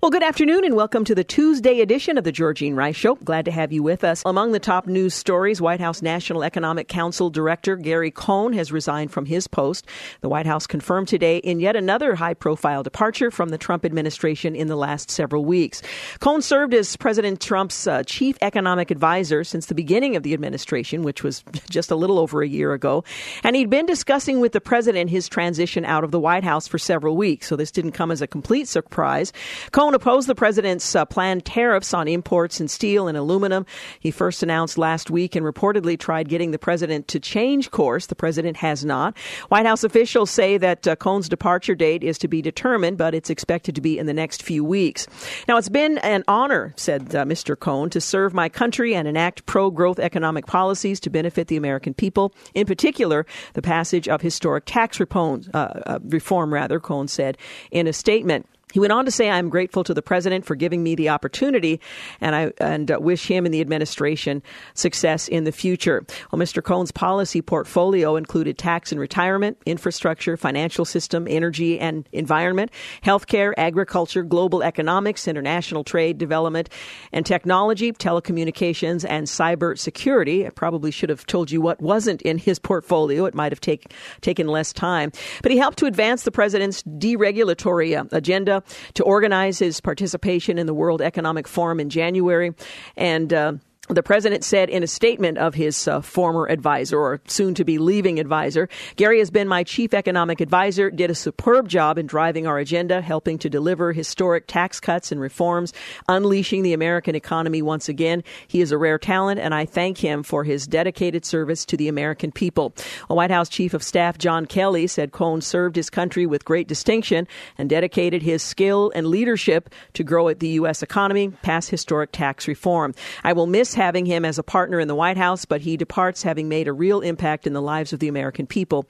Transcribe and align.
Well, 0.00 0.12
good 0.12 0.22
afternoon 0.22 0.64
and 0.64 0.76
welcome 0.76 1.04
to 1.06 1.14
the 1.16 1.24
Tuesday 1.24 1.80
edition 1.80 2.18
of 2.18 2.22
the 2.22 2.30
Georgene 2.30 2.76
Rice 2.76 2.94
Show. 2.94 3.16
Glad 3.16 3.46
to 3.46 3.50
have 3.50 3.72
you 3.72 3.82
with 3.82 4.04
us. 4.04 4.22
Among 4.24 4.52
the 4.52 4.60
top 4.60 4.86
news 4.86 5.12
stories, 5.12 5.60
White 5.60 5.80
House 5.80 6.02
National 6.02 6.44
Economic 6.44 6.86
Council 6.86 7.30
Director 7.30 7.74
Gary 7.74 8.12
Cohn 8.12 8.52
has 8.52 8.70
resigned 8.70 9.10
from 9.10 9.26
his 9.26 9.48
post. 9.48 9.88
The 10.20 10.28
White 10.28 10.46
House 10.46 10.68
confirmed 10.68 11.08
today 11.08 11.38
in 11.38 11.58
yet 11.58 11.74
another 11.74 12.14
high 12.14 12.34
profile 12.34 12.84
departure 12.84 13.32
from 13.32 13.48
the 13.48 13.58
Trump 13.58 13.84
administration 13.84 14.54
in 14.54 14.68
the 14.68 14.76
last 14.76 15.10
several 15.10 15.44
weeks. 15.44 15.82
Cohn 16.20 16.42
served 16.42 16.74
as 16.74 16.96
President 16.96 17.40
Trump's 17.40 17.88
uh, 17.88 18.04
chief 18.04 18.38
economic 18.40 18.92
advisor 18.92 19.42
since 19.42 19.66
the 19.66 19.74
beginning 19.74 20.14
of 20.14 20.22
the 20.22 20.32
administration, 20.32 21.02
which 21.02 21.24
was 21.24 21.42
just 21.70 21.90
a 21.90 21.96
little 21.96 22.20
over 22.20 22.40
a 22.40 22.48
year 22.48 22.72
ago. 22.72 23.02
And 23.42 23.56
he'd 23.56 23.68
been 23.68 23.86
discussing 23.86 24.38
with 24.38 24.52
the 24.52 24.60
president 24.60 25.10
his 25.10 25.28
transition 25.28 25.84
out 25.84 26.04
of 26.04 26.12
the 26.12 26.20
White 26.20 26.44
House 26.44 26.68
for 26.68 26.78
several 26.78 27.16
weeks, 27.16 27.48
so 27.48 27.56
this 27.56 27.72
didn't 27.72 27.92
come 27.92 28.12
as 28.12 28.22
a 28.22 28.28
complete 28.28 28.68
surprise. 28.68 29.32
Cohn 29.72 29.87
Cohn 29.88 29.94
opposed 29.94 30.28
the 30.28 30.34
president's 30.34 30.94
uh, 30.94 31.06
planned 31.06 31.46
tariffs 31.46 31.94
on 31.94 32.08
imports 32.08 32.60
in 32.60 32.68
steel 32.68 33.08
and 33.08 33.16
aluminum. 33.16 33.64
He 34.00 34.10
first 34.10 34.42
announced 34.42 34.76
last 34.76 35.10
week 35.10 35.34
and 35.34 35.46
reportedly 35.46 35.98
tried 35.98 36.28
getting 36.28 36.50
the 36.50 36.58
president 36.58 37.08
to 37.08 37.18
change 37.18 37.70
course. 37.70 38.04
The 38.04 38.14
president 38.14 38.58
has 38.58 38.84
not. 38.84 39.16
White 39.48 39.64
House 39.64 39.84
officials 39.84 40.30
say 40.30 40.58
that 40.58 40.86
uh, 40.86 40.94
Cohn's 40.96 41.26
departure 41.26 41.74
date 41.74 42.04
is 42.04 42.18
to 42.18 42.28
be 42.28 42.42
determined, 42.42 42.98
but 42.98 43.14
it's 43.14 43.30
expected 43.30 43.74
to 43.76 43.80
be 43.80 43.98
in 43.98 44.04
the 44.04 44.12
next 44.12 44.42
few 44.42 44.62
weeks. 44.62 45.06
Now, 45.48 45.56
it's 45.56 45.70
been 45.70 45.96
an 45.98 46.22
honor, 46.28 46.74
said 46.76 47.14
uh, 47.14 47.24
Mr. 47.24 47.58
Cohn, 47.58 47.88
to 47.88 47.98
serve 47.98 48.34
my 48.34 48.50
country 48.50 48.94
and 48.94 49.08
enact 49.08 49.46
pro 49.46 49.70
growth 49.70 49.98
economic 49.98 50.44
policies 50.44 51.00
to 51.00 51.08
benefit 51.08 51.48
the 51.48 51.56
American 51.56 51.94
people. 51.94 52.34
In 52.52 52.66
particular, 52.66 53.24
the 53.54 53.62
passage 53.62 54.06
of 54.06 54.20
historic 54.20 54.64
tax 54.66 55.00
reform, 55.00 55.44
uh, 55.54 55.80
uh, 55.86 55.98
reform 56.02 56.52
rather, 56.52 56.78
Cohn 56.78 57.08
said 57.08 57.38
in 57.70 57.86
a 57.86 57.94
statement. 57.94 58.46
He 58.72 58.80
went 58.80 58.92
on 58.92 59.06
to 59.06 59.10
say, 59.10 59.30
I 59.30 59.38
am 59.38 59.48
grateful 59.48 59.82
to 59.84 59.94
the 59.94 60.02
president 60.02 60.44
for 60.44 60.54
giving 60.54 60.82
me 60.82 60.94
the 60.94 61.08
opportunity 61.08 61.80
and 62.20 62.34
I 62.34 62.52
and 62.58 62.90
uh, 62.90 62.98
wish 63.00 63.26
him 63.26 63.46
and 63.46 63.54
the 63.54 63.62
administration 63.62 64.42
success 64.74 65.26
in 65.26 65.44
the 65.44 65.52
future. 65.52 66.04
Well, 66.30 66.40
Mr. 66.40 66.62
Cohn's 66.62 66.92
policy 66.92 67.40
portfolio 67.40 68.16
included 68.16 68.58
tax 68.58 68.92
and 68.92 69.00
retirement, 69.00 69.56
infrastructure, 69.64 70.36
financial 70.36 70.84
system, 70.84 71.26
energy 71.28 71.80
and 71.80 72.06
environment, 72.12 72.70
healthcare, 73.02 73.54
agriculture, 73.56 74.22
global 74.22 74.62
economics, 74.62 75.26
international 75.26 75.82
trade, 75.82 76.18
development 76.18 76.68
and 77.12 77.24
technology, 77.24 77.92
telecommunications, 77.92 79.04
and 79.08 79.26
cyber 79.26 79.78
security. 79.78 80.46
I 80.46 80.50
probably 80.50 80.90
should 80.90 81.08
have 81.08 81.26
told 81.26 81.50
you 81.50 81.62
what 81.62 81.80
wasn't 81.80 82.20
in 82.22 82.36
his 82.36 82.58
portfolio. 82.58 83.24
It 83.24 83.34
might 83.34 83.52
have 83.52 83.60
take, 83.60 83.94
taken 84.20 84.46
less 84.46 84.74
time. 84.74 85.10
But 85.42 85.52
he 85.52 85.58
helped 85.58 85.78
to 85.78 85.86
advance 85.86 86.24
the 86.24 86.30
president's 86.30 86.82
deregulatory 86.82 87.98
uh, 87.98 88.04
agenda 88.12 88.57
to 88.94 89.04
organize 89.04 89.58
his 89.58 89.80
participation 89.80 90.58
in 90.58 90.66
the 90.66 90.74
World 90.74 91.02
Economic 91.02 91.48
Forum 91.48 91.80
in 91.80 91.90
January. 91.90 92.54
And 92.96 93.32
uh, 93.32 93.52
the 93.88 94.02
president 94.02 94.44
said 94.44 94.68
in 94.68 94.82
a 94.82 94.86
statement 94.86 95.38
of 95.38 95.54
his 95.54 95.88
uh, 95.88 96.02
former 96.02 96.46
advisor 96.46 96.98
or 96.98 97.20
soon 97.26 97.54
to 97.54 97.64
be 97.64 97.78
leaving 97.78 98.20
advisor, 98.20 98.68
Gary 98.96 99.18
has 99.18 99.30
been 99.30 99.48
my 99.48 99.64
chief 99.64 99.94
economic 99.94 100.42
advisor, 100.42 100.90
did 100.90 101.10
a 101.10 101.14
superb 101.14 101.68
job 101.68 101.96
in 101.96 102.06
driving 102.06 102.46
our 102.46 102.58
agenda, 102.58 103.00
helping 103.00 103.38
to 103.38 103.48
deliver 103.48 103.92
historic 103.92 104.46
tax 104.46 104.78
cuts 104.78 105.10
and 105.10 105.20
reforms, 105.20 105.72
unleashing 106.06 106.62
the 106.62 106.74
American 106.74 107.14
economy 107.14 107.62
once 107.62 107.88
again. 107.88 108.22
He 108.46 108.60
is 108.60 108.72
a 108.72 108.78
rare 108.78 108.98
talent, 108.98 109.40
and 109.40 109.54
I 109.54 109.64
thank 109.64 109.98
him 109.98 110.22
for 110.22 110.44
his 110.44 110.66
dedicated 110.66 111.24
service 111.24 111.64
to 111.66 111.76
the 111.76 111.88
American 111.88 112.30
people. 112.30 112.74
A 113.08 113.14
White 113.14 113.30
House 113.30 113.48
Chief 113.48 113.72
of 113.72 113.82
Staff 113.82 114.18
John 114.18 114.44
Kelly 114.44 114.86
said 114.86 115.12
Cohn 115.12 115.40
served 115.40 115.76
his 115.76 115.88
country 115.88 116.26
with 116.26 116.44
great 116.44 116.68
distinction 116.68 117.26
and 117.56 117.70
dedicated 117.70 118.22
his 118.22 118.42
skill 118.42 118.92
and 118.94 119.06
leadership 119.06 119.70
to 119.94 120.04
grow 120.04 120.32
the 120.34 120.48
U.S. 120.48 120.82
economy, 120.82 121.30
pass 121.42 121.68
historic 121.68 122.12
tax 122.12 122.46
reform. 122.46 122.94
I 123.24 123.32
will 123.32 123.46
miss 123.46 123.77
having 123.78 124.04
him 124.04 124.24
as 124.24 124.38
a 124.38 124.42
partner 124.42 124.80
in 124.80 124.88
the 124.88 124.94
White 124.94 125.16
House, 125.16 125.44
but 125.44 125.60
he 125.60 125.76
departs 125.76 126.22
having 126.22 126.48
made 126.48 126.66
a 126.66 126.72
real 126.72 127.00
impact 127.00 127.46
in 127.46 127.52
the 127.52 127.62
lives 127.62 127.92
of 127.92 128.00
the 128.00 128.08
American 128.08 128.46
people. 128.46 128.86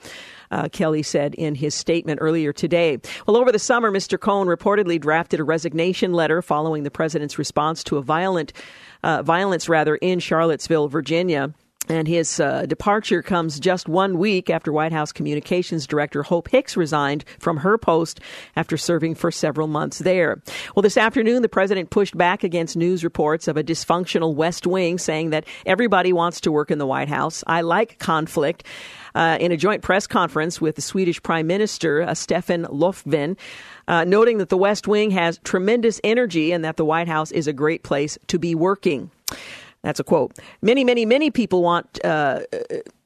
Uh, 0.50 0.68
Kelly 0.70 1.02
said 1.02 1.34
in 1.34 1.54
his 1.54 1.74
statement 1.74 2.18
earlier 2.22 2.54
today. 2.54 2.98
Well, 3.26 3.36
over 3.36 3.52
the 3.52 3.58
summer, 3.58 3.92
Mr. 3.92 4.18
Cohn 4.18 4.46
reportedly 4.46 4.98
drafted 4.98 5.40
a 5.40 5.44
resignation 5.44 6.14
letter 6.14 6.40
following 6.40 6.84
the 6.84 6.90
president's 6.90 7.38
response 7.38 7.84
to 7.84 7.98
a 7.98 8.02
violent 8.02 8.54
uh, 9.02 9.22
violence, 9.22 9.68
rather, 9.68 9.96
in 9.96 10.18
Charlottesville, 10.18 10.88
Virginia. 10.88 11.54
And 11.88 12.06
his 12.06 12.38
uh, 12.38 12.66
departure 12.66 13.22
comes 13.22 13.58
just 13.58 13.88
one 13.88 14.18
week 14.18 14.50
after 14.50 14.72
White 14.72 14.92
House 14.92 15.10
Communications 15.10 15.86
Director 15.86 16.22
Hope 16.22 16.48
Hicks 16.48 16.76
resigned 16.76 17.24
from 17.38 17.58
her 17.58 17.78
post 17.78 18.20
after 18.56 18.76
serving 18.76 19.14
for 19.14 19.30
several 19.30 19.68
months 19.68 19.98
there. 19.98 20.42
Well, 20.74 20.82
this 20.82 20.98
afternoon, 20.98 21.42
the 21.42 21.48
president 21.48 21.90
pushed 21.90 22.16
back 22.16 22.44
against 22.44 22.76
news 22.76 23.04
reports 23.04 23.48
of 23.48 23.56
a 23.56 23.64
dysfunctional 23.64 24.34
West 24.34 24.66
Wing, 24.66 24.98
saying 24.98 25.30
that 25.30 25.44
everybody 25.64 26.12
wants 26.12 26.40
to 26.42 26.52
work 26.52 26.70
in 26.70 26.78
the 26.78 26.86
White 26.86 27.08
House. 27.08 27.42
I 27.46 27.62
like 27.62 27.98
conflict. 27.98 28.64
Uh, 29.14 29.36
in 29.40 29.50
a 29.50 29.56
joint 29.56 29.82
press 29.82 30.06
conference 30.06 30.60
with 30.60 30.76
the 30.76 30.82
Swedish 30.82 31.20
Prime 31.22 31.46
Minister, 31.46 32.02
uh, 32.02 32.14
Stefan 32.14 32.66
Löfven, 32.66 33.36
uh, 33.88 34.04
noting 34.04 34.38
that 34.38 34.48
the 34.48 34.56
West 34.56 34.86
Wing 34.86 35.10
has 35.10 35.38
tremendous 35.38 36.00
energy 36.04 36.52
and 36.52 36.64
that 36.64 36.76
the 36.76 36.84
White 36.84 37.08
House 37.08 37.32
is 37.32 37.48
a 37.48 37.52
great 37.52 37.82
place 37.82 38.16
to 38.28 38.38
be 38.38 38.54
working. 38.54 39.10
That's 39.82 40.00
a 40.00 40.04
quote. 40.04 40.38
Many, 40.62 40.84
many, 40.84 41.04
many 41.06 41.30
people 41.30 41.62
want. 41.62 42.04
Uh, 42.04 42.40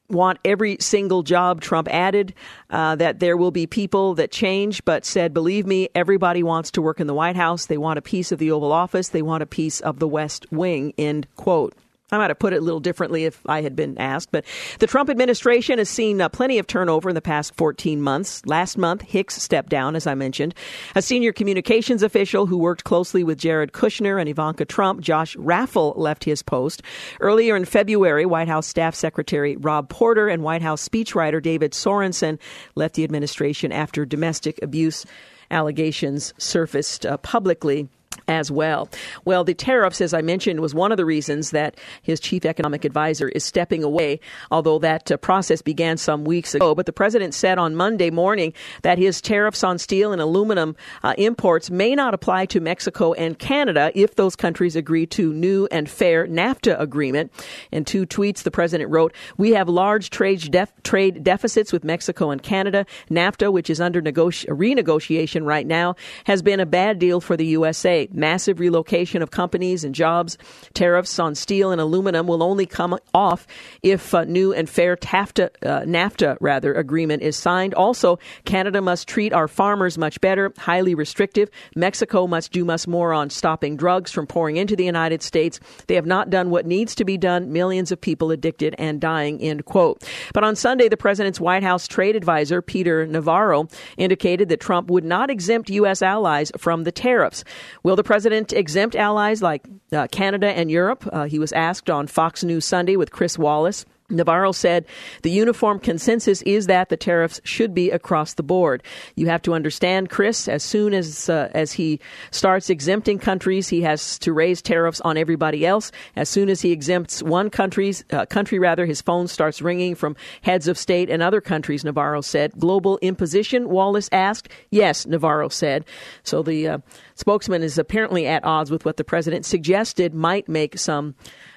want 0.09 0.39
every 0.45 0.77
single 0.79 1.23
job 1.23 1.63
Trump 1.63 1.89
added, 1.91 2.35
uh, 2.69 2.95
that 2.97 3.19
there 3.19 3.35
will 3.35 3.51
be 3.51 3.67
people 3.67 4.15
that 4.15 4.31
change, 4.31 4.85
but 4.85 5.07
said, 5.07 5.33
believe 5.33 5.67
me, 5.67 5.89
everybody 5.95 6.43
wants 6.43 6.71
to 6.73 6.83
work 6.83 7.01
in 7.01 7.07
the 7.07 7.15
White 7.15 7.35
House. 7.35 7.65
They 7.65 7.79
want 7.79 7.99
a 7.99 8.03
piece 8.03 8.31
of 8.31 8.39
the 8.39 8.51
Oval 8.51 8.73
Office. 8.73 9.09
They 9.09 9.23
want 9.23 9.43
a 9.43 9.47
piece 9.47 9.81
of 9.81 10.01
the 10.01 10.09
West 10.09 10.45
Wing, 10.53 10.93
end 10.99 11.27
quote. 11.37 11.75
I 12.13 12.19
might 12.19 12.31
have 12.31 12.39
put 12.39 12.53
it 12.53 12.59
a 12.59 12.61
little 12.61 12.79
differently 12.79 13.25
if 13.25 13.41
I 13.47 13.63
had 13.63 13.75
been 13.75 13.97
asked, 13.97 14.31
but 14.31 14.45
the 14.79 14.87
Trump 14.87 15.09
administration 15.09 15.79
has 15.79 15.89
seen 15.89 16.21
uh, 16.21 16.29
plenty 16.29 16.59
of 16.59 16.67
turnover 16.67 17.09
in 17.09 17.15
the 17.15 17.23
past 17.23 17.55
14 17.55 18.03
months. 18.03 18.45
Last 18.45 18.77
month, 18.77 19.01
Hicks 19.01 19.41
stepped 19.41 19.71
down, 19.71 19.97
as 19.97 20.07
I 20.07 20.15
mentioned. 20.15 20.55
A 20.95 21.01
senior 21.01 21.33
communications 21.33 22.03
official 22.03 22.47
who 22.47 22.59
worked 22.59 22.85
closely 22.85 23.25
with 23.25 23.39
Jared 23.39 23.73
Kushner 23.73 24.21
and 24.21 24.29
Ivanka 24.29 24.67
Trump, 24.67 25.01
Josh 25.01 25.35
Raffel, 25.37 25.95
left 25.97 26.25
his 26.25 26.43
post. 26.43 26.83
Earlier 27.21 27.57
in 27.57 27.65
February, 27.65 28.27
White 28.27 28.49
House 28.49 28.67
Staff 28.67 28.95
Secretary 28.95 29.57
Rob 29.57 29.89
Porter 29.89 30.29
and 30.29 30.43
White 30.43 30.63
House 30.63 30.87
speechwriter 30.87 31.43
David 31.43 31.73
Sorensen 31.73 32.39
left 32.75 32.95
the 32.95 33.05
administration 33.05 33.73
after 33.73 34.05
domestic 34.05 34.63
abuse 34.63 35.07
allegations 35.51 36.35
surfaced 36.39 37.07
uh, 37.07 37.17
publicly 37.19 37.89
as 38.29 38.51
well. 38.51 38.89
Well, 39.25 39.45
the 39.45 39.55
tariffs, 39.55 40.01
as 40.01 40.15
I 40.15 40.23
mentioned, 40.23 40.61
was 40.61 40.75
one 40.75 40.93
of 40.93 40.97
the 40.97 41.05
reasons 41.05 41.51
that 41.51 41.77
his 42.03 42.21
chief 42.21 42.45
economic 42.45 42.85
advisor 42.85 43.29
is 43.29 43.45
stepping 43.45 43.83
away, 43.83 44.21
although 44.51 44.79
that 44.81 45.11
uh, 45.11 45.17
process 45.17 45.63
began 45.63 45.97
some 45.97 46.25
weeks 46.25 46.55
ago. 46.55 46.75
But 46.75 46.87
the 46.87 46.93
president 46.93 47.35
said 47.35 47.59
on 47.59 47.75
Monday 47.75 48.11
morning 48.11 48.53
that 48.83 48.99
his 48.99 49.21
tariffs 49.21 49.65
on 49.65 49.79
steel 49.79 50.13
and 50.13 50.21
aluminum 50.21 50.77
uh, 51.03 51.15
imports 51.19 51.71
may 51.71 51.95
not 51.95 52.15
apply 52.15 52.47
to 52.47 52.61
Mexico 52.61 53.13
and 53.15 53.39
Canada 53.39 53.91
if 53.95 54.15
those 54.17 54.37
countries 54.37 54.77
agree 54.77 55.07
to 55.07 55.33
new 55.33 55.69
and 55.71 55.89
fair 55.89 56.27
NAFTA 56.27 56.79
agreement. 56.81 57.33
In 57.71 57.85
two 57.85 58.07
tweets, 58.07 58.43
the 58.43 58.51
president 58.51 58.91
wrote, 58.91 59.15
We 59.37 59.51
have 59.51 59.69
large 59.69 60.11
trade, 60.11 60.51
def- 60.51 60.73
trade 60.83 61.23
deficits 61.25 61.73
with 61.73 61.85
Mexico 61.85 62.31
and 62.31 62.43
Canada. 62.43 62.87
NAFTA, 63.11 63.53
which 63.53 63.71
is 63.71 63.81
under 63.81 64.01
negoti- 64.01 64.47
renegotiation 64.47 65.45
right 65.45 65.67
now, 65.67 65.97
has 66.25 66.43
been 66.43 66.61
a 66.61 66.67
bad 66.67 66.99
deal 66.99 67.21
for 67.21 67.37
the 67.37 67.47
USA. 67.47 68.02
Massive 68.13 68.61
relocation 68.61 69.23
of 69.23 69.31
companies 69.31 69.85
and 69.85 69.95
jobs. 69.95 70.39
Tariffs 70.75 71.19
on 71.19 71.35
steel 71.35 71.71
and 71.71 71.81
aluminum 71.81 72.27
will 72.27 72.43
only 72.43 72.67
come 72.67 72.99
off 73.15 73.47
if 73.83 74.13
a 74.15 74.25
new 74.25 74.53
and 74.53 74.69
fair 74.69 74.97
TAFTA, 74.97 75.51
uh, 75.63 75.81
NAFTA 75.83 76.37
rather 76.41 76.75
agreement 76.75 77.23
is 77.23 77.37
signed. 77.37 77.75
Also, 77.75 78.19
Canada 78.45 78.81
must 78.81 79.09
treat 79.09 79.33
our 79.33 79.49
farmers 79.49 79.99
much 79.99 80.21
better, 80.21 80.53
highly 80.59 80.95
restrictive. 80.95 81.51
Mexico 81.75 82.27
must 82.27 82.53
do 82.53 82.65
much 82.65 82.87
more 82.87 83.13
on 83.13 83.31
stopping 83.31 83.77
drugs 83.77 84.11
from 84.11 84.27
pouring 84.27 84.57
into 84.57 84.77
the 84.77 84.85
United 84.85 85.23
States. 85.23 85.61
They 85.87 85.95
have 85.95 86.07
not 86.07 86.31
done 86.31 86.51
what 86.51 86.67
needs 86.67 86.95
to 86.97 87.05
be 87.05 87.19
done. 87.19 87.53
Millions 87.53 87.93
of 87.93 88.01
people 88.01 88.31
addicted 88.31 88.75
and 88.79 89.01
dying, 89.01 89.41
end 89.41 89.65
quote. 89.65 90.03
But 90.35 90.45
on 90.45 90.57
Sunday, 90.57 90.89
the 90.89 90.97
president's 90.97 91.41
White 91.41 91.63
House 91.63 91.87
trade 91.87 92.17
advisor, 92.17 92.63
Peter 92.63 93.07
Navarro, 93.07 93.69
indicated 93.97 94.49
that 94.49 94.61
Trump 94.61 94.91
would 94.91 95.05
not 95.05 95.31
exempt 95.31 95.71
U.S. 95.71 96.03
allies 96.03 96.53
from 96.57 96.85
the 96.85 96.93
tariffs. 96.93 97.45
Will 97.83 97.92
the 97.97 98.05
president 98.05 98.53
exempt 98.53 98.97
allies 98.97 99.43
like 99.43 99.67
uh, 99.93 100.07
Canada 100.09 100.49
and 100.49 100.71
Europe? 100.71 101.09
Uh, 101.13 101.25
he 101.25 101.39
was 101.39 101.53
asked 101.53 101.91
on 101.91 102.07
Fox 102.07 102.45
News 102.45 102.65
Sunday 102.65 102.97
with 102.97 103.11
Chris 103.11 103.39
Wallace. 103.39 103.85
Navarro 104.13 104.53
said 104.53 104.85
the 105.23 105.31
uniform 105.31 105.79
consensus 105.79 106.43
is 106.43 106.67
that 106.67 106.89
the 106.89 106.97
tariffs 106.97 107.41
should 107.45 107.75
be 107.75 107.91
across 107.91 108.35
the 108.35 108.43
board. 108.43 108.83
You 109.17 109.27
have 109.29 109.43
to 109.43 109.55
understand, 109.55 110.11
Chris, 110.11 110.49
as 110.49 110.63
soon 110.63 110.95
as 110.95 111.29
uh, 111.29 111.51
as 111.55 111.73
he 111.73 112.01
starts 112.31 112.71
exempting 112.71 113.19
countries, 113.19 113.69
he 113.69 113.83
has 113.83 114.19
to 114.21 114.33
raise 114.33 114.63
tariffs 114.63 115.01
on 115.01 115.17
everybody 115.17 115.67
else. 115.67 115.91
As 116.17 116.29
soon 116.29 116.49
as 116.49 116.61
he 116.61 116.73
exempts 116.73 117.23
one 117.23 117.51
country's 117.51 118.05
uh, 118.11 118.27
country, 118.27 118.59
rather, 118.59 118.87
his 118.87 119.01
phone 119.01 119.29
starts 119.29 119.63
ringing 119.63 119.95
from 119.95 120.17
heads 120.43 120.69
of 120.69 120.79
state 120.79 121.11
and 121.11 121.23
other 121.23 121.41
countries. 121.41 121.85
Navarro 121.85 122.21
said, 122.21 122.53
"Global 122.59 122.99
imposition." 122.99 123.69
Wallace 123.69 124.09
asked. 124.13 124.49
Yes, 124.71 125.07
Navarro 125.07 125.49
said. 125.49 125.85
So 126.23 126.43
the 126.43 126.69
uh, 126.69 126.79
spokesman 127.15 127.63
is 127.63 127.79
apparently 127.79 128.27
at 128.27 128.45
odds 128.45 128.71
with 128.71 128.85
what 128.85 128.97
the 128.97 129.05
president 129.05 129.45
suggested 129.45 130.15
might 130.15 130.49
make 130.49 130.79
some 130.79 131.15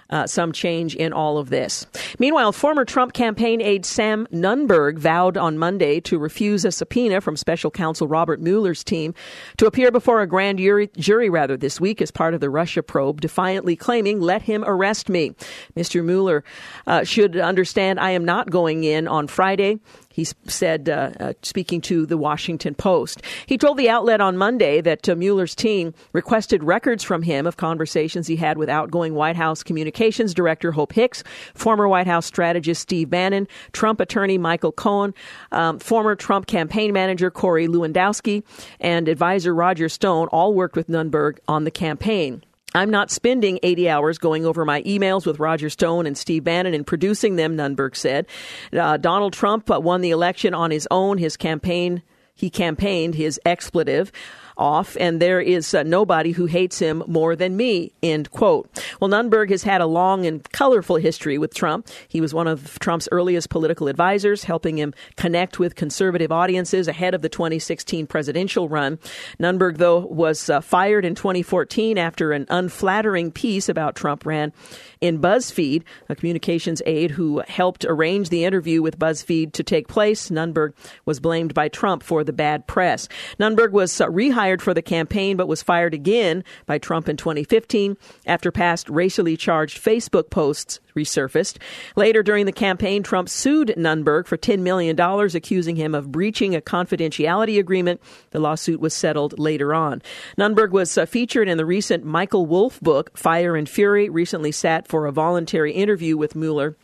uh, 0.10 0.28
some 0.28 0.52
change 0.52 0.96
in 0.96 1.13
all 1.13 1.38
of 1.38 1.50
this. 1.50 1.86
Meanwhile, 2.19 2.52
former 2.52 2.86
Trump 2.86 3.13
campaign 3.13 3.62
aide 3.62 3.86
Sam 3.86 4.28
Nunberg 4.31 5.00
vowed 5.00 5.38
on 5.38 5.57
Monday 5.57 6.00
to 6.02 6.19
refuse 6.19 6.63
a 6.66 6.72
subpoena 6.72 7.22
from 7.22 7.36
special 7.36 7.72
counsel 7.72 8.07
Robert 8.07 8.40
Mueller's 8.40 8.84
team 8.84 9.13
to 9.57 9.66
appear 9.66 9.92
before 9.92 10.22
a 10.22 10.28
grand 10.28 10.60
jury, 10.60 10.90
jury 10.98 11.30
rather 11.30 11.58
this 11.58 11.81
week 11.81 12.01
as 12.01 12.12
part 12.12 12.34
of 12.34 12.40
the 12.40 12.50
Russia 12.50 12.84
probe, 12.84 13.22
defiantly 13.22 13.75
claiming, 13.75 14.22
"Let 14.22 14.44
him 14.44 14.63
arrest 14.66 15.10
me." 15.10 15.34
Mr. 15.75 16.04
Mueller 16.04 16.44
uh, 16.86 17.04
should 17.04 17.38
understand 17.38 18.00
I 18.00 18.12
am 18.12 18.25
not 18.25 18.50
going 18.50 18.84
in 18.84 19.08
on 19.08 19.28
Friday. 19.28 19.80
He 20.15 20.23
said, 20.23 20.88
uh, 20.88 21.12
uh, 21.19 21.33
speaking 21.41 21.81
to 21.81 22.06
the 22.06 22.15
Washington 22.17 22.73
Post. 22.73 23.21
He 23.47 23.57
told 23.57 23.77
the 23.77 23.89
outlet 23.89 24.21
on 24.21 24.38
Monday 24.38 24.79
that 24.79 25.09
uh, 25.09 25.15
Mueller's 25.15 25.53
team 25.53 25.94
requested 26.13 26.63
records 26.63 27.03
from 27.03 27.21
him 27.21 27.45
of 27.45 27.57
conversations 27.57 28.25
he 28.25 28.38
had 28.38 28.57
with 28.57 28.69
outgoing 28.69 29.13
White 29.13 29.35
House 29.35 29.62
Communications 29.62 30.33
Director 30.33 30.71
Hope 30.71 30.94
Hicks, 30.94 31.21
former 31.53 31.89
White 31.89 32.07
House 32.07 32.25
strategist 32.25 32.81
Steve 32.81 33.09
Bannon, 33.09 33.45
Trump 33.73 34.00
attorney 34.00 34.38
Michael 34.38 34.71
Cohen, 34.71 35.13
um, 35.51 35.79
former 35.79 36.15
Trump 36.15 36.47
campaign 36.47 36.94
manager 36.94 37.29
Corey 37.29 37.67
Lewandowski, 37.67 38.44
and 38.79 39.09
advisor 39.09 39.53
Roger 39.53 39.89
Stone 39.89 40.29
all 40.29 40.53
worked 40.53 40.77
with 40.77 40.88
Nunberg 40.88 41.39
on 41.50 41.65
the 41.65 41.71
campaign. 41.71 42.41
I'm 42.75 42.89
not 42.89 43.10
spending 43.10 43.57
80 43.63 43.89
hours 43.89 44.18
going 44.18 44.45
over 44.45 44.66
my 44.66 44.81
emails 44.83 45.25
with 45.25 45.39
Roger 45.39 45.69
Stone 45.69 46.06
and 46.06 46.18
Steve 46.18 46.44
Bannon 46.44 46.74
and 46.74 46.86
producing 46.86 47.38
them, 47.38 47.56
Nunberg 47.56 47.95
said. 47.95 48.27
Uh, 48.74 48.98
Donald 48.98 49.31
Trump 49.31 49.72
uh, 49.72 49.80
won 49.80 50.01
the 50.01 50.12
election 50.12 50.54
on 50.54 50.72
his 50.72 50.86
own. 50.92 51.18
His 51.18 51.38
campaign, 51.38 52.04
he 52.36 52.50
campaigned 52.50 53.16
his 53.16 53.39
expletive 53.45 54.12
off, 54.57 54.96
and 55.00 55.22
there 55.22 55.42
is 55.42 55.74
uh, 55.74 55.84
nobody 55.84 56.31
who 56.31 56.46
hates 56.46 56.80
him 56.80 57.04
more 57.07 57.36
than 57.36 57.57
me, 57.57 57.92
end 58.02 58.31
quote. 58.31 58.69
Well, 59.00 59.10
Nunberg 59.10 59.50
has 59.50 59.63
had 59.63 59.81
a 59.81 59.86
long 59.86 60.25
and 60.25 60.50
colorful 60.52 60.98
history 60.98 61.38
with 61.38 61.54
Trump. 61.54 61.88
He 62.07 62.22
was 62.22 62.34
one 62.34 62.48
of 62.48 62.78
Trump's 62.80 63.10
earliest 63.12 63.50
political 63.50 63.88
advisors, 63.88 64.44
helping 64.44 64.78
him 64.78 64.94
connect 65.18 65.60
with 65.60 65.75
conservative 65.75 66.31
audiences 66.31 66.88
ahead 66.88 67.13
of 67.13 67.22
the 67.22 67.30
2016 67.30 68.07
presidential 68.07 68.69
run. 68.69 69.00
Nunberg, 69.40 69.78
though, 69.78 70.00
was 70.00 70.50
uh, 70.50 70.62
fired 70.62 71.06
in 71.06 71.16
2014 71.16 71.98
after 71.98 72.31
an 72.31 72.46
unflattering 72.50 73.31
piece 73.31 73.69
about 73.69 73.96
Trump 73.96 74.25
ran 74.25 74.54
in 75.01 75.19
BuzzFeed, 75.19 75.84
a 76.10 76.16
communications 76.16 76.81
aide 76.86 77.12
who 77.12 77.44
helped 77.48 77.86
arrange 77.86 78.30
the 78.30 78.46
interview 78.46 78.81
with 78.81 79.00
BuzzFeed 79.00 79.54
to 79.54 79.63
take 79.63 79.88
place. 79.88 80.30
Nunberg 80.30 80.74
was 81.06 81.19
blamed 81.19 81.54
by 81.54 81.68
Trump 81.68 82.04
for 82.04 82.24
the 82.24 82.34
bad 82.34 82.68
press. 82.68 83.08
Nunberg 83.40 83.72
was 83.72 84.00
uh, 84.00 84.08
rehired 84.08 84.44
for 84.62 84.74
the 84.74 84.81
campaign 84.81 85.38
but 85.38 85.47
was 85.47 85.63
fired 85.63 85.94
again 85.94 86.44
by 86.65 86.77
Trump 86.77 87.09
in 87.09 87.18
2015 87.18 87.97
after 88.25 88.51
past 88.51 88.89
racially 88.89 89.38
charged 89.38 89.83
Facebook 89.83 90.30
posts 90.30 90.80
resurfaced. 90.95 91.57
Later 91.95 92.24
during 92.24 92.45
the 92.45 92.51
campaign, 92.51 93.03
Trump 93.03 93.30
sued 93.30 93.74
Nunberg 93.77 94.27
for 94.27 94.38
$10 94.38 94.59
million, 94.59 95.00
accusing 95.00 95.75
him 95.75 95.94
of 95.94 96.12
breaching 96.12 96.56
a 96.56 96.62
confidentiality 96.62 97.59
agreement. 97.59 98.01
The 98.31 98.39
lawsuit 98.39 98.80
was 98.80 98.94
settled 98.94 99.38
later 99.38 99.74
on. 99.74 100.01
Nunberg 100.38 100.71
was 100.71 100.98
uh, 100.98 101.06
featured 101.06 101.48
in 101.48 101.57
the 101.57 101.65
recent 101.65 102.06
Michael 102.06 102.45
Wolff 102.45 102.80
book, 102.80 103.18
Fire 103.18 103.56
and 103.56 103.68
Fury, 103.68 104.09
recently 104.09 104.51
sat 104.51 104.88
for 104.88 105.06
a 105.06 105.12
voluntary 105.12 105.74
interview 105.74 106.18
with 106.18 106.36
Mueller 106.36 106.77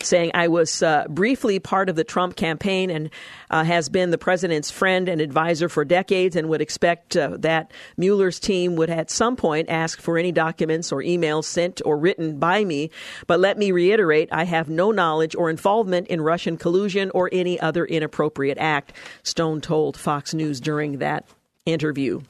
saying 0.00 0.30
I 0.34 0.48
was 0.48 0.82
uh, 0.82 1.06
briefly 1.08 1.58
part 1.58 1.88
of 1.88 1.96
the 1.96 2.04
Trump 2.04 2.36
campaign 2.36 2.90
and 2.90 3.10
uh, 3.50 3.64
has 3.64 3.88
been 3.88 4.10
the 4.10 4.18
president's 4.18 4.70
friend 4.70 5.08
and 5.08 5.20
advisor 5.20 5.68
for 5.68 5.84
decades, 5.84 6.36
and 6.36 6.48
would 6.48 6.62
expect 6.62 7.16
uh, 7.16 7.36
that 7.40 7.72
Mueller's 7.96 8.40
team 8.40 8.76
would 8.76 8.90
at 8.90 9.10
some 9.10 9.36
point 9.36 9.68
ask 9.68 10.00
for 10.00 10.18
any 10.18 10.32
documents 10.32 10.92
or 10.92 11.02
emails 11.02 11.44
sent 11.44 11.82
or 11.84 11.98
written 11.98 12.38
by 12.38 12.64
me. 12.64 12.90
But 13.26 13.40
let 13.40 13.58
me 13.58 13.72
reiterate, 13.72 14.28
I 14.32 14.44
have 14.44 14.68
no 14.68 14.90
knowledge 14.90 15.34
or 15.34 15.50
involvement 15.50 16.08
in 16.08 16.20
Russian 16.20 16.56
collusion 16.56 17.10
or 17.14 17.28
any 17.32 17.60
other 17.60 17.84
inappropriate 17.84 18.58
act. 18.58 18.92
Stone 19.22 19.60
told 19.60 19.96
Fox 19.96 20.34
News 20.34 20.60
during 20.60 20.98
that 20.98 21.26
interview. 21.66 22.20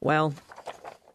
Well, 0.00 0.34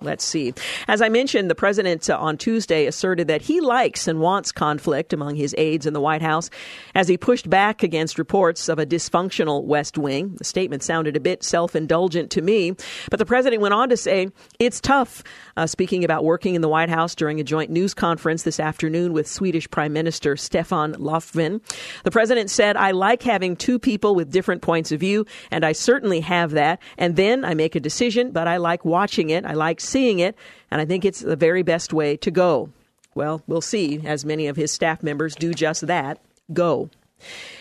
Let's 0.05 0.23
see. 0.23 0.53
As 0.87 1.01
I 1.01 1.09
mentioned, 1.09 1.49
the 1.49 1.55
president 1.55 2.09
uh, 2.09 2.17
on 2.17 2.37
Tuesday 2.37 2.85
asserted 2.85 3.27
that 3.27 3.41
he 3.41 3.59
likes 3.59 4.07
and 4.07 4.19
wants 4.19 4.51
conflict 4.51 5.13
among 5.13 5.35
his 5.35 5.55
aides 5.57 5.85
in 5.85 5.93
the 5.93 5.99
White 5.99 6.21
House 6.21 6.49
as 6.93 7.07
he 7.07 7.17
pushed 7.17 7.49
back 7.49 7.81
against 7.81 8.19
reports 8.19 8.69
of 8.69 8.77
a 8.77 8.85
dysfunctional 8.85 9.63
West 9.63 9.97
Wing. 9.97 10.35
The 10.35 10.43
statement 10.43 10.83
sounded 10.83 11.17
a 11.17 11.19
bit 11.19 11.43
self 11.43 11.75
indulgent 11.75 12.29
to 12.31 12.41
me, 12.41 12.75
but 13.09 13.17
the 13.17 13.25
president 13.25 13.61
went 13.61 13.73
on 13.73 13.89
to 13.89 13.97
say, 13.97 14.29
It's 14.59 14.79
tough. 14.79 15.23
Uh, 15.57 15.65
speaking 15.65 16.03
about 16.03 16.23
working 16.23 16.53
in 16.53 16.61
the 16.61 16.69
White 16.69 16.89
House 16.89 17.15
during 17.15 17.39
a 17.39 17.43
joint 17.43 17.71
news 17.71 17.93
conference 17.93 18.43
this 18.43 18.59
afternoon 18.59 19.13
with 19.13 19.27
Swedish 19.27 19.69
Prime 19.71 19.93
Minister 19.93 20.35
Stefan 20.35 20.93
Löfven, 20.95 21.61
the 22.03 22.11
president 22.11 22.49
said, 22.49 22.77
I 22.77 22.91
like 22.91 23.23
having 23.23 23.55
two 23.55 23.79
people 23.79 24.13
with 24.15 24.31
different 24.31 24.61
points 24.61 24.91
of 24.91 24.99
view, 24.99 25.25
and 25.49 25.65
I 25.65 25.71
certainly 25.71 26.19
have 26.19 26.51
that. 26.51 26.81
And 26.97 27.15
then 27.15 27.43
I 27.43 27.53
make 27.53 27.75
a 27.75 27.79
decision, 27.79 28.31
but 28.31 28.47
I 28.47 28.57
like 28.57 28.85
watching 28.85 29.29
it. 29.29 29.45
I 29.45 29.53
like 29.53 29.79
seeing 29.95 30.19
it, 30.19 30.35
and 30.69 30.81
I 30.81 30.85
think 30.85 31.05
it's 31.05 31.21
the 31.21 31.37
very 31.37 31.63
best 31.63 31.93
way 31.93 32.17
to 32.17 32.29
go. 32.29 32.69
Well, 33.13 33.41
we'll 33.47 33.61
see, 33.61 34.01
as 34.05 34.25
many 34.25 34.47
of 34.47 34.57
his 34.57 34.69
staff 34.69 35.01
members 35.01 35.35
do 35.35 35.53
just 35.53 35.87
that 35.87 36.19
go. 36.51 36.89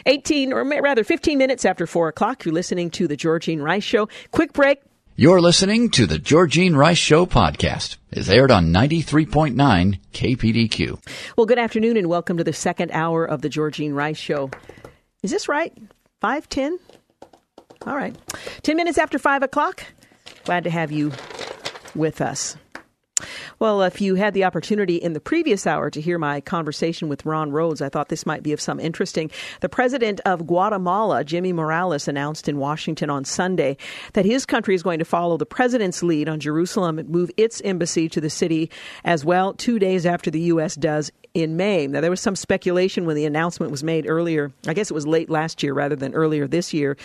18, 0.06 0.52
or 0.52 0.64
rather 0.64 1.04
15 1.04 1.38
minutes 1.38 1.64
after 1.64 1.86
4 1.86 2.08
o'clock, 2.08 2.44
you're 2.44 2.52
listening 2.52 2.90
to 2.90 3.06
The 3.06 3.16
Georgene 3.16 3.62
Rice 3.62 3.84
Show. 3.84 4.08
Quick 4.32 4.52
break. 4.52 4.80
You're 5.14 5.40
listening 5.40 5.90
to 5.90 6.06
The 6.06 6.18
Georgene 6.18 6.74
Rice 6.74 6.98
Show 6.98 7.24
podcast. 7.24 7.98
It's 8.10 8.28
aired 8.28 8.50
on 8.50 8.72
93.9 8.72 10.00
KPDQ. 10.12 11.06
Well, 11.36 11.46
good 11.46 11.60
afternoon 11.60 11.96
and 11.96 12.08
welcome 12.08 12.38
to 12.38 12.44
the 12.44 12.52
second 12.52 12.90
hour 12.90 13.24
of 13.24 13.42
The 13.42 13.48
Georgene 13.48 13.94
Rice 13.94 14.18
Show. 14.18 14.50
Is 15.22 15.30
this 15.30 15.48
right? 15.48 15.72
510? 16.20 16.80
All 17.86 17.94
right. 17.94 18.16
10 18.62 18.76
minutes 18.76 18.98
after 18.98 19.20
5 19.20 19.44
o'clock. 19.44 19.84
Glad 20.44 20.64
to 20.64 20.70
have 20.70 20.90
you 20.90 21.12
with 21.94 22.20
us. 22.20 22.56
Well, 23.60 23.82
if 23.82 24.00
you 24.00 24.16
had 24.16 24.34
the 24.34 24.44
opportunity 24.44 24.96
in 24.96 25.12
the 25.12 25.20
previous 25.20 25.66
hour 25.66 25.88
to 25.88 26.00
hear 26.00 26.18
my 26.18 26.40
conversation 26.40 27.08
with 27.08 27.24
Ron 27.24 27.52
Rhodes, 27.52 27.80
I 27.80 27.88
thought 27.88 28.08
this 28.08 28.26
might 28.26 28.42
be 28.42 28.52
of 28.52 28.60
some 28.60 28.80
interesting. 28.80 29.30
The 29.60 29.68
president 29.68 30.20
of 30.24 30.46
Guatemala, 30.46 31.22
Jimmy 31.22 31.52
Morales, 31.52 32.08
announced 32.08 32.48
in 32.48 32.58
Washington 32.58 33.10
on 33.10 33.24
Sunday 33.24 33.76
that 34.14 34.24
his 34.24 34.44
country 34.44 34.74
is 34.74 34.82
going 34.82 34.98
to 34.98 35.04
follow 35.04 35.36
the 35.36 35.46
president's 35.46 36.02
lead 36.02 36.28
on 36.28 36.40
Jerusalem 36.40 36.98
and 36.98 37.08
move 37.08 37.30
its 37.36 37.60
embassy 37.62 38.08
to 38.08 38.20
the 38.20 38.30
city 38.30 38.68
as 39.04 39.24
well, 39.24 39.54
two 39.54 39.78
days 39.78 40.06
after 40.06 40.30
the 40.30 40.40
U.S. 40.40 40.74
does 40.74 41.12
in 41.34 41.56
May. 41.56 41.86
Now, 41.86 42.00
there 42.00 42.10
was 42.10 42.20
some 42.20 42.36
speculation 42.36 43.06
when 43.06 43.16
the 43.16 43.26
announcement 43.26 43.70
was 43.70 43.84
made 43.84 44.08
earlier, 44.08 44.52
I 44.66 44.74
guess 44.74 44.90
it 44.90 44.94
was 44.94 45.06
late 45.06 45.30
last 45.30 45.62
year 45.62 45.72
rather 45.72 45.96
than 45.96 46.14
earlier 46.14 46.48
this 46.48 46.72
year, 46.74 46.96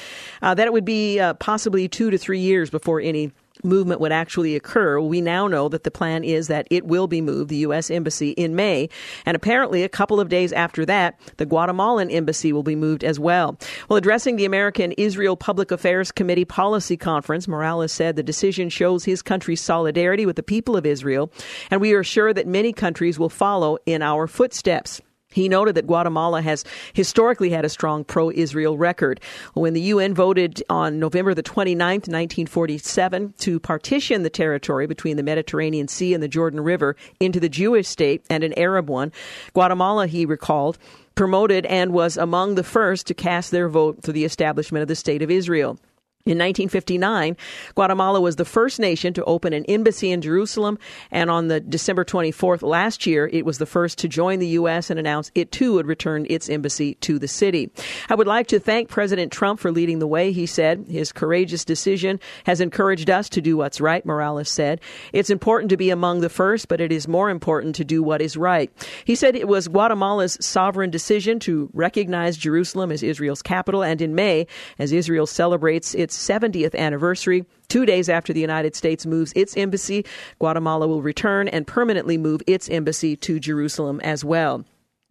uh, 0.41 0.55
that 0.55 0.65
it 0.65 0.73
would 0.73 0.85
be 0.85 1.19
uh, 1.19 1.35
possibly 1.35 1.87
two 1.87 2.09
to 2.09 2.17
three 2.17 2.39
years 2.39 2.69
before 2.69 2.99
any 2.99 3.31
movement 3.63 4.01
would 4.01 4.11
actually 4.11 4.55
occur. 4.55 4.99
We 4.99 5.21
now 5.21 5.47
know 5.47 5.69
that 5.69 5.83
the 5.83 5.91
plan 5.91 6.23
is 6.23 6.47
that 6.47 6.67
it 6.69 6.85
will 6.85 7.07
be 7.07 7.21
moved, 7.21 7.49
the 7.49 7.57
U.S. 7.57 7.89
Embassy, 7.89 8.31
in 8.31 8.55
May. 8.55 8.89
And 9.25 9.35
apparently, 9.35 9.83
a 9.83 9.89
couple 9.89 10.19
of 10.19 10.29
days 10.29 10.53
after 10.53 10.85
that, 10.85 11.19
the 11.37 11.45
Guatemalan 11.45 12.09
Embassy 12.09 12.53
will 12.53 12.63
be 12.63 12.75
moved 12.75 13.03
as 13.03 13.19
well. 13.19 13.57
Well, 13.87 13.97
addressing 13.97 14.35
the 14.35 14.45
American 14.45 14.91
Israel 14.93 15.35
Public 15.35 15.71
Affairs 15.71 16.11
Committee 16.11 16.45
Policy 16.45 16.97
Conference, 16.97 17.47
Morales 17.47 17.91
said 17.91 18.15
the 18.15 18.23
decision 18.23 18.69
shows 18.69 19.05
his 19.05 19.21
country's 19.21 19.61
solidarity 19.61 20.25
with 20.25 20.35
the 20.35 20.43
people 20.43 20.75
of 20.75 20.85
Israel, 20.85 21.31
and 21.71 21.81
we 21.81 21.93
are 21.93 22.03
sure 22.03 22.33
that 22.33 22.47
many 22.47 22.73
countries 22.73 23.19
will 23.19 23.29
follow 23.29 23.77
in 23.85 24.01
our 24.01 24.27
footsteps. 24.27 25.01
He 25.31 25.47
noted 25.47 25.75
that 25.75 25.85
Guatemala 25.85 26.41
has 26.41 26.65
historically 26.93 27.51
had 27.51 27.63
a 27.63 27.69
strong 27.69 28.03
pro 28.03 28.31
Israel 28.31 28.77
record. 28.77 29.19
When 29.53 29.73
the 29.73 29.81
UN 29.81 30.15
voted 30.15 30.63
on 30.71 30.99
November 30.99 31.35
the 31.35 31.43
29th, 31.43 32.07
1947, 32.09 33.35
to 33.37 33.59
partition 33.59 34.23
the 34.23 34.31
territory 34.31 34.87
between 34.87 35.17
the 35.17 35.23
Mediterranean 35.23 35.87
Sea 35.87 36.15
and 36.15 36.23
the 36.23 36.27
Jordan 36.27 36.61
River 36.61 36.95
into 37.19 37.39
the 37.39 37.47
Jewish 37.47 37.87
state 37.87 38.25
and 38.27 38.43
an 38.43 38.57
Arab 38.57 38.89
one, 38.89 39.11
Guatemala, 39.53 40.07
he 40.07 40.25
recalled, 40.25 40.79
promoted 41.13 41.63
and 41.67 41.93
was 41.93 42.17
among 42.17 42.55
the 42.55 42.63
first 42.63 43.05
to 43.05 43.13
cast 43.13 43.51
their 43.51 43.69
vote 43.69 44.01
for 44.01 44.11
the 44.11 44.25
establishment 44.25 44.81
of 44.81 44.87
the 44.87 44.95
State 44.95 45.21
of 45.21 45.29
Israel. 45.29 45.77
In 46.25 46.37
1959, 46.37 47.37
Guatemala 47.75 48.19
was 48.19 48.35
the 48.35 48.43
first 48.43 48.77
nation 48.77 49.13
to 49.13 49.23
open 49.23 49.53
an 49.53 49.63
embassy 49.65 50.11
in 50.11 50.19
Jerusalem, 50.19 50.77
and 51.11 51.29
on 51.29 51.47
the 51.47 51.61
December 51.61 52.03
24th 52.03 52.61
last 52.61 53.07
year, 53.07 53.29
it 53.31 53.45
was 53.45 53.57
the 53.57 53.65
first 53.65 53.97
to 53.99 54.09
join 54.09 54.39
the 54.39 54.47
U.S. 54.49 54.89
and 54.89 54.99
announce 54.99 55.31
it 55.33 55.49
too 55.53 55.75
would 55.75 55.87
return 55.87 56.27
its 56.29 56.49
embassy 56.49 56.95
to 56.95 57.19
the 57.19 57.27
city. 57.29 57.71
I 58.09 58.15
would 58.15 58.27
like 58.27 58.47
to 58.47 58.59
thank 58.59 58.89
President 58.89 59.31
Trump 59.31 59.61
for 59.61 59.71
leading 59.71 59.99
the 59.99 60.07
way, 60.07 60.33
he 60.33 60.45
said. 60.45 60.87
His 60.89 61.13
courageous 61.13 61.63
decision 61.63 62.19
has 62.45 62.59
encouraged 62.59 63.09
us 63.09 63.29
to 63.29 63.41
do 63.41 63.55
what's 63.55 63.79
right, 63.79 64.05
Morales 64.05 64.49
said. 64.49 64.81
It's 65.13 65.29
important 65.29 65.69
to 65.69 65.77
be 65.77 65.89
among 65.89 66.19
the 66.19 66.27
first, 66.27 66.67
but 66.67 66.81
it 66.81 66.91
is 66.91 67.07
more 67.07 67.29
important 67.29 67.75
to 67.75 67.85
do 67.85 68.03
what 68.03 68.21
is 68.21 68.35
right. 68.35 68.69
He 69.05 69.15
said 69.15 69.37
it 69.37 69.47
was 69.47 69.69
Guatemala's 69.69 70.37
sovereign 70.41 70.89
decision 70.89 71.39
to 71.39 71.69
recognize 71.73 72.35
Jerusalem 72.35 72.91
as 72.91 73.03
Israel's 73.03 73.41
capital, 73.41 73.83
and 73.83 74.01
in 74.01 74.15
May, 74.15 74.47
as 74.77 74.91
Israel 74.91 75.25
celebrates 75.25 75.95
its 75.95 76.08
70th 76.17 76.75
anniversary. 76.75 77.45
Two 77.67 77.85
days 77.85 78.09
after 78.09 78.33
the 78.33 78.41
United 78.41 78.75
States 78.75 79.05
moves 79.05 79.33
its 79.35 79.55
embassy, 79.55 80.05
Guatemala 80.39 80.87
will 80.87 81.01
return 81.01 81.47
and 81.47 81.67
permanently 81.67 82.17
move 82.17 82.41
its 82.47 82.69
embassy 82.69 83.15
to 83.17 83.39
Jerusalem 83.39 83.99
as 84.01 84.25
well. 84.25 84.65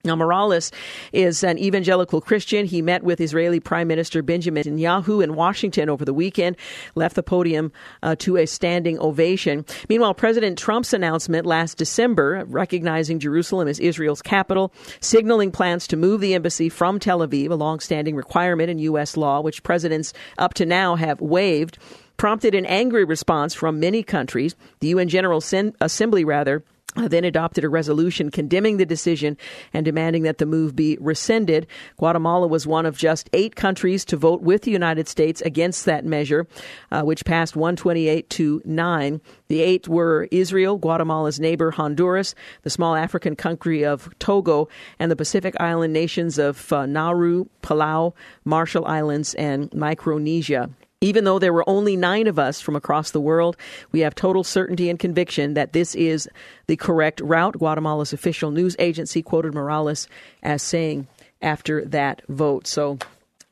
Now, 0.08 0.16
Morales 0.16 0.72
is 1.12 1.44
an 1.44 1.58
evangelical 1.58 2.22
Christian. 2.22 2.64
He 2.64 2.80
met 2.80 3.02
with 3.02 3.20
Israeli 3.20 3.60
Prime 3.60 3.86
Minister 3.88 4.22
Benjamin 4.22 4.64
Netanyahu 4.64 5.22
in 5.22 5.34
Washington 5.34 5.90
over 5.90 6.02
the 6.02 6.14
weekend, 6.14 6.56
left 6.94 7.14
the 7.14 7.22
podium 7.22 7.70
uh, 8.02 8.16
to 8.20 8.38
a 8.38 8.46
standing 8.46 8.98
ovation. 9.00 9.66
Meanwhile, 9.90 10.14
President 10.14 10.56
Trump's 10.56 10.94
announcement 10.94 11.44
last 11.44 11.76
December, 11.76 12.46
recognizing 12.46 13.18
Jerusalem 13.18 13.68
as 13.68 13.78
Israel's 13.80 14.22
capital, 14.22 14.72
signaling 15.00 15.50
plans 15.50 15.86
to 15.88 15.96
move 15.98 16.22
the 16.22 16.34
embassy 16.34 16.70
from 16.70 16.98
Tel 16.98 17.18
Aviv, 17.18 17.50
a 17.50 17.54
long-standing 17.54 18.16
requirement 18.16 18.70
in 18.70 18.78
U.S. 18.78 19.14
law, 19.14 19.42
which 19.42 19.62
presidents 19.62 20.14
up 20.38 20.54
to 20.54 20.64
now 20.64 20.96
have 20.96 21.20
waived, 21.20 21.76
prompted 22.16 22.54
an 22.54 22.64
angry 22.64 23.04
response 23.04 23.52
from 23.52 23.78
many 23.78 24.02
countries. 24.02 24.56
The 24.80 24.88
UN 24.88 25.10
General 25.10 25.42
Assembly, 25.82 26.24
rather, 26.24 26.64
then 27.06 27.24
adopted 27.24 27.64
a 27.64 27.68
resolution 27.68 28.30
condemning 28.30 28.76
the 28.76 28.86
decision 28.86 29.36
and 29.72 29.84
demanding 29.84 30.22
that 30.22 30.38
the 30.38 30.46
move 30.46 30.74
be 30.74 30.96
rescinded. 31.00 31.66
Guatemala 31.96 32.46
was 32.46 32.66
one 32.66 32.86
of 32.86 32.96
just 32.96 33.30
eight 33.32 33.54
countries 33.56 34.04
to 34.06 34.16
vote 34.16 34.42
with 34.42 34.62
the 34.62 34.70
United 34.70 35.08
States 35.08 35.40
against 35.42 35.84
that 35.84 36.04
measure, 36.04 36.46
uh, 36.90 37.02
which 37.02 37.24
passed 37.24 37.54
128 37.54 38.28
to 38.30 38.62
9. 38.64 39.20
The 39.48 39.60
eight 39.60 39.88
were 39.88 40.28
Israel, 40.30 40.76
Guatemala's 40.76 41.38
neighbor 41.38 41.70
Honduras, 41.70 42.34
the 42.62 42.70
small 42.70 42.96
African 42.96 43.36
country 43.36 43.84
of 43.84 44.08
Togo, 44.18 44.68
and 44.98 45.10
the 45.10 45.16
Pacific 45.16 45.54
island 45.60 45.92
nations 45.92 46.38
of 46.38 46.72
uh, 46.72 46.86
Nauru, 46.86 47.46
Palau, 47.62 48.14
Marshall 48.44 48.86
Islands, 48.86 49.34
and 49.34 49.72
Micronesia. 49.72 50.70
Even 51.00 51.22
though 51.24 51.38
there 51.38 51.52
were 51.52 51.68
only 51.68 51.96
nine 51.96 52.26
of 52.26 52.38
us 52.38 52.60
from 52.60 52.74
across 52.74 53.12
the 53.12 53.20
world, 53.20 53.56
we 53.92 54.00
have 54.00 54.14
total 54.16 54.42
certainty 54.42 54.90
and 54.90 54.98
conviction 54.98 55.54
that 55.54 55.72
this 55.72 55.94
is 55.94 56.28
the 56.66 56.76
correct 56.76 57.20
route. 57.20 57.56
Guatemala's 57.56 58.12
official 58.12 58.50
news 58.50 58.74
agency 58.80 59.22
quoted 59.22 59.54
Morales 59.54 60.08
as 60.42 60.60
saying 60.60 61.06
after 61.40 61.84
that 61.84 62.22
vote. 62.28 62.66
So 62.66 62.98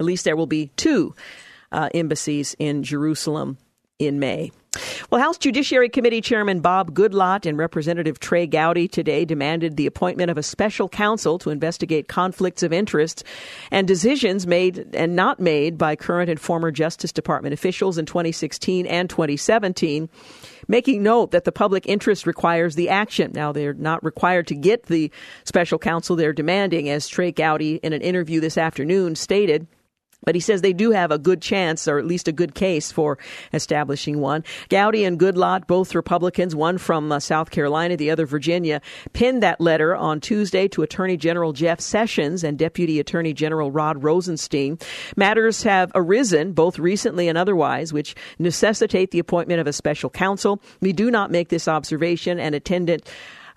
at 0.01 0.07
least 0.07 0.25
there 0.25 0.35
will 0.37 0.47
be 0.47 0.73
two 0.77 1.15
uh, 1.71 1.89
embassies 1.95 2.57
in 2.59 2.83
Jerusalem 2.83 3.59
in 3.99 4.19
May. 4.19 4.51
Well, 5.11 5.21
House 5.21 5.39
Judiciary 5.39 5.89
Committee 5.89 6.21
Chairman 6.21 6.61
Bob 6.61 6.93
Goodlatte 6.95 7.47
and 7.47 7.59
Representative 7.59 8.19
Trey 8.19 8.47
Gowdy 8.47 8.89
today 8.89 9.25
demanded 9.25 9.77
the 9.77 9.87
appointment 9.87 10.31
of 10.31 10.39
a 10.39 10.43
special 10.43 10.89
counsel 10.89 11.39
to 11.39 11.51
investigate 11.51 12.09
conflicts 12.09 12.63
of 12.63 12.73
interest 12.73 13.25
and 13.71 13.87
decisions 13.87 14.47
made 14.47 14.95
and 14.95 15.17
not 15.17 15.41
made 15.41 15.79
by 15.79 15.97
current 15.97 16.31
and 16.31 16.41
former 16.41 16.71
Justice 16.71 17.13
Department 17.13 17.53
officials 17.55 17.99
in 17.99 18.07
2016 18.07 18.87
and 18.87 19.09
2017 19.09 20.09
making 20.69 21.03
note 21.03 21.31
that 21.31 21.45
the 21.45 21.53
public 21.53 21.87
interest 21.87 22.27
requires 22.27 22.75
the 22.75 22.89
action. 22.89 23.31
Now, 23.35 23.53
they're 23.53 23.75
not 23.75 24.03
required 24.05 24.47
to 24.49 24.55
get 24.55 24.87
the 24.87 25.11
special 25.45 25.79
counsel 25.79 26.17
they're 26.17 26.33
demanding, 26.33 26.89
as 26.89 27.09
Trey 27.09 27.33
Gowdy, 27.33 27.77
in 27.77 27.93
an 27.93 28.03
interview 28.03 28.41
this 28.41 28.59
afternoon, 28.59 29.15
stated. 29.15 29.67
But 30.25 30.35
he 30.35 30.41
says 30.41 30.61
they 30.61 30.73
do 30.73 30.91
have 30.91 31.11
a 31.11 31.19
good 31.19 31.41
chance, 31.41 31.87
or 31.87 31.99
at 31.99 32.07
least 32.07 32.27
a 32.27 32.33
good 32.33 32.55
case, 32.55 32.91
for 32.91 33.19
establishing 33.53 34.21
one. 34.21 34.45
Gowdy 34.69 35.05
and 35.05 35.21
Goodlatte, 35.21 35.67
both 35.67 35.95
Republicans, 35.95 36.55
one 36.55 36.79
from 36.79 37.13
uh, 37.13 37.21
South 37.21 37.51
Carolina, 37.51 37.97
the 37.97 38.11
other 38.11 38.27
Virginia, 38.27 38.81
pinned 39.13 39.43
that 39.43 39.61
letter 39.61 39.95
on 39.95 40.21
Tuesday 40.21 40.69
to 40.69 40.83
Attorney 40.83 41.17
General 41.17 41.53
Jeff 41.53 41.81
Sessions 41.81 42.43
and 42.43 42.59
Deputy 42.59 42.99
Attorney 42.99 43.33
General 43.35 43.71
Rod 43.71 44.03
Rosenstein. 44.03 44.79
Matters 45.17 45.63
have 45.63 45.93
arisen, 45.95 46.53
both 46.53 46.79
recently 46.79 47.29
and 47.29 47.39
otherwise, 47.39 47.93
which 47.93 48.15
necessitate 48.39 49.11
the 49.11 49.19
appointment 49.19 49.61
of 49.61 49.67
a 49.67 49.73
special 49.73 50.11
counsel. 50.11 50.61
We 50.81 50.93
do 50.93 51.11
not 51.11 51.31
make 51.31 51.51
this 51.51 51.69
observation 51.69 52.41
and 52.41 52.55
attendant 52.55 53.09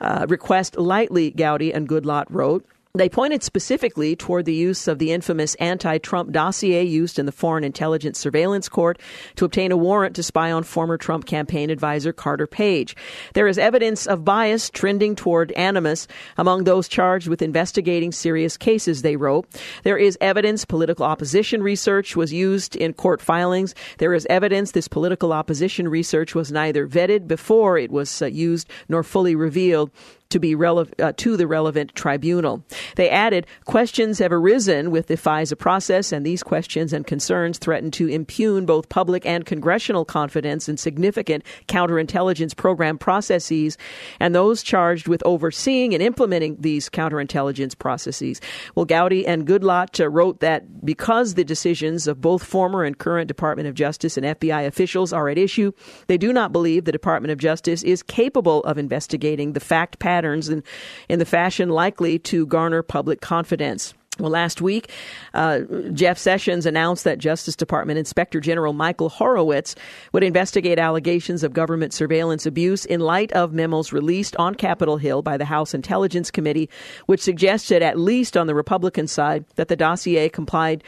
uh, 0.02 0.26
request 0.30 0.78
lightly, 0.78 1.32
Gowdy 1.32 1.74
and 1.74 1.88
Goodlatte 1.88 2.28
wrote. 2.30 2.66
They 3.00 3.08
pointed 3.08 3.44
specifically 3.44 4.18
toward 4.18 4.44
the 4.44 4.54
use 4.54 4.86
of 4.86 5.00
the 5.00 5.14
infamous 5.14 5.56
anti 5.56 6.00
Trump 6.00 6.34
dossier 6.34 6.84
used 6.84 7.18
in 7.18 7.26
the 7.26 7.32
Foreign 7.32 7.64
Intelligence 7.64 8.20
Surveillance 8.20 8.68
Court 8.68 9.00
to 9.38 9.46
obtain 9.46 9.72
a 9.72 9.78
warrant 9.78 10.18
to 10.18 10.24
spy 10.24 10.52
on 10.52 10.64
former 10.64 10.98
Trump 10.98 11.26
campaign 11.26 11.70
advisor 11.70 12.12
Carter 12.12 12.46
Page. 12.46 12.98
There 13.36 13.48
is 13.48 13.58
evidence 13.58 14.06
of 14.06 14.26
bias 14.26 14.70
trending 14.70 15.16
toward 15.16 15.54
animus 15.54 16.10
among 16.38 16.66
those 16.66 16.90
charged 16.90 17.30
with 17.30 17.42
investigating 17.42 18.12
serious 18.12 18.58
cases, 18.58 19.02
they 19.02 19.16
wrote. 19.16 19.48
There 19.84 19.98
is 19.98 20.18
evidence 20.20 20.66
political 20.66 21.06
opposition 21.06 21.64
research 21.64 22.18
was 22.18 22.34
used 22.34 22.76
in 22.76 22.92
court 22.92 23.22
filings. 23.22 23.76
There 24.00 24.14
is 24.14 24.28
evidence 24.30 24.72
this 24.72 24.90
political 24.90 25.32
opposition 25.32 25.88
research 25.88 26.36
was 26.36 26.52
neither 26.52 26.86
vetted 26.86 27.30
before 27.30 27.78
it 27.78 27.92
was 27.92 28.22
uh, 28.22 28.26
used 28.26 28.68
nor 28.90 29.04
fully 29.04 29.36
revealed 29.38 29.90
to 30.30 30.40
be 30.40 30.54
relevant 30.54 31.02
uh, 31.02 31.12
to 31.18 31.36
the 31.36 31.48
relevant 31.48 31.96
tribunal. 31.96 32.64
They 32.98 33.10
added, 33.10 33.48
questions 33.66 34.20
have 34.20 34.32
arisen 34.32 34.92
with 34.92 35.08
the 35.08 35.16
FISA 35.16 35.58
process, 35.58 36.12
and 36.12 36.24
these 36.24 36.44
questions 36.44 36.94
and 36.94 37.06
concerns 37.06 37.58
threaten 37.58 37.90
to 37.92 38.08
impugn 38.08 38.68
both 38.68 38.90
public 38.90 39.26
and 39.26 39.44
congressional 39.44 40.06
confidence 40.06 40.70
in 40.70 40.78
significant 40.78 41.44
counterintelligence 41.68 42.56
program 42.56 43.00
processes 43.00 43.76
and 44.20 44.36
those 44.36 44.62
charged 44.62 45.08
with 45.08 45.24
overseeing 45.26 45.96
and 45.96 46.04
implementing 46.04 46.58
these 46.60 46.90
counterintelligence 46.90 47.78
processes. 47.78 48.40
Well, 48.76 48.86
Gowdy 48.86 49.26
and 49.26 49.48
Goodlatte 49.48 50.00
uh, 50.00 50.10
wrote 50.10 50.42
that 50.42 50.86
because 50.86 51.34
the 51.34 51.44
decisions 51.44 52.06
of 52.06 52.22
both 52.22 52.44
former 52.44 52.84
and 52.84 52.96
current 52.96 53.28
Department 53.28 53.68
of 53.68 53.74
Justice 53.74 54.16
and 54.16 54.26
FBI 54.28 54.68
officials 54.68 55.12
are 55.12 55.28
at 55.28 55.40
issue, 55.40 55.72
they 56.06 56.18
do 56.18 56.32
not 56.32 56.52
believe 56.52 56.86
the 56.86 56.92
Department 56.92 57.32
of 57.32 57.40
Justice 57.40 57.82
is 57.82 58.04
capable 58.04 58.62
of 58.66 58.78
investigating 58.78 59.54
the 59.54 59.60
fact 59.60 59.98
pattern 59.98 60.19
patterns 60.20 60.50
in, 60.50 60.62
in 61.08 61.18
the 61.18 61.26
fashion 61.26 61.70
likely 61.70 62.20
to 62.20 62.46
garner 62.46 62.84
public 62.84 63.22
confidence. 63.22 63.94
Well, 64.20 64.32
last 64.32 64.62
week, 64.62 64.92
uh, 65.34 65.62
Jeff 65.94 66.18
Sessions 66.18 66.66
announced 66.66 67.06
that 67.06 67.20
Justice 67.20 67.56
Department 67.56 68.00
Inspector 68.00 68.38
General 68.42 68.74
Michael 68.74 69.08
Horowitz 69.08 69.76
would 70.12 70.26
investigate 70.26 70.78
allegations 70.78 71.42
of 71.42 71.54
government 71.54 71.94
surveillance 71.94 72.46
abuse 72.46 72.84
in 72.84 73.00
light 73.00 73.32
of 73.32 73.54
memos 73.54 73.94
released 73.94 74.36
on 74.36 74.56
Capitol 74.56 74.98
Hill 74.98 75.22
by 75.22 75.38
the 75.38 75.46
House 75.46 75.74
Intelligence 75.74 76.32
Committee, 76.32 76.70
which 77.06 77.22
suggested, 77.22 77.82
at 77.82 77.98
least 77.98 78.36
on 78.36 78.48
the 78.48 78.56
Republican 78.56 79.08
side, 79.08 79.46
that 79.56 79.70
the 79.70 79.78
dossier 79.78 80.28
complied. 80.28 80.84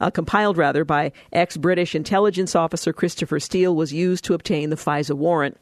Uh, 0.00 0.10
compiled 0.10 0.58
rather 0.58 0.84
by 0.84 1.12
ex 1.32 1.56
British 1.56 1.94
intelligence 1.94 2.56
officer 2.56 2.92
Christopher 2.92 3.38
Steele 3.38 3.74
was 3.76 3.92
used 3.92 4.24
to 4.24 4.34
obtain 4.34 4.68
the 4.68 4.76
FISA 4.76 5.14
warrant 5.14 5.56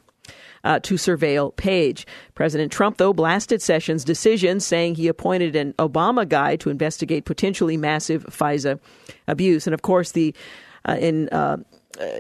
uh, 0.65 0.79
to 0.81 0.95
surveil 0.95 1.55
Page. 1.55 2.07
President 2.35 2.73
Trump, 2.73 2.97
though, 2.99 3.13
blasted 3.13 3.63
Sessions' 3.63 4.05
decision, 4.05 4.61
saying 4.61 4.95
he 4.95 5.09
appointed 5.09 5.57
an 5.57 5.73
Obama 5.75 6.29
guy 6.29 6.57
to 6.57 6.71
investigate 6.71 7.25
potentially 7.25 7.77
massive 7.77 8.25
FISA 8.27 8.79
abuse. 9.29 9.67
And 9.67 9.75
of 9.75 9.83
course, 9.83 10.13
the 10.13 10.35
uh, 10.89 10.97
in 10.99 11.29
uh, 11.29 11.59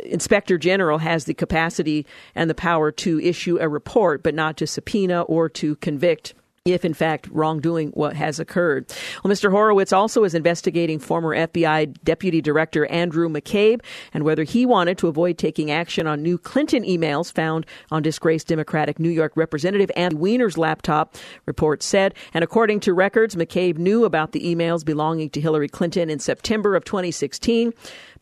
inspector 0.04 0.58
general 0.58 0.98
has 0.98 1.24
the 1.24 1.34
capacity 1.34 2.06
and 2.34 2.48
the 2.48 2.54
power 2.54 2.92
to 2.92 3.20
issue 3.20 3.58
a 3.60 3.68
report, 3.68 4.22
but 4.22 4.34
not 4.34 4.56
to 4.58 4.66
subpoena 4.66 5.22
or 5.22 5.48
to 5.48 5.76
convict 5.76 6.34
if 6.64 6.84
in 6.84 6.94
fact 6.94 7.28
wrongdoing 7.32 7.88
what 7.88 8.14
has 8.14 8.38
occurred. 8.38 8.86
Well, 9.24 9.32
Mr. 9.32 9.50
Horowitz 9.50 9.92
also 9.92 10.22
is 10.22 10.32
investigating 10.32 11.00
former 11.00 11.34
FBI 11.34 11.96
Deputy 12.04 12.40
Director 12.40 12.86
Andrew 12.86 13.28
McCabe 13.28 13.80
and 14.14 14.22
whether 14.22 14.44
he 14.44 14.64
wanted 14.64 14.96
to 14.98 15.08
avoid 15.08 15.38
taking 15.38 15.72
action 15.72 16.06
on 16.06 16.22
new 16.22 16.38
Clinton 16.38 16.84
emails 16.84 17.32
found 17.32 17.66
on 17.90 18.00
disgraced 18.00 18.46
Democratic 18.46 19.00
New 19.00 19.08
York 19.10 19.32
Representative 19.34 19.90
Ann 19.96 20.18
Weiner's 20.18 20.56
laptop, 20.56 21.16
reports 21.46 21.84
said. 21.84 22.14
And 22.32 22.44
according 22.44 22.78
to 22.80 22.94
records, 22.94 23.34
McCabe 23.34 23.76
knew 23.76 24.04
about 24.04 24.30
the 24.30 24.42
emails 24.42 24.84
belonging 24.84 25.30
to 25.30 25.40
Hillary 25.40 25.68
Clinton 25.68 26.08
in 26.08 26.20
September 26.20 26.76
of 26.76 26.84
2016 26.84 27.72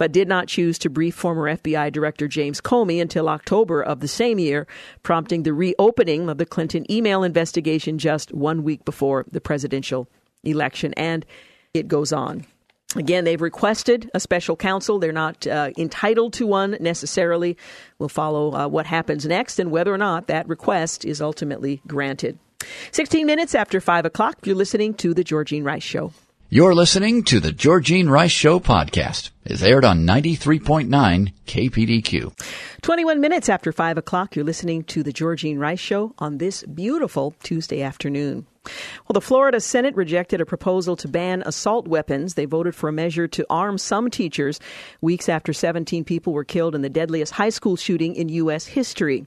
but 0.00 0.12
did 0.12 0.26
not 0.26 0.48
choose 0.48 0.78
to 0.78 0.88
brief 0.88 1.14
former 1.14 1.54
FBI 1.54 1.92
Director 1.92 2.26
James 2.26 2.58
Comey 2.62 3.02
until 3.02 3.28
October 3.28 3.82
of 3.82 4.00
the 4.00 4.08
same 4.08 4.38
year, 4.38 4.66
prompting 5.02 5.42
the 5.42 5.52
reopening 5.52 6.30
of 6.30 6.38
the 6.38 6.46
Clinton 6.46 6.90
email 6.90 7.22
investigation 7.22 7.98
just 7.98 8.32
one 8.32 8.62
week 8.62 8.82
before 8.86 9.26
the 9.30 9.42
presidential 9.42 10.08
election. 10.42 10.94
And 10.94 11.26
it 11.74 11.86
goes 11.86 12.14
on. 12.14 12.46
Again, 12.96 13.24
they've 13.24 13.42
requested 13.42 14.10
a 14.14 14.20
special 14.20 14.56
counsel. 14.56 14.98
They're 14.98 15.12
not 15.12 15.46
uh, 15.46 15.72
entitled 15.76 16.32
to 16.32 16.46
one 16.46 16.78
necessarily. 16.80 17.58
We'll 17.98 18.08
follow 18.08 18.54
uh, 18.54 18.68
what 18.68 18.86
happens 18.86 19.26
next 19.26 19.58
and 19.58 19.70
whether 19.70 19.92
or 19.92 19.98
not 19.98 20.28
that 20.28 20.48
request 20.48 21.04
is 21.04 21.20
ultimately 21.20 21.82
granted. 21.86 22.38
16 22.92 23.26
minutes 23.26 23.54
after 23.54 23.82
5 23.82 24.06
o'clock, 24.06 24.38
you're 24.46 24.56
listening 24.56 24.94
to 24.94 25.12
The 25.12 25.24
Georgene 25.24 25.62
Rice 25.62 25.82
Show. 25.82 26.14
You're 26.52 26.74
listening 26.74 27.22
to 27.24 27.38
the 27.38 27.52
Georgene 27.52 28.08
Rice 28.08 28.32
Show 28.32 28.58
podcast. 28.58 29.30
It's 29.44 29.62
aired 29.62 29.86
on 29.86 30.06
93.9 30.06 31.32
KPDQ. 31.46 32.38
21 32.82 33.20
minutes 33.20 33.48
after 33.48 33.72
5 33.72 33.96
o'clock, 33.96 34.36
you're 34.36 34.44
listening 34.44 34.84
to 34.84 35.02
the 35.02 35.12
Georgene 35.12 35.58
Rice 35.58 35.80
Show 35.80 36.14
on 36.18 36.36
this 36.36 36.62
beautiful 36.64 37.34
Tuesday 37.42 37.82
afternoon. 37.82 38.46
Well, 38.64 39.14
the 39.14 39.22
Florida 39.22 39.58
Senate 39.58 39.96
rejected 39.96 40.40
a 40.40 40.46
proposal 40.46 40.94
to 40.96 41.08
ban 41.08 41.42
assault 41.46 41.88
weapons. 41.88 42.34
They 42.34 42.44
voted 42.44 42.74
for 42.74 42.90
a 42.90 42.92
measure 42.92 43.26
to 43.28 43.46
arm 43.48 43.78
some 43.78 44.10
teachers 44.10 44.60
weeks 45.00 45.30
after 45.30 45.54
17 45.54 46.04
people 46.04 46.34
were 46.34 46.44
killed 46.44 46.74
in 46.74 46.82
the 46.82 46.90
deadliest 46.90 47.32
high 47.32 47.48
school 47.48 47.76
shooting 47.76 48.14
in 48.14 48.28
U.S. 48.28 48.66
history. 48.66 49.26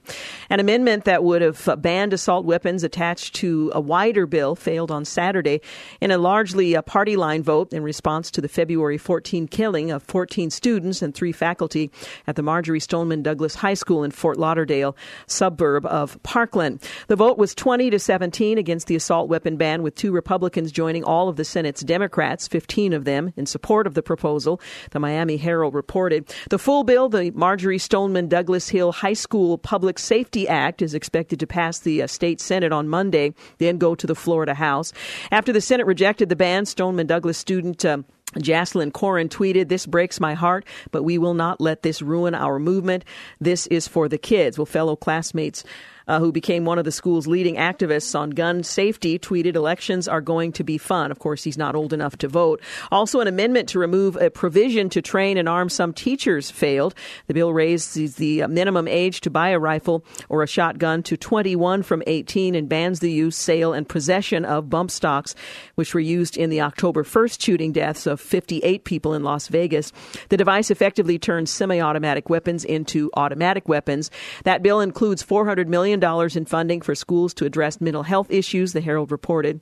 An 0.50 0.60
amendment 0.60 1.04
that 1.04 1.24
would 1.24 1.42
have 1.42 1.68
banned 1.82 2.12
assault 2.12 2.44
weapons 2.44 2.84
attached 2.84 3.34
to 3.36 3.72
a 3.74 3.80
wider 3.80 4.26
bill 4.26 4.54
failed 4.54 4.92
on 4.92 5.04
Saturday 5.04 5.60
in 6.00 6.12
a 6.12 6.18
largely 6.18 6.74
a 6.74 6.82
party 6.82 7.16
line 7.16 7.42
vote 7.42 7.72
in 7.72 7.82
response 7.82 8.30
to 8.30 8.40
the 8.40 8.48
February 8.48 8.98
14 8.98 9.48
killing 9.48 9.90
of 9.90 10.03
14 10.04 10.50
students 10.50 11.02
and 11.02 11.14
three 11.14 11.32
faculty 11.32 11.90
at 12.26 12.36
the 12.36 12.42
Marjory 12.42 12.80
Stoneman 12.80 13.22
Douglas 13.22 13.54
High 13.54 13.74
School 13.74 14.04
in 14.04 14.10
Fort 14.10 14.38
Lauderdale, 14.38 14.96
suburb 15.26 15.86
of 15.86 16.22
Parkland. 16.22 16.82
The 17.08 17.16
vote 17.16 17.38
was 17.38 17.54
20 17.54 17.90
to 17.90 17.98
17 17.98 18.58
against 18.58 18.86
the 18.86 18.96
assault 18.96 19.28
weapon 19.28 19.56
ban, 19.56 19.82
with 19.82 19.94
two 19.94 20.12
Republicans 20.12 20.72
joining 20.72 21.04
all 21.04 21.28
of 21.28 21.36
the 21.36 21.44
Senate's 21.44 21.82
Democrats, 21.82 22.48
15 22.48 22.92
of 22.92 23.04
them 23.04 23.32
in 23.36 23.46
support 23.46 23.86
of 23.86 23.94
the 23.94 24.02
proposal, 24.02 24.60
the 24.90 25.00
Miami 25.00 25.36
Herald 25.36 25.74
reported. 25.74 26.32
The 26.50 26.58
full 26.58 26.84
bill, 26.84 27.08
the 27.08 27.30
Marjory 27.32 27.78
Stoneman 27.78 28.28
Douglas 28.28 28.68
Hill 28.68 28.92
High 28.92 29.12
School 29.14 29.58
Public 29.58 29.98
Safety 29.98 30.48
Act, 30.48 30.82
is 30.82 30.94
expected 30.94 31.40
to 31.40 31.46
pass 31.46 31.78
the 31.80 32.02
uh, 32.02 32.06
state 32.06 32.40
Senate 32.40 32.72
on 32.72 32.88
Monday, 32.88 33.34
then 33.58 33.78
go 33.78 33.94
to 33.94 34.06
the 34.06 34.14
Florida 34.14 34.54
House. 34.54 34.92
After 35.30 35.52
the 35.52 35.60
Senate 35.60 35.86
rejected 35.86 36.28
the 36.28 36.36
ban, 36.36 36.66
Stoneman 36.66 37.06
Douglas 37.06 37.38
student. 37.38 37.84
Uh, 37.84 37.98
Jaclyn 38.36 38.92
Corin 38.92 39.28
tweeted, 39.28 39.68
This 39.68 39.86
breaks 39.86 40.20
my 40.20 40.34
heart, 40.34 40.66
but 40.90 41.02
we 41.02 41.18
will 41.18 41.34
not 41.34 41.60
let 41.60 41.82
this 41.82 42.02
ruin 42.02 42.34
our 42.34 42.58
movement. 42.58 43.04
This 43.40 43.66
is 43.68 43.88
for 43.88 44.08
the 44.08 44.18
kids. 44.18 44.58
Well, 44.58 44.66
fellow 44.66 44.96
classmates 44.96 45.64
uh, 46.08 46.18
who 46.18 46.32
became 46.32 46.64
one 46.64 46.78
of 46.78 46.84
the 46.84 46.92
school's 46.92 47.26
leading 47.26 47.56
activists 47.56 48.18
on 48.18 48.30
gun 48.30 48.62
safety, 48.62 49.18
tweeted, 49.18 49.54
Elections 49.54 50.08
are 50.08 50.20
going 50.20 50.52
to 50.52 50.64
be 50.64 50.78
fun. 50.78 51.10
Of 51.10 51.18
course, 51.18 51.44
he's 51.44 51.58
not 51.58 51.74
old 51.74 51.92
enough 51.92 52.16
to 52.18 52.28
vote. 52.28 52.60
Also, 52.90 53.20
an 53.20 53.28
amendment 53.28 53.68
to 53.70 53.78
remove 53.78 54.16
a 54.16 54.30
provision 54.30 54.88
to 54.90 55.02
train 55.02 55.36
and 55.36 55.48
arm 55.48 55.68
some 55.68 55.92
teachers 55.92 56.50
failed. 56.50 56.94
The 57.26 57.34
bill 57.34 57.52
raises 57.52 58.16
the 58.16 58.46
minimum 58.46 58.88
age 58.88 59.20
to 59.22 59.30
buy 59.30 59.50
a 59.50 59.58
rifle 59.58 60.04
or 60.28 60.42
a 60.42 60.46
shotgun 60.46 61.02
to 61.04 61.16
21 61.16 61.82
from 61.82 62.02
18 62.06 62.54
and 62.54 62.68
bans 62.68 63.00
the 63.00 63.10
use, 63.10 63.36
sale, 63.36 63.72
and 63.72 63.88
possession 63.88 64.44
of 64.44 64.68
bump 64.68 64.90
stocks, 64.90 65.34
which 65.74 65.94
were 65.94 66.00
used 66.00 66.36
in 66.36 66.50
the 66.50 66.60
October 66.60 67.04
1st 67.04 67.42
shooting 67.42 67.72
deaths 67.72 68.06
of 68.06 68.20
58 68.20 68.84
people 68.84 69.14
in 69.14 69.22
Las 69.22 69.48
Vegas. 69.48 69.92
The 70.28 70.36
device 70.36 70.70
effectively 70.70 71.18
turns 71.18 71.50
semi 71.50 71.80
automatic 71.80 72.28
weapons 72.28 72.64
into 72.64 73.10
automatic 73.16 73.68
weapons. 73.68 74.10
That 74.44 74.62
bill 74.62 74.80
includes 74.80 75.22
400 75.22 75.68
million 75.68 75.93
million 76.00 76.30
in 76.36 76.44
funding 76.44 76.80
for 76.80 76.94
schools 76.94 77.34
to 77.34 77.44
address 77.44 77.80
mental 77.80 78.02
health 78.02 78.30
issues, 78.30 78.72
the 78.72 78.80
Herald 78.80 79.10
reported. 79.10 79.60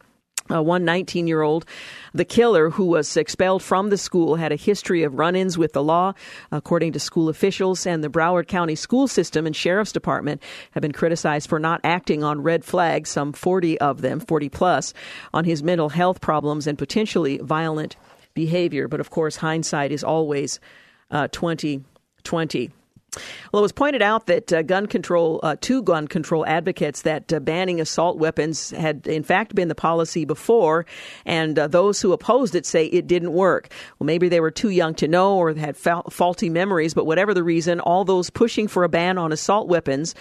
Uh, 0.51 0.61
one 0.61 0.85
19 0.85 1.29
year 1.29 1.43
old, 1.43 1.65
the 2.13 2.25
killer 2.25 2.71
who 2.71 2.85
was 2.85 3.17
expelled 3.17 3.63
from 3.63 3.91
the 3.91 3.97
school, 3.97 4.35
had 4.35 4.51
a 4.51 4.57
history 4.57 5.05
of 5.05 5.15
run 5.15 5.37
ins 5.37 5.57
with 5.57 5.73
the 5.73 5.83
law, 5.83 6.13
according 6.51 6.93
to 6.93 6.99
school 6.99 7.29
officials. 7.29 7.87
And 7.87 8.03
the 8.03 8.09
Broward 8.09 8.49
County 8.49 8.75
school 8.75 9.07
system 9.07 9.47
and 9.47 9.55
sheriff's 9.55 9.93
department 9.93 10.43
have 10.73 10.81
been 10.81 10.93
criticized 10.93 11.49
for 11.49 11.61
not 11.61 11.81
acting 11.85 12.25
on 12.25 12.43
red 12.43 12.65
flags, 12.65 13.09
some 13.09 13.33
40 13.33 13.79
of 13.81 14.01
them, 14.01 14.19
40 14.19 14.49
plus, 14.49 14.93
on 15.33 15.45
his 15.45 15.63
mental 15.63 15.91
health 15.91 16.21
problems 16.21 16.67
and 16.67 16.77
potentially 16.77 17.39
violent 17.39 17.97
behavior. 18.35 18.89
But 18.89 19.01
of 19.01 19.11
course, 19.11 19.37
hindsight 19.37 19.93
is 19.93 20.03
always 20.03 20.59
uh, 21.13 21.29
2020. 21.29 22.73
Well, 23.53 23.61
it 23.61 23.63
was 23.63 23.73
pointed 23.73 24.01
out 24.01 24.27
that 24.27 24.53
uh, 24.53 24.63
gun 24.63 24.87
control, 24.87 25.39
uh, 25.43 25.57
two 25.61 25.83
gun 25.83 26.09
control 26.09 26.47
advocates, 26.47 27.03
that 27.03 27.31
uh, 27.31 27.41
banning 27.41 27.81
assault 27.81 28.17
weapons 28.17 28.71
had 28.71 29.07
in 29.07 29.23
fact 29.23 29.55
been 29.55 29.69
the 29.69 29.75
policy 29.75 30.25
before, 30.25 30.87
and 31.27 31.59
uh, 31.59 31.67
those 31.67 32.01
who 32.01 32.13
opposed 32.13 32.55
it 32.55 32.65
say 32.65 32.87
it 32.87 33.07
didn't 33.07 33.35
work. 33.35 33.69
Well, 33.99 34.07
maybe 34.07 34.31
they 34.31 34.41
were 34.41 34.51
too 34.51 34.71
young 34.71 34.95
to 34.95 35.09
know 35.09 35.37
or 35.37 35.53
had 35.53 35.77
fa- 35.77 36.05
faulty 36.11 36.49
memories, 36.49 36.95
but 36.95 37.05
whatever 37.05 37.35
the 37.35 37.43
reason, 37.43 37.81
all 37.81 38.05
those 38.05 38.31
pushing 38.31 38.67
for 38.67 38.83
a 38.83 38.89
ban 38.89 39.19
on 39.19 39.31
assault 39.31 39.69
weapons, 39.69 40.15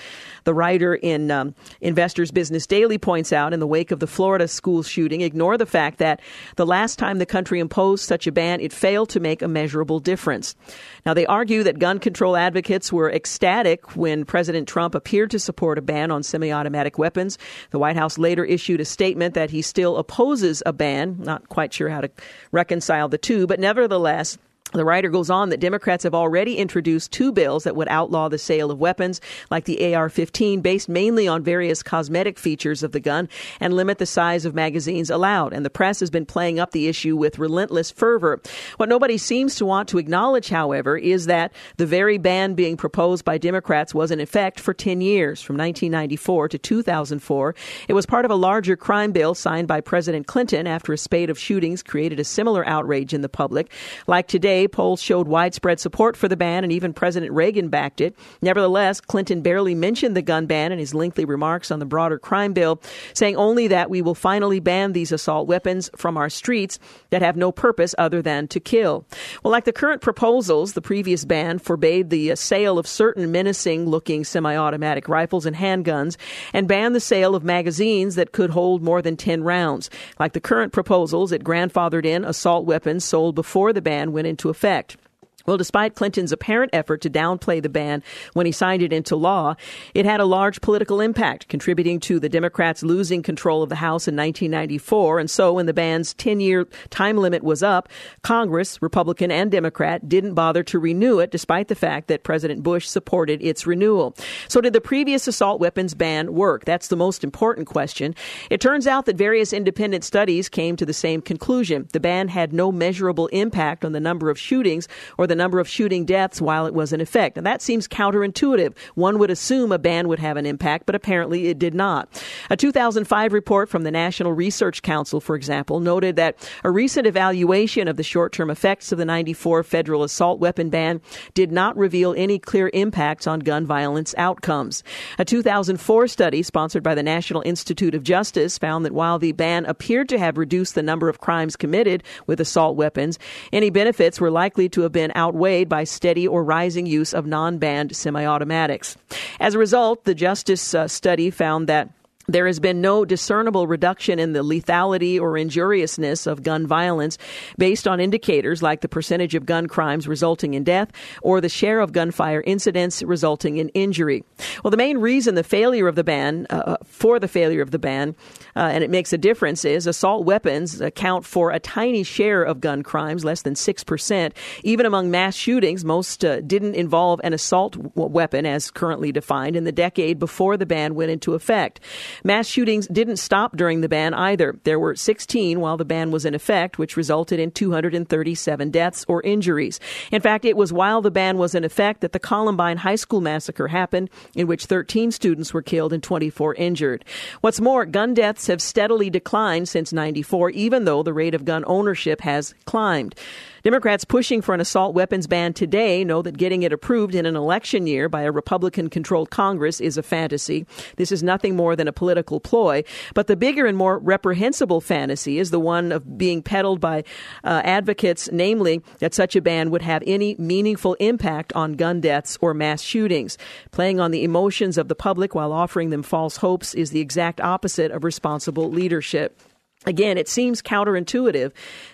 the 0.44 0.54
writer 0.54 0.94
in 0.94 1.32
um, 1.32 1.56
Investors 1.80 2.32
Business 2.32 2.68
Daily 2.68 2.98
points 2.98 3.32
out 3.32 3.54
in 3.54 3.62
the 3.62 3.68
wake 3.68 3.92
of 3.92 4.00
the 4.02 4.08
Florida 4.08 4.50
school 4.50 4.84
shooting, 4.84 5.22
ignore 5.22 5.58
the 5.58 5.66
fact 5.66 6.00
that 6.00 6.20
the 6.58 6.66
last 6.66 7.00
time 7.00 7.20
the 7.20 7.26
country 7.26 7.60
imposed 7.60 8.04
such 8.04 8.28
a 8.28 8.34
ban, 8.34 8.60
it 8.60 8.74
failed 8.74 9.10
to 9.10 9.22
make 9.22 9.42
a 9.42 9.48
measurable 9.48 10.00
difference. 10.00 10.56
Now, 11.06 11.14
they 11.14 11.26
argue 11.26 11.64
that 11.64 11.80
gun 11.80 12.00
control 12.00 12.36
advocates 12.36 12.92
were 12.92 13.12
ecstatic 13.12 13.96
when 13.96 14.26
President 14.26 14.68
Trump 14.68 14.96
appeared 14.96 15.32
to 15.32 15.40
support 15.40 15.78
a 15.78 15.82
ban 15.82 16.12
on 16.12 16.24
semi 16.24 16.52
automatic 16.52 16.98
weapons. 16.98 17.38
The 17.72 17.80
White 17.80 17.96
House 17.96 18.18
later 18.18 18.46
issued 18.46 18.82
a 18.82 18.86
statement 18.86 19.34
that 19.34 19.50
he 19.50 19.62
still 19.62 19.98
opposes 19.98 20.62
a 20.66 20.74
ban. 20.74 21.18
Not 21.20 21.50
quite 21.50 21.74
sure 21.74 21.90
how 21.90 22.02
to 22.02 22.12
reconcile 22.52 23.10
the 23.10 23.18
two, 23.18 23.48
but 23.48 23.60
nevertheless, 23.60 24.38
the 24.72 24.86
writer 24.86 25.10
goes 25.10 25.30
on 25.30 25.50
that 25.50 25.60
Democrats 25.60 26.04
have 26.04 26.16
already 26.16 26.58
introduced 26.58 27.12
two 27.12 27.32
bills 27.32 27.64
that 27.64 27.76
would 27.76 27.88
outlaw 27.90 28.30
the 28.30 28.38
sale 28.38 28.72
of 28.72 28.80
weapons, 28.80 29.22
like 29.50 29.66
the 29.66 29.94
AR 29.94 30.10
15, 30.10 30.62
based 30.62 30.90
mainly 30.90 31.28
on 31.28 31.44
various 31.44 31.84
cosmetic 31.84 32.40
features 32.40 32.84
of 32.84 32.92
the 32.92 33.00
gun, 33.00 33.30
and 33.60 33.74
limit 33.74 33.98
the 33.98 34.06
size 34.06 34.46
of 34.46 34.56
magazines 34.56 35.10
allowed. 35.10 35.54
And 35.54 35.66
the 35.66 35.70
press 35.70 36.00
has 36.00 36.10
been 36.10 36.26
playing 36.26 36.60
up 36.60 36.72
the 36.72 36.88
issue 36.88 37.16
with 37.16 37.40
relentless 37.40 37.92
fervor. 37.92 38.42
What 38.78 38.90
nobody 38.90 39.18
seems 39.18 39.56
to 39.56 39.66
want 39.66 39.90
to 39.90 39.98
acknowledge, 39.98 40.50
however, 40.50 40.98
is 40.98 41.26
that 41.26 41.52
the 41.78 41.86
very 41.86 42.18
ban 42.18 42.54
being 42.54 42.78
proposed 42.78 43.26
by 43.26 43.38
Democrats 43.38 43.94
was 43.94 44.12
in 44.12 44.20
effect 44.20 44.60
for 44.60 44.74
10 44.74 45.02
years, 45.02 45.42
from 45.42 45.58
1994 45.58 46.50
to 46.50 46.58
2004. 46.58 47.56
It 47.88 47.94
was 47.94 48.06
part 48.06 48.26
of 48.26 48.32
a 48.32 48.36
larger 48.36 48.76
crime 48.76 49.12
bill 49.12 49.36
signed 49.36 49.68
by 49.68 49.82
President 49.82 50.28
Clinton 50.28 50.68
after 50.68 50.94
a 50.94 50.98
spate 50.98 51.30
of 51.30 51.38
shootings 51.38 51.84
created 51.84 52.20
a 52.20 52.24
similar 52.24 52.68
outrage 52.68 53.14
in 53.14 53.22
the 53.22 53.30
public. 53.30 53.72
Like 54.08 54.28
today, 54.28 54.61
polls 54.68 55.02
showed 55.02 55.28
widespread 55.28 55.80
support 55.80 56.16
for 56.16 56.28
the 56.28 56.38
ban, 56.38 56.64
and 56.64 56.72
even 56.72 56.94
President 56.94 57.32
Reagan 57.32 57.70
backed 57.70 58.02
it. 58.02 58.16
Nevertheless, 58.42 59.02
Clinton 59.02 59.42
barely 59.42 59.76
mentioned 59.76 60.16
the 60.16 60.22
gun 60.22 60.46
ban 60.46 60.72
in 60.72 60.80
his 60.80 60.94
lengthy 60.94 61.26
remarks 61.26 61.72
on 61.72 61.80
the 61.80 61.86
broader 61.86 62.20
crime 62.20 62.54
bill, 62.54 62.82
saying 63.14 63.36
only 63.36 63.68
that 63.68 63.90
we 63.90 64.02
will 64.02 64.16
finally 64.16 64.60
ban 64.60 64.94
these 64.94 65.12
assault 65.12 65.48
weapons 65.48 65.90
from 65.96 66.18
our 66.18 66.30
streets 66.30 66.80
that 67.10 67.22
have 67.22 67.36
no 67.36 67.52
purpose 67.52 67.96
other 67.98 68.22
than 68.22 68.48
to 68.48 68.60
kill. 68.60 69.06
Well, 69.44 69.52
like 69.52 69.66
the 69.66 69.74
current 69.74 70.02
proposals, 70.02 70.74
the 70.74 70.82
previous 70.82 71.26
ban 71.26 71.60
forbade 71.60 72.10
the 72.10 72.36
sale 72.36 72.78
of 72.78 72.88
certain 72.88 73.32
menacing 73.32 73.88
looking 73.88 74.24
semi 74.24 74.56
automatic 74.56 75.10
rifles 75.10 75.46
and 75.46 75.56
handguns 75.56 76.18
and 76.54 76.68
banned 76.68 76.96
the 76.96 77.00
sale 77.00 77.36
of 77.36 77.44
magazines 77.44 78.16
that 78.16 78.32
could 78.32 78.52
hold 78.52 78.82
more 78.82 79.02
than 79.02 79.18
10 79.18 79.44
rounds. 79.44 79.90
Like 80.20 80.34
the 80.34 80.40
current 80.40 80.74
proposals, 80.74 81.32
it 81.32 81.44
grandfathered 81.44 82.06
in 82.06 82.24
assault 82.24 82.66
weapons 82.66 83.04
sold 83.04 83.36
before 83.36 83.74
the 83.74 83.82
ban 83.82 84.12
went 84.12 84.28
into 84.28 84.50
effect. 84.52 84.98
Well, 85.46 85.58
despite 85.58 85.96
Clinton's 85.96 86.32
apparent 86.32 86.72
effort 86.74 87.02
to 87.02 87.10
downplay 87.10 87.62
the 87.62 87.70
ban 87.70 88.04
when 88.34 88.46
he 88.46 88.52
signed 88.52 88.82
it 88.82 88.94
into 88.94 89.16
law, 89.16 89.56
it 89.94 90.06
had 90.06 90.20
a 90.20 90.26
large 90.26 90.62
political 90.62 91.02
impact, 91.02 91.48
contributing 91.48 92.00
to 92.02 92.20
the 92.20 92.30
Democrats 92.30 92.84
losing 92.84 93.24
control 93.24 93.64
of 93.64 93.70
the 93.70 93.76
House 93.76 94.08
in 94.08 94.16
1994. 94.16 95.20
And 95.20 95.30
so, 95.30 95.54
when 95.54 95.66
the 95.66 95.74
ban's 95.74 96.14
10 96.14 96.40
year 96.40 96.68
time 96.90 97.18
limit 97.18 97.44
was 97.44 97.64
up, 97.64 97.90
Congress, 98.22 98.82
Republican 98.82 99.32
and 99.32 99.52
Democrat, 99.52 100.08
didn't 100.08 100.34
bother 100.34 100.64
to 100.64 100.80
renew 100.80 101.20
it, 101.20 101.32
despite 101.32 101.68
the 101.68 101.76
fact 101.76 102.08
that 102.08 102.24
President 102.24 102.64
Bush 102.64 102.88
supported 102.88 103.42
its 103.42 103.66
renewal. 103.66 104.16
So, 104.48 104.62
did 104.62 104.74
the 104.74 104.82
previous 104.82 105.28
assault 105.28 105.60
weapons 105.60 105.94
ban 105.94 106.34
work? 106.34 106.66
That's 106.66 106.88
the 106.88 106.96
most 106.96 107.24
important 107.24 107.68
question. 107.68 108.16
It 108.50 108.62
turns 108.62 108.88
out 108.88 109.06
that 109.06 109.18
various 109.18 109.54
independent 109.54 110.04
studies 110.04 110.50
came 110.50 110.76
to 110.76 110.86
the 110.86 110.94
same 110.94 111.22
conclusion. 111.22 111.88
The 111.94 112.00
ban 112.00 112.28
had 112.28 112.54
no 112.54 112.72
measurable 112.72 113.28
impact 113.28 113.86
on 113.86 113.92
the 113.92 114.00
number 114.00 114.30
of 114.30 114.40
shootings 114.40 114.88
or 115.18 115.28
the 115.32 115.36
number 115.36 115.62
of 115.62 115.70
shooting 115.70 116.04
deaths 116.04 116.42
while 116.42 116.66
it 116.66 116.74
was 116.74 116.92
in 116.92 117.00
effect. 117.00 117.38
And 117.38 117.48
that 117.48 117.62
seems 117.62 117.88
counterintuitive. 117.88 118.76
One 118.96 119.18
would 119.18 119.32
assume 119.32 119.72
a 119.72 119.80
ban 119.80 120.10
would 120.10 120.20
have 120.20 120.36
an 120.36 120.46
impact, 120.46 120.86
but 120.86 120.94
apparently 120.94 121.48
it 121.48 121.58
did 121.58 121.74
not. 121.74 122.22
A 122.50 122.58
2005 122.58 123.32
report 123.32 123.70
from 123.70 123.84
the 123.84 123.92
National 123.92 124.34
Research 124.34 124.82
Council, 124.82 125.22
for 125.22 125.38
example, 125.38 125.80
noted 125.80 126.18
that 126.18 126.38
a 126.66 126.70
recent 126.70 127.08
evaluation 127.08 127.88
of 127.88 127.96
the 127.96 128.04
short 128.04 128.34
term 128.34 128.50
effects 128.50 128.92
of 128.92 128.98
the 128.98 129.06
94 129.06 129.64
federal 129.64 130.04
assault 130.04 130.42
weapon 130.42 130.70
ban 130.70 131.00
did 131.34 131.50
not 131.50 131.78
reveal 131.78 132.14
any 132.18 132.38
clear 132.38 132.70
impacts 132.74 133.26
on 133.26 133.40
gun 133.40 133.66
violence 133.66 134.14
outcomes. 134.18 134.84
A 135.18 135.24
2004 135.24 136.10
study 136.10 136.44
sponsored 136.44 136.84
by 136.84 136.94
the 136.94 137.04
National 137.04 137.42
Institute 137.46 137.96
of 137.96 138.04
Justice 138.04 138.58
found 138.58 138.84
that 138.84 138.92
while 138.92 139.18
the 139.18 139.32
ban 139.32 139.66
appeared 139.66 140.10
to 140.10 140.20
have 140.20 140.38
reduced 140.38 140.76
the 140.76 140.84
number 140.84 141.08
of 141.08 141.22
crimes 141.22 141.56
committed 141.56 142.04
with 142.28 142.42
assault 142.42 142.76
weapons, 142.76 143.18
any 143.54 143.70
benefits 143.70 144.20
were 144.20 144.30
likely 144.30 144.68
to 144.68 144.82
have 144.82 144.92
been 144.92 145.12
outweighed 145.22 145.70
by 145.70 145.84
steady 145.84 146.28
or 146.28 146.44
rising 146.44 146.86
use 146.86 147.14
of 147.14 147.26
non 147.26 147.58
banned 147.58 147.96
semi 147.96 148.26
automatics. 148.26 148.98
As 149.40 149.54
a 149.54 149.60
result, 149.60 150.04
the 150.04 150.16
Justice 150.16 150.74
uh, 150.74 150.88
study 150.88 151.30
found 151.30 151.68
that 151.68 151.90
there 152.28 152.48
has 152.48 152.60
been 152.60 152.82
no 152.82 153.06
discernible 153.06 153.68
reduction 153.68 154.20
in 154.20 154.34
the 154.34 154.44
lethality 154.44 155.20
or 155.20 155.38
injuriousness 155.38 156.28
of 156.28 156.44
gun 156.44 156.68
violence 156.68 157.18
based 157.58 157.88
on 157.88 158.00
indicators 158.00 158.62
like 158.62 158.82
the 158.82 158.90
percentage 158.90 159.36
of 159.36 159.46
gun 159.46 159.68
crimes 159.68 160.08
resulting 160.08 160.54
in 160.54 160.64
death 160.64 160.92
or 161.22 161.42
the 161.42 161.50
share 161.50 161.80
of 161.80 161.94
gunfire 161.94 162.42
incidents 162.46 163.02
resulting 163.04 163.58
in 163.58 163.70
injury. 163.70 164.24
Well, 164.64 164.72
the 164.72 164.78
main 164.78 164.98
reason 164.98 165.36
the 165.36 165.44
failure 165.44 165.88
of 165.88 165.96
the 165.96 166.04
ban, 166.04 166.48
uh, 166.50 166.56
uh 166.56 166.78
for 166.86 167.20
the 167.20 167.28
failure 167.28 167.62
of 167.62 167.72
the 167.72 167.80
ban, 167.80 168.16
uh, 168.56 168.60
and 168.60 168.84
it 168.84 168.90
makes 168.90 169.14
a 169.14 169.18
difference, 169.18 169.66
is 169.66 169.88
assault 169.88 170.26
weapons 170.26 170.82
account 170.82 171.26
for 171.26 171.52
a 171.52 171.60
tiny 171.60 172.04
share 172.04 172.44
of 172.44 172.62
gun 172.62 172.84
crimes, 172.84 173.26
less 173.26 173.42
than 173.42 173.54
6%. 173.56 174.34
Even 174.64 174.86
among 174.86 175.12
mass 175.12 175.36
shootings, 175.36 175.84
most 175.84 176.24
uh, 176.24 176.42
didn't 176.42 176.76
involve 176.76 177.20
an 177.24 177.34
assault 177.34 177.76
weapon 177.96 178.46
as 178.46 178.72
currently 178.72 179.12
defined 179.12 179.56
in 179.56 179.64
the 179.64 179.72
decade 179.72 180.20
before 180.20 180.58
the 180.58 180.66
ban 180.66 180.96
went 180.96 181.12
into 181.12 181.34
effect. 181.34 181.80
Mass 182.24 182.48
shootings 182.48 182.88
didn't 182.88 183.18
stop 183.18 183.56
during 183.56 183.82
the 183.82 183.90
ban 183.90 184.14
either. 184.14 184.60
There 184.64 184.80
were 184.80 184.96
16 184.96 185.60
while 185.60 185.78
the 185.78 185.86
ban 185.86 186.12
was 186.12 186.26
in 186.26 186.36
effect, 186.36 186.78
which 186.78 186.98
resulted 186.98 187.40
in 187.40 187.52
237 187.52 188.72
deaths 188.72 189.06
or 189.08 189.22
injuries. 189.24 189.80
In 190.12 190.22
fact, 190.22 190.46
it 190.46 190.58
was 190.58 190.74
while 190.74 191.02
the 191.02 191.12
ban 191.12 191.38
was 191.38 191.56
in 191.56 191.64
effect 191.64 192.02
that 192.02 192.12
the 192.12 192.20
Columbine 192.20 192.78
High 192.78 192.96
School 192.96 193.22
massacre 193.22 193.68
happened, 193.68 194.10
in 194.36 194.48
which 194.48 194.66
13 194.66 195.12
students 195.12 195.54
were 195.54 195.62
killed 195.62 195.94
and 195.94 196.04
24 196.04 196.56
injured. 196.56 197.06
What's 197.42 197.62
more, 197.62 197.86
gun 197.86 198.14
deaths 198.14 198.48
have 198.48 198.62
steadily 198.62 199.10
declined 199.10 199.70
since 199.70 199.94
94, 199.94 200.52
even 200.52 200.86
though 200.86 201.04
the 201.04 201.14
rate 201.14 201.36
of 201.36 201.46
gun 201.46 201.64
ownership 201.68 202.22
has 202.22 202.54
climbed. 202.66 203.16
Democrats 203.64 204.06
pushing 204.06 204.42
for 204.42 204.56
an 204.56 204.62
assault 204.62 204.96
weapons 204.96 205.28
ban 205.28 205.54
today 205.54 206.04
know 206.04 206.24
that 206.24 206.38
getting 206.38 206.64
it 206.64 206.74
approved 206.74 207.14
in 207.14 207.28
an 207.28 207.36
election 207.36 207.86
year 207.86 208.10
by 208.10 208.24
a 208.24 208.32
Republican 208.32 208.90
controlled 208.90 209.30
Congress 209.30 209.80
is 209.80 209.98
a 209.98 210.04
fantasy. 210.04 210.66
This 210.96 211.12
is 211.12 211.22
nothing 211.22 211.56
more 211.56 211.76
than 211.76 211.88
a 211.88 211.94
political 211.94 212.40
ploy. 212.40 212.84
But 213.14 213.28
the 213.28 213.36
bigger 213.36 213.68
and 213.68 213.78
more 213.78 214.00
reprehensible 214.00 214.82
fantasy 214.82 215.38
is 215.38 215.52
the 215.52 215.60
one 215.60 215.92
of 215.92 216.18
being 216.18 216.42
peddled 216.42 216.80
by 216.80 217.04
uh, 217.44 217.62
advocates, 217.64 218.30
namely 218.32 218.82
that 218.98 219.14
such 219.14 219.36
a 219.36 219.42
ban 219.42 219.70
would 219.70 219.84
have 219.84 220.02
any 220.08 220.36
meaningful 220.40 220.96
impact 220.96 221.54
on 221.54 221.74
gun 221.74 222.02
deaths 222.02 222.40
or 222.42 222.56
mass 222.56 222.82
shootings. 222.82 223.38
Playing 223.70 224.00
on 224.00 224.10
the 224.10 224.24
emotions 224.24 224.78
of 224.80 224.88
the 224.88 224.96
public 224.96 225.36
while 225.36 225.54
offering 225.54 225.92
them 225.92 226.02
false 226.02 226.38
hopes 226.38 226.74
is 226.74 226.90
the 226.90 227.00
exact 227.00 227.40
opposite 227.40 227.92
of 227.92 228.04
responsible 228.04 228.72
leadership. 228.72 229.40
Again, 229.86 230.20
it 230.20 230.28
seems 230.28 230.62
counterintuitive 230.62 231.52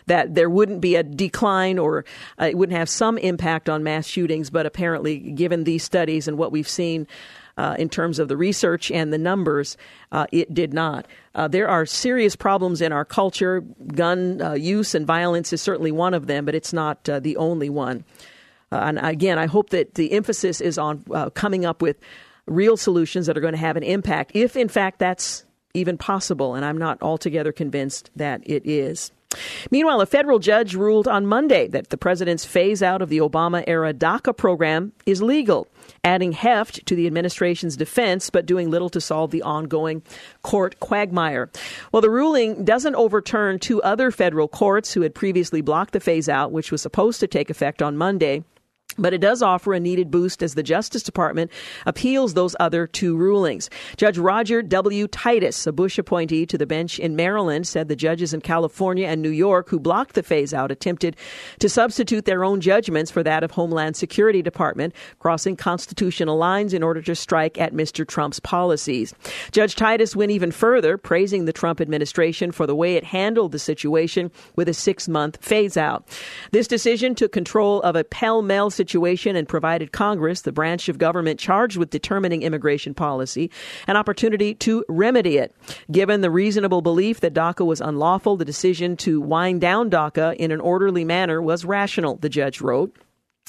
that 0.08 0.36
there 0.36 0.50
wouldn't 0.50 0.82
be 0.82 0.96
a 0.98 1.04
decline 1.04 1.80
or 1.80 2.04
uh, 2.40 2.46
it 2.46 2.58
wouldn't 2.58 2.78
have 2.78 2.90
some 2.90 3.18
impact 3.18 3.70
on 3.70 3.82
mass 3.82 4.06
shootings, 4.06 4.50
but 4.50 4.66
apparently, 4.66 5.20
given 5.20 5.64
these 5.64 5.84
studies 5.84 6.28
and 6.28 6.38
what 6.38 6.52
we've 6.52 6.68
seen 6.68 7.08
uh, 7.58 7.76
in 7.80 7.88
terms 7.88 8.20
of 8.20 8.28
the 8.28 8.36
research 8.36 8.92
and 8.92 9.14
the 9.14 9.18
numbers, 9.18 9.78
uh, 10.12 10.28
it 10.34 10.54
did 10.54 10.74
not. 10.74 11.08
Uh, 11.34 11.48
there 11.48 11.70
are 11.70 11.86
serious 11.86 12.36
problems 12.36 12.82
in 12.82 12.92
our 12.92 13.06
culture. 13.06 13.62
Gun 13.96 14.42
uh, 14.42 14.54
use 14.54 14.94
and 14.94 15.08
violence 15.08 15.54
is 15.54 15.62
certainly 15.62 15.92
one 15.92 16.14
of 16.14 16.28
them, 16.28 16.44
but 16.44 16.56
it's 16.56 16.74
not 16.74 17.08
uh, 17.08 17.22
the 17.22 17.38
only 17.38 17.70
one. 17.70 18.04
and 18.70 19.00
again, 19.02 19.40
I 19.40 19.46
hope 19.46 19.70
that 19.70 19.96
the 19.96 20.12
emphasis 20.12 20.60
is 20.60 20.78
on 20.78 21.06
coming 21.36 21.66
up 21.66 21.82
with 21.82 21.98
real 22.48 22.76
solutions 22.76 23.28
that 23.28 23.38
are 23.38 23.42
going 23.42 23.54
to 23.54 23.60
have 23.60 23.78
an 23.78 23.84
impact, 23.84 24.32
if 24.34 24.58
in 24.58 24.68
fact 24.68 25.00
that's 25.00 25.46
even 25.78 25.98
possible, 25.98 26.56
and 26.56 26.66
I'm 26.66 26.78
not 26.78 27.02
altogether 27.02 27.52
convinced 27.52 28.10
that 28.16 28.42
it 28.46 28.66
is. 28.66 29.12
Meanwhile, 29.72 30.02
a 30.02 30.06
federal 30.06 30.40
judge 30.40 30.74
ruled 30.74 31.08
on 31.08 31.26
Monday 31.26 31.68
that 31.68 31.90
the 31.90 31.98
president's 31.98 32.46
phase 32.46 32.82
out 32.82 33.02
of 33.02 33.10
the 33.10 33.18
Obama 33.18 33.64
era 33.68 33.94
DACA 33.94 34.36
program 34.36 34.94
is 35.06 35.22
legal, 35.22 35.68
adding 36.04 36.32
heft 36.32 36.86
to 36.86 36.96
the 36.96 37.08
administration's 37.08 37.76
defense, 37.76 38.30
but 38.30 38.46
doing 38.46 38.70
little 38.70 38.90
to 38.90 39.02
solve 39.02 39.32
the 39.32 39.42
ongoing 39.42 40.02
court 40.44 40.80
quagmire. 40.80 41.50
Well, 41.92 42.02
the 42.02 42.10
ruling 42.10 42.64
doesn't 42.64 42.96
overturn 42.96 43.60
two 43.60 43.82
other 43.82 44.12
federal 44.12 44.48
courts 44.48 44.94
who 44.94 45.02
had 45.02 45.14
previously 45.14 45.62
blocked 45.62 45.94
the 45.94 46.00
phase 46.00 46.30
out, 46.30 46.52
which 46.52 46.72
was 46.72 46.82
supposed 46.82 47.20
to 47.20 47.28
take 47.28 47.50
effect 47.50 47.82
on 47.82 47.98
Monday. 47.98 48.44
But 48.98 49.14
it 49.14 49.22
does 49.22 49.42
offer 49.42 49.74
a 49.74 49.80
needed 49.80 50.10
boost 50.10 50.42
as 50.42 50.56
the 50.56 50.64
Justice 50.64 51.04
Department 51.04 51.52
appeals 51.86 52.34
those 52.34 52.56
other 52.60 52.88
two 52.88 53.16
rulings. 53.16 53.70
Judge 53.96 54.18
Roger 54.18 54.62
W. 54.64 55.08
Titus, 55.08 55.68
a 55.68 55.72
Bush 55.72 56.00
appointee 56.00 56.46
to 56.48 56.58
the 56.58 56.66
bench 56.66 56.98
in 56.98 57.16
Maryland, 57.16 57.68
said 57.68 57.88
the 57.88 57.96
judges 57.96 58.34
in 58.34 58.42
California 58.42 59.08
and 59.08 59.22
New 59.22 59.30
York 59.30 59.70
who 59.70 59.80
blocked 59.80 60.16
the 60.16 60.24
phase 60.24 60.54
out 60.54 60.72
attempted 60.72 61.16
to 61.60 61.70
substitute 61.70 62.26
their 62.26 62.44
own 62.44 62.60
judgments 62.60 63.12
for 63.12 63.22
that 63.22 63.44
of 63.44 63.52
Homeland 63.52 63.96
Security 63.96 64.42
Department, 64.42 64.96
crossing 65.20 65.56
constitutional 65.56 66.38
lines 66.38 66.74
in 66.74 66.82
order 66.82 67.02
to 67.02 67.16
strike 67.16 67.60
at 67.60 67.74
Mr. 67.74 68.06
Trump's 68.08 68.40
policies. 68.40 69.14
Judge 69.52 69.76
Titus 69.76 70.16
went 70.16 70.32
even 70.32 70.52
further, 70.52 70.98
praising 70.98 71.46
the 71.46 71.54
Trump 71.54 71.80
administration 71.80 72.52
for 72.52 72.66
the 72.66 72.76
way 72.76 72.96
it 72.96 73.04
handled 73.04 73.52
the 73.52 73.60
situation 73.60 74.32
with 74.56 74.68
a 74.68 74.74
six 74.74 75.08
month 75.08 75.38
phase 75.44 75.78
out. 75.78 76.08
This 76.52 76.68
decision 76.68 77.14
took 77.14 77.32
control 77.32 77.82
of 77.84 77.96
a 77.96 78.04
pell 78.04 78.42
mell 78.42 78.72
situation 78.72 78.87
situation 78.88 79.36
and 79.36 79.50
provided 79.50 79.92
Congress, 79.92 80.42
the 80.42 80.52
branch 80.54 80.88
of 80.88 80.98
government 80.98 81.42
charged 81.42 81.76
with 81.76 81.90
determining 81.90 82.42
immigration 82.42 82.94
policy, 82.94 83.52
an 83.86 83.98
opportunity 83.98 84.54
to 84.56 84.86
remedy 84.88 85.38
it. 85.38 85.54
Given 85.92 86.22
the 86.22 86.32
reasonable 86.32 86.82
belief 86.82 87.20
that 87.20 87.34
DACA 87.34 87.66
was 87.66 87.82
unlawful, 87.82 88.38
the 88.38 88.46
decision 88.46 88.96
to 88.98 89.20
wind 89.20 89.60
down 89.60 89.90
DACA 89.90 90.36
in 90.38 90.52
an 90.52 90.62
orderly 90.62 91.04
manner 91.04 91.42
was 91.42 91.66
rational, 91.66 92.16
the 92.16 92.30
judge 92.30 92.62
wrote. 92.62 92.96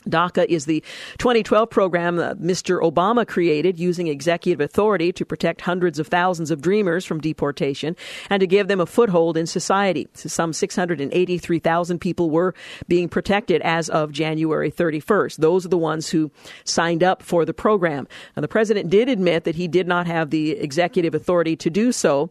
DACA 0.09 0.47
is 0.47 0.67
the 0.67 0.83
2012 1.19 1.71
program 1.71 2.17
that 2.17 2.39
Mr. 2.39 2.81
Obama 2.81 3.27
created 3.27 3.79
using 3.79 4.09
executive 4.09 4.61
authority 4.61 5.13
to 5.13 5.25
protect 5.25 5.61
hundreds 5.61 5.99
of 5.99 6.07
thousands 6.07 6.51
of 6.51 6.61
dreamers 6.61 7.05
from 7.05 7.21
deportation 7.21 7.97
and 8.31 8.41
to 8.41 8.47
give 8.47 8.69
them 8.69 8.81
a 8.81 8.87
foothold 8.87 9.37
in 9.37 9.47
society. 9.47 10.09
Some 10.15 10.53
683,000 10.53 11.99
people 11.99 12.31
were 12.31 12.55
being 12.87 13.09
protected 13.09 13.63
as 13.63 13.89
of 13.89 14.13
January 14.13 14.71
31st. 14.71 15.37
Those 15.37 15.67
are 15.67 15.71
the 15.71 15.79
ones 15.79 16.11
who 16.11 16.31
signed 16.65 17.03
up 17.03 17.23
for 17.23 17.45
the 17.45 17.55
program. 17.55 18.09
And 18.37 18.43
the 18.43 18.49
president 18.49 18.91
did 18.91 19.09
admit 19.09 19.45
that 19.45 19.55
he 19.55 19.69
did 19.69 19.87
not 19.87 20.07
have 20.07 20.31
the 20.31 20.53
executive 20.53 21.15
authority 21.15 21.57
to 21.57 21.71
do 21.71 21.93
so 21.93 22.31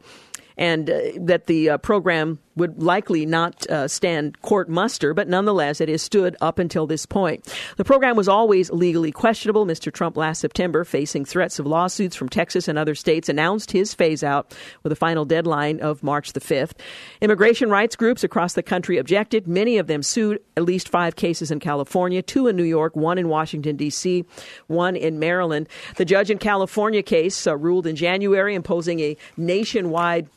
and 0.58 0.90
uh, 0.90 1.00
that 1.20 1.46
the 1.46 1.70
uh, 1.72 1.78
program 1.78 2.40
would 2.58 2.82
likely 2.82 3.26
not 3.26 3.68
uh, 3.70 3.88
stand 3.88 4.42
court 4.42 4.68
muster, 4.68 5.14
but 5.14 5.30
nonetheless, 5.30 5.80
it 5.80 5.90
has 5.90 6.02
stood 6.02 6.36
up 6.42 6.60
until 6.60 6.88
this 6.88 7.06
point. 7.06 7.48
The 7.78 7.86
program 7.86 8.18
was 8.18 8.28
always 8.28 8.70
legally 8.72 9.12
questionable. 9.12 9.66
Mr. 9.66 9.94
Trump 9.94 10.18
last 10.18 10.40
September, 10.40 10.84
facing 10.84 11.24
threats 11.24 11.60
of 11.60 11.66
lawsuits 11.66 12.16
from 12.16 12.30
Texas 12.30 12.68
and 12.68 12.78
other 12.78 12.96
states, 12.96 13.30
announced 13.30 13.72
his 13.72 13.94
phase 13.94 14.24
out 14.24 14.56
with 14.84 14.92
a 14.92 14.96
final 14.96 15.24
deadline 15.24 15.80
of 15.80 16.04
March 16.04 16.34
the 16.34 16.40
5th. 16.40 16.74
Immigration 17.22 17.70
rights 17.70 17.96
groups 17.96 18.24
across 18.24 18.54
the 18.54 18.64
country 18.64 18.98
objected. 18.98 19.48
Many 19.48 19.78
of 19.78 19.88
them 19.88 20.04
sued 20.04 20.42
at 20.56 20.64
least 20.64 20.90
five 20.90 21.16
cases 21.16 21.52
in 21.52 21.60
California, 21.60 22.22
two 22.22 22.48
in 22.48 22.56
New 22.56 22.64
York, 22.64 22.96
one 22.96 23.18
in 23.18 23.30
Washington, 23.30 23.76
D.C., 23.76 24.26
one 24.68 24.96
in 24.96 25.20
Maryland. 25.20 25.70
The 25.98 26.06
judge 26.06 26.32
in 26.32 26.40
California 26.40 27.04
case 27.04 27.46
uh, 27.46 27.56
ruled 27.56 27.86
in 27.86 27.96
January, 27.96 28.56
imposing 28.56 29.00
a 29.00 29.18
nationwide 29.38 30.28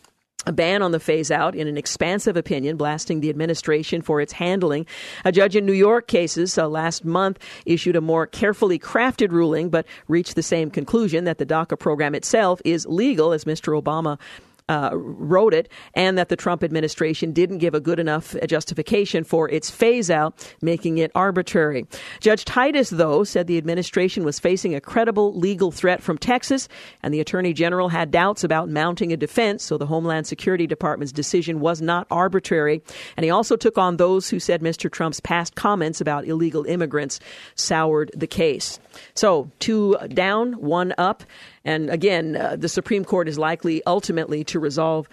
a 0.46 0.53
ban 0.53 0.83
on 0.83 0.92
the 0.92 1.00
phase 1.00 1.31
out 1.31 1.55
in 1.55 1.68
an 1.68 1.76
expansive 1.76 2.37
opinion, 2.37 2.76
blasting 2.76 3.20
the 3.20 3.31
administration 3.31 4.03
for 4.03 4.20
its 4.20 4.33
handling. 4.33 4.87
A 5.24 5.33
judge 5.33 5.57
in 5.57 5.66
New 5.66 5.72
York 5.72 6.07
cases 6.07 6.57
uh, 6.57 6.68
last 6.68 7.05
month 7.05 7.38
issued 7.66 7.96
a 7.96 8.00
more 8.00 8.26
carefully 8.26 8.79
crafted 8.79 9.31
ruling, 9.31 9.68
but 9.68 9.87
reached 10.09 10.35
the 10.37 10.42
same 10.42 10.70
conclusion 10.70 11.24
that 11.24 11.38
the 11.38 11.46
DACA 11.46 11.79
program 11.79 12.14
itself 12.14 12.61
is 12.64 12.87
legal, 12.87 13.33
as 13.33 13.44
Mr. 13.44 13.81
Obama 13.81 14.18
uh, 14.70 14.90
wrote 14.94 15.52
it, 15.52 15.68
and 15.94 16.16
that 16.16 16.28
the 16.28 16.37
Trump 16.37 16.62
administration 16.62 17.33
didn't 17.33 17.59
give 17.59 17.74
a 17.74 17.80
good 17.80 17.98
enough 17.98 18.37
justification 18.46 19.24
for 19.24 19.48
its 19.50 19.68
phase 19.68 20.11
out, 20.11 20.33
making 20.62 20.98
it 20.98 21.11
arbitrary. 21.16 21.87
Judge 22.20 22.44
Titus, 22.44 22.88
though, 22.90 23.24
said 23.24 23.48
the 23.48 23.59
administration 23.59 24.22
was 24.22 24.38
facing 24.38 24.76
a 24.76 24.80
credible 24.80 25.35
legal 25.35 25.72
threat 25.72 26.00
from 26.02 26.16
Texas, 26.16 26.68
and 27.02 27.12
the 27.12 27.18
Attorney 27.18 27.52
General 27.52 27.88
had 27.88 28.12
doubts 28.12 28.44
about 28.44 28.68
mounting 28.68 29.12
a 29.12 29.16
defense, 29.16 29.64
so 29.64 29.76
the 29.76 29.87
Homeland 29.87 30.28
Security 30.28 30.68
Department's 30.68 31.12
decision 31.12 31.59
was 31.59 31.83
not 31.83 32.06
arbitrary. 32.09 32.80
And 33.16 33.24
he 33.24 33.30
also 33.30 33.56
took 33.56 33.76
on 33.76 33.96
those 33.96 34.30
who 34.30 34.38
said 34.38 34.62
Mr. 34.62 34.88
Trump's 34.88 35.18
past 35.18 35.56
comments 35.56 36.00
about 36.00 36.26
illegal 36.26 36.64
immigrants 36.64 37.18
soured 37.56 38.12
the 38.14 38.28
case. 38.28 38.78
So, 39.14 39.50
two 39.59 39.96
down, 40.14 40.52
one 40.52 40.94
up. 40.96 41.24
And 41.64 41.90
again, 41.90 42.37
uh, 42.37 42.57
the 42.57 42.68
Supreme 42.68 43.05
Court 43.05 43.29
is 43.29 43.38
likely 43.38 43.83
ultimately 43.87 44.44
to 44.44 44.59
resolve 44.59 45.09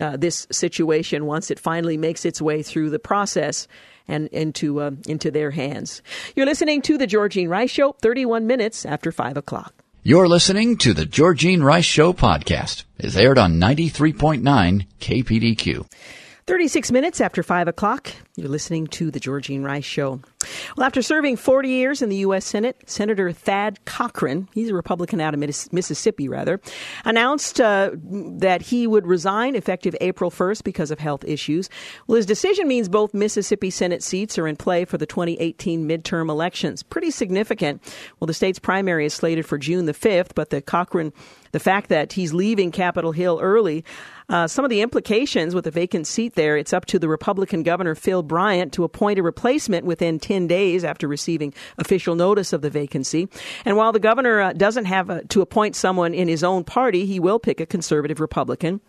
uh, 0.00 0.16
this 0.16 0.46
situation 0.50 1.26
once 1.26 1.50
it 1.50 1.60
finally 1.60 1.96
makes 1.96 2.24
its 2.24 2.42
way 2.42 2.62
through 2.62 2.90
the 2.90 2.98
process 2.98 3.68
and 4.08 4.26
into 4.28 4.80
uh, 4.80 4.90
into 5.06 5.30
their 5.30 5.50
hands. 5.50 6.02
You're 6.34 6.46
listening 6.46 6.82
to 6.82 6.98
the 6.98 7.06
Georgene 7.06 7.48
Rice 7.48 7.70
Show, 7.70 7.92
31 8.00 8.46
minutes 8.46 8.84
after 8.84 9.12
five 9.12 9.36
o'clock. 9.36 9.74
You're 10.02 10.28
listening 10.28 10.78
to 10.78 10.92
the 10.94 11.06
Georgene 11.06 11.62
Rice 11.62 11.84
Show 11.84 12.12
podcast. 12.12 12.82
is 12.98 13.16
aired 13.16 13.38
on 13.38 13.60
93.9 13.60 14.86
KPDQ. 14.98 15.86
36 16.52 16.92
minutes 16.92 17.22
after 17.22 17.42
5 17.42 17.66
o'clock, 17.66 18.12
you're 18.36 18.46
listening 18.46 18.86
to 18.88 19.10
The 19.10 19.18
Georgene 19.18 19.64
Rice 19.64 19.86
Show. 19.86 20.20
Well, 20.76 20.84
after 20.84 21.00
serving 21.00 21.38
40 21.38 21.70
years 21.70 22.02
in 22.02 22.10
the 22.10 22.16
U.S. 22.16 22.44
Senate, 22.44 22.76
Senator 22.84 23.32
Thad 23.32 23.82
Cochran, 23.86 24.50
he's 24.52 24.68
a 24.68 24.74
Republican 24.74 25.18
out 25.18 25.32
of 25.32 25.40
Mississippi, 25.40 26.28
rather, 26.28 26.60
announced 27.06 27.58
uh, 27.58 27.92
that 28.02 28.60
he 28.60 28.86
would 28.86 29.06
resign 29.06 29.56
effective 29.56 29.96
April 30.02 30.30
1st 30.30 30.62
because 30.62 30.90
of 30.90 30.98
health 30.98 31.24
issues. 31.24 31.70
Well, 32.06 32.16
his 32.16 32.26
decision 32.26 32.68
means 32.68 32.86
both 32.86 33.14
Mississippi 33.14 33.70
Senate 33.70 34.02
seats 34.02 34.36
are 34.38 34.46
in 34.46 34.56
play 34.56 34.84
for 34.84 34.98
the 34.98 35.06
2018 35.06 35.88
midterm 35.88 36.28
elections. 36.28 36.82
Pretty 36.82 37.10
significant. 37.10 37.82
Well, 38.20 38.26
the 38.26 38.34
state's 38.34 38.58
primary 38.58 39.06
is 39.06 39.14
slated 39.14 39.46
for 39.46 39.56
June 39.56 39.86
the 39.86 39.94
5th, 39.94 40.34
but 40.34 40.50
the 40.50 40.60
Cochran 40.60 41.14
the 41.52 41.60
fact 41.60 41.88
that 41.90 42.12
he's 42.14 42.34
leaving 42.34 42.70
Capitol 42.70 43.12
Hill 43.12 43.38
early, 43.40 43.84
uh, 44.28 44.46
some 44.46 44.64
of 44.64 44.70
the 44.70 44.80
implications 44.80 45.54
with 45.54 45.66
a 45.66 45.70
vacant 45.70 46.06
seat 46.06 46.34
there, 46.34 46.56
it's 46.56 46.72
up 46.72 46.86
to 46.86 46.98
the 46.98 47.08
Republican 47.08 47.62
Governor 47.62 47.94
Phil 47.94 48.22
Bryant 48.22 48.72
to 48.72 48.84
appoint 48.84 49.18
a 49.18 49.22
replacement 49.22 49.84
within 49.84 50.18
10 50.18 50.46
days 50.46 50.84
after 50.84 51.06
receiving 51.06 51.52
official 51.78 52.14
notice 52.14 52.52
of 52.52 52.62
the 52.62 52.70
vacancy. 52.70 53.28
And 53.64 53.76
while 53.76 53.92
the 53.92 54.00
governor 54.00 54.40
uh, 54.40 54.52
doesn't 54.54 54.86
have 54.86 55.10
uh, 55.10 55.20
to 55.28 55.42
appoint 55.42 55.76
someone 55.76 56.14
in 56.14 56.28
his 56.28 56.42
own 56.42 56.64
party, 56.64 57.06
he 57.06 57.20
will 57.20 57.38
pick 57.38 57.60
a 57.60 57.66
conservative 57.66 58.20
Republican 58.20 58.80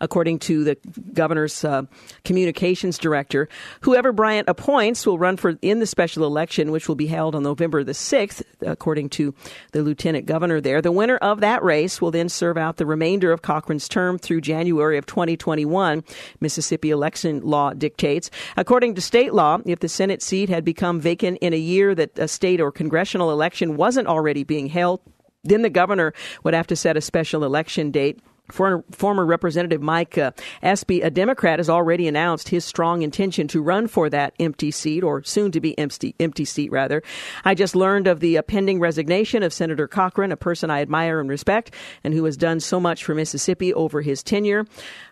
according 0.00 0.38
to 0.40 0.64
the 0.64 0.76
governor's 1.12 1.64
uh, 1.64 1.82
communications 2.24 2.98
director. 2.98 3.48
Whoever 3.82 4.12
Bryant 4.12 4.48
appoints 4.48 5.06
will 5.06 5.18
run 5.18 5.36
for 5.36 5.58
in 5.62 5.80
the 5.80 5.86
special 5.86 6.24
election, 6.24 6.70
which 6.70 6.88
will 6.88 6.94
be 6.94 7.06
held 7.06 7.34
on 7.34 7.42
November 7.42 7.84
the 7.84 7.92
6th, 7.92 8.42
according 8.60 9.10
to 9.10 9.34
the 9.72 9.82
lieutenant 9.82 10.26
governor 10.26 10.60
there. 10.60 10.80
The 10.82 10.92
winner 10.92 11.16
of 11.16 11.40
that 11.40 11.62
race 11.62 12.00
will 12.00 12.10
then 12.10 12.28
serve 12.28 12.56
out 12.56 12.76
the 12.76 12.86
remainder 12.86 13.32
of 13.32 13.42
Cochran's 13.42 13.88
term 13.88 14.18
through 14.18 14.40
January 14.40 14.98
of 14.98 15.06
2021, 15.06 16.04
Mississippi 16.40 16.90
election 16.90 17.40
law 17.42 17.72
dictates. 17.72 18.30
According 18.56 18.94
to 18.94 19.00
state 19.00 19.34
law, 19.34 19.58
if 19.64 19.80
the 19.80 19.88
Senate 19.88 20.22
seat 20.22 20.48
had 20.48 20.64
become 20.64 21.00
vacant 21.00 21.38
in 21.40 21.52
a 21.52 21.58
year 21.58 21.94
that 21.94 22.18
a 22.18 22.28
state 22.28 22.60
or 22.60 22.72
congressional 22.72 23.30
election 23.30 23.76
wasn't 23.76 24.08
already 24.08 24.44
being 24.44 24.66
held, 24.66 25.00
then 25.44 25.62
the 25.62 25.70
governor 25.70 26.12
would 26.44 26.54
have 26.54 26.66
to 26.66 26.76
set 26.76 26.96
a 26.96 27.00
special 27.00 27.44
election 27.44 27.90
date. 27.90 28.20
Former, 28.50 28.84
former 28.90 29.24
Representative 29.24 29.82
Mike 29.82 30.18
uh, 30.18 30.32
Espy, 30.62 31.00
a 31.00 31.10
Democrat, 31.10 31.58
has 31.58 31.68
already 31.68 32.08
announced 32.08 32.48
his 32.48 32.64
strong 32.64 33.02
intention 33.02 33.48
to 33.48 33.62
run 33.62 33.86
for 33.86 34.10
that 34.10 34.34
empty 34.38 34.70
seat, 34.70 35.02
or 35.02 35.22
soon 35.22 35.52
to 35.52 35.60
be 35.60 35.78
empty, 35.78 36.14
empty 36.20 36.44
seat, 36.44 36.70
rather. 36.70 37.02
I 37.44 37.54
just 37.54 37.76
learned 37.76 38.06
of 38.06 38.20
the 38.20 38.38
uh, 38.38 38.42
pending 38.42 38.80
resignation 38.80 39.42
of 39.42 39.52
Senator 39.52 39.88
Cochran, 39.88 40.32
a 40.32 40.36
person 40.36 40.70
I 40.70 40.80
admire 40.80 41.20
and 41.20 41.28
respect, 41.28 41.74
and 42.04 42.14
who 42.14 42.24
has 42.24 42.36
done 42.36 42.60
so 42.60 42.80
much 42.80 43.04
for 43.04 43.14
Mississippi 43.14 43.72
over 43.74 44.02
his 44.02 44.22
tenure. 44.22 44.66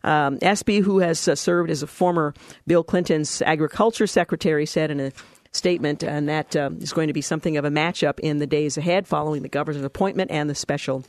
Um, 0.05 0.38
Espy, 0.42 0.79
who 0.79 0.98
has 0.98 1.29
uh, 1.29 1.35
served 1.35 1.70
as 1.70 1.83
a 1.83 1.87
former 1.87 2.35
Bill 2.66 2.85
Clinton's 2.85 3.42
agriculture 3.42 4.07
secretary, 4.07 4.66
said 4.66 4.90
in 4.90 5.01
a 5.01 5.12
statement, 5.53 6.03
and 6.03 6.29
that 6.29 6.55
uh, 6.57 6.70
is 6.81 6.92
going 6.92 7.09
to 7.09 7.12
be 7.12 7.22
something 7.22 7.57
of 7.57 7.64
a 7.64 7.70
matchup 7.70 8.18
in 8.20 8.38
the 8.38 8.46
days 8.46 8.77
ahead 8.77 9.07
following 9.07 9.42
the 9.42 9.48
governor's 9.48 9.83
appointment 9.83 10.31
and 10.31 10.48
the 10.48 10.55
special 10.55 11.05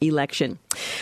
election. 0.00 0.58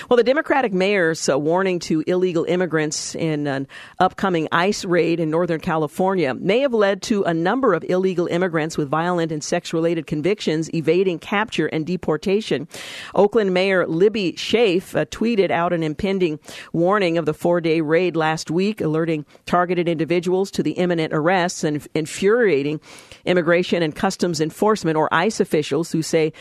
Well, 0.09 0.17
the 0.17 0.25
Democratic 0.25 0.73
mayor's 0.73 1.29
uh, 1.29 1.39
warning 1.39 1.79
to 1.81 2.05
illegal 2.07 2.45
immigrants 2.45 3.15
in 3.15 3.47
an 3.47 3.67
upcoming 3.99 4.49
ICE 4.53 4.85
raid 4.85 5.21
in 5.21 5.31
Northern 5.31 5.61
California 5.61 6.35
may 6.35 6.61
have 6.61 6.75
led 6.75 7.03
to 7.03 7.23
a 7.25 7.35
number 7.35 7.75
of 7.75 7.85
illegal 7.85 8.27
immigrants 8.27 8.77
with 8.77 8.89
violent 8.89 9.33
and 9.33 9.43
sex 9.43 9.73
related 9.73 10.07
convictions 10.07 10.73
evading 10.75 11.19
capture 11.19 11.67
and 11.67 11.87
deportation. 11.87 12.69
Oakland 13.15 13.55
Mayor 13.55 13.87
Libby 13.87 14.33
Schaaf 14.35 14.95
uh, 14.95 15.05
tweeted 15.07 15.51
out 15.51 15.73
an 15.73 15.83
impending 15.83 16.39
warning 16.73 17.19
of 17.19 17.27
the 17.27 17.35
four 17.35 17.61
day 17.61 17.81
raid 17.81 18.17
last 18.17 18.51
week, 18.51 18.81
alerting 18.81 19.25
targeted 19.47 19.89
individuals 19.89 20.51
to 20.51 20.63
the 20.63 20.73
imminent 20.73 21.13
arrests 21.13 21.65
and 21.65 21.87
infuriating 21.95 22.81
immigration 23.25 23.83
and 23.83 23.95
customs 23.95 24.41
enforcement 24.41 24.97
or 24.97 25.13
ICE 25.13 25.41
officials 25.41 25.93
who 25.93 26.03
say 26.03 26.33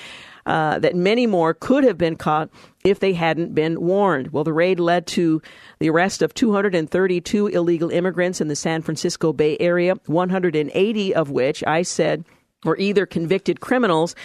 uh, 0.45 0.80
that 0.80 0.95
many 0.95 1.27
more 1.27 1.54
could 1.54 1.84
have 1.84 1.97
been 1.97 2.15
caught 2.15 2.49
if 2.84 2.99
they 2.99 3.13
hadn't 3.13 3.54
been 3.54 3.80
warned. 3.82 4.32
Well, 4.32 4.43
the 4.43 4.54
raid 4.54 4.80
led 4.80 5.08
to 5.08 5.41
the 5.80 5.89
arrest 5.89 6.21
of 6.21 6.34
232 6.34 7.47
illegal 7.47 7.89
immigrants 7.89 8.41
in 8.41 8.47
the 8.47 8.56
San 8.56 8.82
Francisco 8.82 9.34
Bay 9.34 9.58
Area, 9.60 9.95
180 10.06 11.15
of 11.15 11.30
which 11.30 11.63
I 11.65 11.84
said 11.84 12.25
were 12.63 12.77
either 12.77 13.06
convicted 13.06 13.60
criminals 13.60 14.15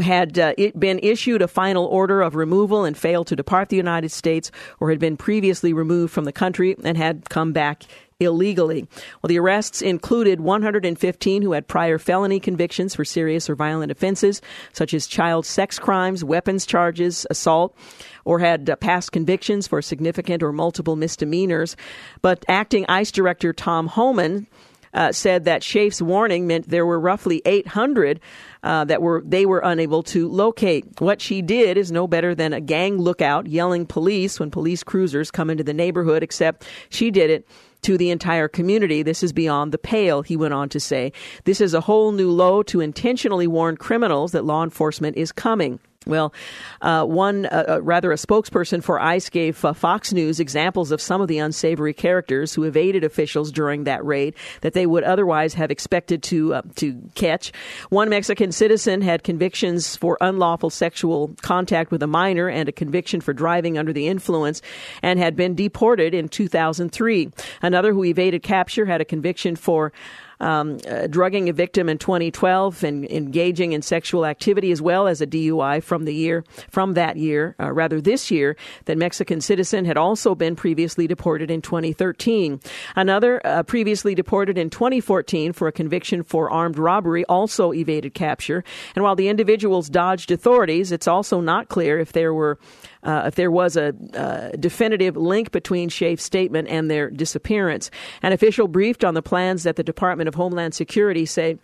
had 0.00 0.38
uh, 0.38 0.52
been 0.76 0.98
issued 1.02 1.42
a 1.42 1.48
final 1.48 1.84
order 1.86 2.22
of 2.22 2.34
removal 2.34 2.84
and 2.84 2.98
failed 2.98 3.26
to 3.28 3.36
depart 3.36 3.68
the 3.68 3.76
United 3.76 4.10
States 4.10 4.50
or 4.80 4.90
had 4.90 4.98
been 4.98 5.16
previously 5.16 5.72
removed 5.72 6.12
from 6.12 6.24
the 6.24 6.32
country 6.32 6.76
and 6.82 6.96
had 6.96 7.28
come 7.30 7.52
back 7.52 7.84
illegally. 8.20 8.86
Well, 9.22 9.28
the 9.28 9.38
arrests 9.38 9.82
included 9.82 10.40
115 10.40 11.42
who 11.42 11.52
had 11.52 11.66
prior 11.66 11.98
felony 11.98 12.40
convictions 12.40 12.94
for 12.94 13.04
serious 13.04 13.50
or 13.50 13.54
violent 13.54 13.90
offenses, 13.90 14.40
such 14.72 14.94
as 14.94 15.06
child 15.06 15.46
sex 15.46 15.78
crimes, 15.78 16.24
weapons 16.24 16.66
charges, 16.66 17.26
assault, 17.30 17.76
or 18.24 18.38
had 18.38 18.70
uh, 18.70 18.76
past 18.76 19.12
convictions 19.12 19.66
for 19.66 19.82
significant 19.82 20.42
or 20.42 20.52
multiple 20.52 20.96
misdemeanors. 20.96 21.76
But 22.22 22.44
acting 22.48 22.86
ICE 22.88 23.10
Director 23.10 23.52
Tom 23.52 23.88
Homan 23.88 24.46
uh, 24.94 25.12
said 25.12 25.44
that 25.44 25.62
Schaaf's 25.62 26.00
warning 26.00 26.46
meant 26.46 26.68
there 26.68 26.86
were 26.86 27.00
roughly 27.00 27.42
800 27.44 28.20
uh, 28.62 28.84
that 28.84 29.02
were 29.02 29.22
they 29.26 29.44
were 29.44 29.60
unable 29.62 30.02
to 30.04 30.28
locate. 30.28 31.00
What 31.00 31.20
she 31.20 31.42
did 31.42 31.76
is 31.76 31.90
no 31.92 32.06
better 32.06 32.34
than 32.34 32.52
a 32.52 32.60
gang 32.60 32.98
lookout 32.98 33.46
yelling 33.46 33.86
police 33.86 34.38
when 34.38 34.50
police 34.50 34.82
cruisers 34.84 35.30
come 35.30 35.50
into 35.50 35.64
the 35.64 35.74
neighborhood, 35.74 36.22
except 36.22 36.66
she 36.88 37.10
did 37.10 37.28
it 37.28 37.46
to 37.84 37.96
the 37.96 38.10
entire 38.10 38.48
community. 38.48 39.02
This 39.02 39.22
is 39.22 39.32
beyond 39.32 39.72
the 39.72 39.78
pale, 39.78 40.22
he 40.22 40.36
went 40.36 40.54
on 40.54 40.68
to 40.70 40.80
say. 40.80 41.12
This 41.44 41.60
is 41.60 41.74
a 41.74 41.80
whole 41.80 42.12
new 42.12 42.30
low 42.30 42.62
to 42.64 42.80
intentionally 42.80 43.46
warn 43.46 43.76
criminals 43.76 44.32
that 44.32 44.44
law 44.44 44.64
enforcement 44.64 45.16
is 45.16 45.32
coming. 45.32 45.78
Well, 46.06 46.34
uh, 46.82 47.04
one, 47.04 47.46
uh, 47.46 47.64
uh, 47.68 47.82
rather, 47.82 48.12
a 48.12 48.16
spokesperson 48.16 48.82
for 48.82 49.00
ICE 49.00 49.28
gave 49.30 49.64
uh, 49.64 49.72
Fox 49.72 50.12
News 50.12 50.38
examples 50.38 50.90
of 50.90 51.00
some 51.00 51.22
of 51.22 51.28
the 51.28 51.38
unsavory 51.38 51.94
characters 51.94 52.52
who 52.52 52.64
evaded 52.64 53.04
officials 53.04 53.50
during 53.50 53.84
that 53.84 54.04
raid 54.04 54.34
that 54.60 54.74
they 54.74 54.84
would 54.84 55.04
otherwise 55.04 55.54
have 55.54 55.70
expected 55.70 56.22
to 56.24 56.54
uh, 56.54 56.62
to 56.76 57.00
catch. 57.14 57.52
One 57.88 58.10
Mexican 58.10 58.52
citizen 58.52 59.00
had 59.00 59.24
convictions 59.24 59.96
for 59.96 60.18
unlawful 60.20 60.68
sexual 60.68 61.34
contact 61.40 61.90
with 61.90 62.02
a 62.02 62.06
minor 62.06 62.48
and 62.48 62.68
a 62.68 62.72
conviction 62.72 63.22
for 63.22 63.32
driving 63.32 63.78
under 63.78 63.92
the 63.92 64.06
influence, 64.06 64.60
and 65.02 65.18
had 65.18 65.36
been 65.36 65.54
deported 65.54 66.12
in 66.12 66.28
2003. 66.28 67.32
Another 67.62 67.94
who 67.94 68.04
evaded 68.04 68.42
capture 68.42 68.84
had 68.84 69.00
a 69.00 69.06
conviction 69.06 69.56
for 69.56 69.92
um, 70.40 70.78
uh, 70.88 71.06
drugging 71.06 71.48
a 71.48 71.52
victim 71.52 71.88
in 71.88 71.98
2012 71.98 72.84
and 72.84 73.04
engaging 73.10 73.72
in 73.72 73.82
sexual 73.82 74.26
activity 74.26 74.72
as 74.72 74.80
well 74.82 75.06
as 75.06 75.20
a 75.20 75.26
DUI 75.26 75.82
from 75.82 76.04
the 76.04 76.14
year 76.14 76.44
from 76.70 76.94
that 76.94 77.16
year, 77.16 77.54
uh, 77.60 77.72
rather 77.72 78.00
this 78.00 78.30
year. 78.30 78.56
That 78.86 78.98
Mexican 78.98 79.40
citizen 79.40 79.84
had 79.84 79.96
also 79.96 80.34
been 80.34 80.56
previously 80.56 81.06
deported 81.06 81.50
in 81.50 81.62
2013. 81.62 82.60
Another 82.96 83.40
uh, 83.44 83.62
previously 83.62 84.14
deported 84.14 84.58
in 84.58 84.70
2014 84.70 85.52
for 85.52 85.68
a 85.68 85.72
conviction 85.72 86.22
for 86.22 86.50
armed 86.50 86.78
robbery 86.78 87.24
also 87.26 87.72
evaded 87.72 88.14
capture. 88.14 88.64
And 88.94 89.04
while 89.04 89.16
the 89.16 89.28
individuals 89.28 89.88
dodged 89.88 90.30
authorities, 90.30 90.92
it's 90.92 91.08
also 91.08 91.40
not 91.40 91.68
clear 91.68 91.98
if 91.98 92.12
there 92.12 92.34
were 92.34 92.58
uh, 93.04 93.24
if 93.26 93.34
there 93.34 93.50
was 93.50 93.76
a 93.76 93.94
uh, 94.14 94.50
definitive 94.58 95.16
link 95.16 95.52
between 95.52 95.88
Schaaf's 95.88 96.22
statement 96.22 96.68
and 96.68 96.90
their 96.90 97.10
disappearance. 97.10 97.90
An 98.22 98.32
official 98.32 98.68
briefed 98.68 99.04
on 99.04 99.14
the 99.14 99.22
plans 99.22 99.62
that 99.62 99.76
the 99.76 99.84
Department 99.84 100.28
of 100.28 100.34
Homeland 100.34 100.74
Security 100.74 101.26
say 101.26 101.58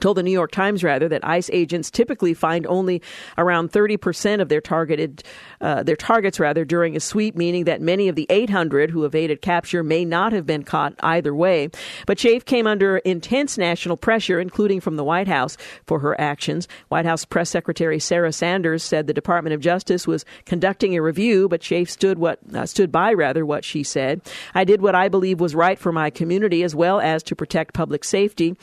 told 0.00 0.16
the 0.16 0.22
New 0.22 0.32
York 0.32 0.50
Times 0.50 0.82
rather 0.82 1.08
that 1.08 1.24
ICE 1.24 1.48
agents 1.52 1.90
typically 1.90 2.34
find 2.34 2.66
only 2.66 3.02
around 3.38 3.72
30% 3.72 4.40
of 4.40 4.48
their 4.48 4.60
targeted 4.60 5.22
uh, 5.60 5.82
their 5.82 5.96
targets 5.96 6.40
rather 6.40 6.64
during 6.64 6.96
a 6.96 7.00
sweep 7.00 7.36
meaning 7.36 7.64
that 7.64 7.80
many 7.80 8.08
of 8.08 8.16
the 8.16 8.26
800 8.30 8.90
who 8.90 9.04
evaded 9.04 9.42
capture 9.42 9.82
may 9.82 10.04
not 10.04 10.32
have 10.32 10.46
been 10.46 10.62
caught 10.62 10.94
either 11.00 11.34
way. 11.34 11.70
But 12.06 12.18
Schaaf 12.18 12.44
came 12.44 12.66
under 12.66 12.98
intense 12.98 13.58
national 13.58 13.96
pressure 13.96 14.40
including 14.40 14.80
from 14.80 14.96
the 14.96 15.04
White 15.04 15.28
House 15.28 15.56
for 15.86 16.00
her 16.00 16.20
actions. 16.20 16.68
White 16.88 17.06
House 17.06 17.24
press 17.24 17.50
secretary 17.50 17.98
Sarah 17.98 18.32
Sanders 18.32 18.82
said 18.82 19.06
the 19.06 19.14
Department 19.14 19.54
of 19.54 19.60
Justice 19.60 20.06
was 20.06 20.24
conducting 20.46 20.96
a 20.96 21.02
review 21.02 21.48
but 21.48 21.60
Schaaf 21.60 21.88
stood 21.88 22.18
what 22.18 22.38
uh, 22.54 22.66
stood 22.66 22.90
by 22.90 23.12
rather 23.12 23.46
what 23.46 23.64
she 23.64 23.82
said. 23.82 24.20
I 24.54 24.64
did 24.64 24.82
what 24.82 24.94
I 24.94 25.08
believe 25.08 25.40
was 25.40 25.54
right 25.54 25.78
for 25.78 25.92
my 25.92 26.10
community 26.10 26.62
as 26.62 26.74
well 26.74 27.00
as 27.00 27.22
to 27.24 27.36
protect 27.36 27.74
public 27.74 28.04
safety 28.04 28.56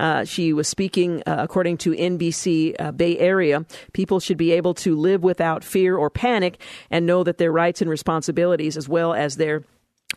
uh, 0.00 0.24
she 0.24 0.54
was 0.54 0.66
speaking, 0.66 1.22
uh, 1.26 1.36
according 1.38 1.76
to 1.76 1.90
NBC 1.90 2.74
uh, 2.78 2.90
Bay 2.90 3.18
Area, 3.18 3.66
people 3.92 4.18
should 4.18 4.38
be 4.38 4.52
able 4.52 4.72
to 4.74 4.96
live 4.96 5.22
without 5.22 5.62
fear 5.62 5.94
or 5.94 6.08
panic 6.08 6.58
and 6.90 7.04
know 7.04 7.22
that 7.22 7.36
their 7.36 7.52
rights 7.52 7.82
and 7.82 7.90
responsibilities, 7.90 8.78
as 8.78 8.88
well 8.88 9.12
as 9.12 9.36
their 9.36 9.62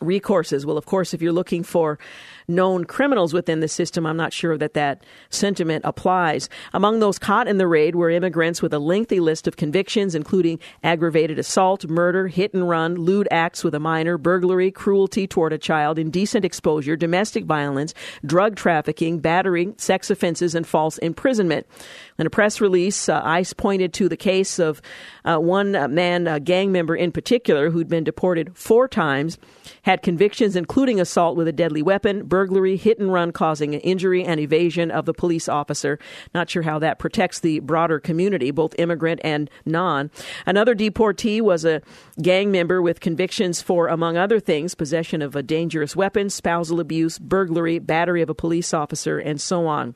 recourses. 0.00 0.64
Well, 0.64 0.78
of 0.78 0.86
course, 0.86 1.12
if 1.12 1.20
you're 1.20 1.32
looking 1.32 1.62
for 1.62 1.98
known 2.48 2.84
criminals 2.84 3.32
within 3.32 3.60
the 3.60 3.68
system, 3.68 4.06
I'm 4.06 4.16
not 4.16 4.32
sure 4.32 4.56
that 4.58 4.74
that 4.74 5.04
sentiment 5.30 5.84
applies. 5.84 6.48
Among 6.72 7.00
those 7.00 7.18
caught 7.18 7.48
in 7.48 7.58
the 7.58 7.66
raid 7.66 7.94
were 7.94 8.10
immigrants 8.10 8.62
with 8.62 8.74
a 8.74 8.78
lengthy 8.78 9.20
list 9.20 9.46
of 9.46 9.56
convictions, 9.56 10.14
including 10.14 10.58
aggravated 10.82 11.38
assault, 11.38 11.86
murder, 11.86 12.28
hit 12.28 12.54
and 12.54 12.68
run, 12.68 12.96
lewd 12.96 13.28
acts 13.30 13.64
with 13.64 13.74
a 13.74 13.80
minor, 13.80 14.18
burglary, 14.18 14.70
cruelty 14.70 15.26
toward 15.26 15.52
a 15.52 15.58
child, 15.58 15.98
indecent 15.98 16.44
exposure, 16.44 16.96
domestic 16.96 17.44
violence, 17.44 17.94
drug 18.24 18.56
trafficking, 18.56 19.18
battery, 19.18 19.72
sex 19.76 20.10
offenses, 20.10 20.54
and 20.54 20.66
false 20.66 20.98
imprisonment. 20.98 21.66
In 22.18 22.26
a 22.26 22.30
press 22.30 22.60
release, 22.60 23.08
uh, 23.08 23.20
ICE 23.24 23.52
pointed 23.54 23.92
to 23.94 24.08
the 24.08 24.16
case 24.16 24.58
of 24.58 24.80
uh, 25.24 25.38
one 25.38 25.74
uh, 25.74 25.88
man, 25.88 26.26
a 26.26 26.38
gang 26.38 26.70
member 26.70 26.94
in 26.94 27.10
particular, 27.10 27.70
who'd 27.70 27.88
been 27.88 28.04
deported 28.04 28.56
four 28.56 28.86
times, 28.86 29.38
had 29.82 30.02
convictions 30.02 30.56
including 30.56 31.00
assault 31.00 31.36
with 31.36 31.48
a 31.48 31.52
deadly 31.52 31.82
weapon, 31.82 32.24
burglary, 32.34 32.76
hit 32.76 32.98
and 32.98 33.12
run 33.12 33.30
causing 33.30 33.76
an 33.76 33.80
injury, 33.82 34.24
and 34.24 34.40
evasion 34.40 34.90
of 34.90 35.04
the 35.06 35.14
police 35.14 35.48
officer. 35.48 36.00
Not 36.34 36.50
sure 36.50 36.64
how 36.64 36.80
that 36.80 36.98
protects 36.98 37.38
the 37.38 37.60
broader 37.60 38.00
community, 38.00 38.50
both 38.50 38.74
immigrant 38.76 39.20
and 39.22 39.48
non. 39.64 40.10
Another 40.44 40.74
deportee 40.74 41.40
was 41.40 41.64
a 41.64 41.80
gang 42.20 42.50
member 42.50 42.82
with 42.82 42.98
convictions 42.98 43.62
for, 43.62 43.86
among 43.86 44.16
other 44.16 44.40
things, 44.40 44.74
possession 44.74 45.22
of 45.22 45.36
a 45.36 45.44
dangerous 45.44 45.94
weapon, 45.94 46.28
spousal 46.28 46.80
abuse, 46.80 47.20
burglary, 47.20 47.78
battery 47.78 48.20
of 48.20 48.28
a 48.28 48.34
police 48.34 48.74
officer, 48.74 49.20
and 49.20 49.40
so 49.40 49.68
on. 49.68 49.94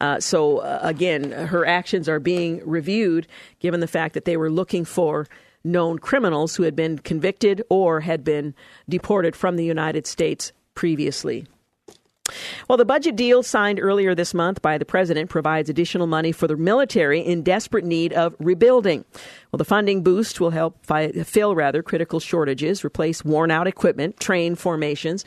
Uh, 0.00 0.20
so, 0.20 0.58
uh, 0.58 0.78
again, 0.80 1.32
her 1.32 1.66
actions 1.66 2.08
are 2.08 2.20
being 2.20 2.62
reviewed 2.64 3.26
given 3.58 3.80
the 3.80 3.88
fact 3.88 4.14
that 4.14 4.26
they 4.26 4.36
were 4.36 4.48
looking 4.48 4.84
for 4.84 5.26
known 5.64 5.98
criminals 5.98 6.54
who 6.54 6.62
had 6.62 6.76
been 6.76 6.98
convicted 6.98 7.64
or 7.68 7.98
had 7.98 8.22
been 8.22 8.54
deported 8.88 9.34
from 9.34 9.56
the 9.56 9.64
United 9.64 10.06
States 10.06 10.52
previously. 10.78 11.44
Well, 12.68 12.78
the 12.78 12.84
budget 12.84 13.16
deal 13.16 13.42
signed 13.42 13.80
earlier 13.80 14.14
this 14.14 14.32
month 14.32 14.62
by 14.62 14.78
the 14.78 14.84
president 14.84 15.28
provides 15.28 15.68
additional 15.68 16.06
money 16.06 16.30
for 16.30 16.46
the 16.46 16.56
military 16.56 17.18
in 17.20 17.42
desperate 17.42 17.84
need 17.84 18.12
of 18.12 18.36
rebuilding. 18.38 19.04
Well, 19.50 19.58
the 19.58 19.64
funding 19.64 20.04
boost 20.04 20.40
will 20.40 20.50
help 20.50 20.86
fi- 20.86 21.10
fill 21.10 21.56
rather 21.56 21.82
critical 21.82 22.20
shortages, 22.20 22.84
replace 22.84 23.24
worn 23.24 23.50
out 23.50 23.66
equipment, 23.66 24.20
train 24.20 24.54
formations. 24.54 25.24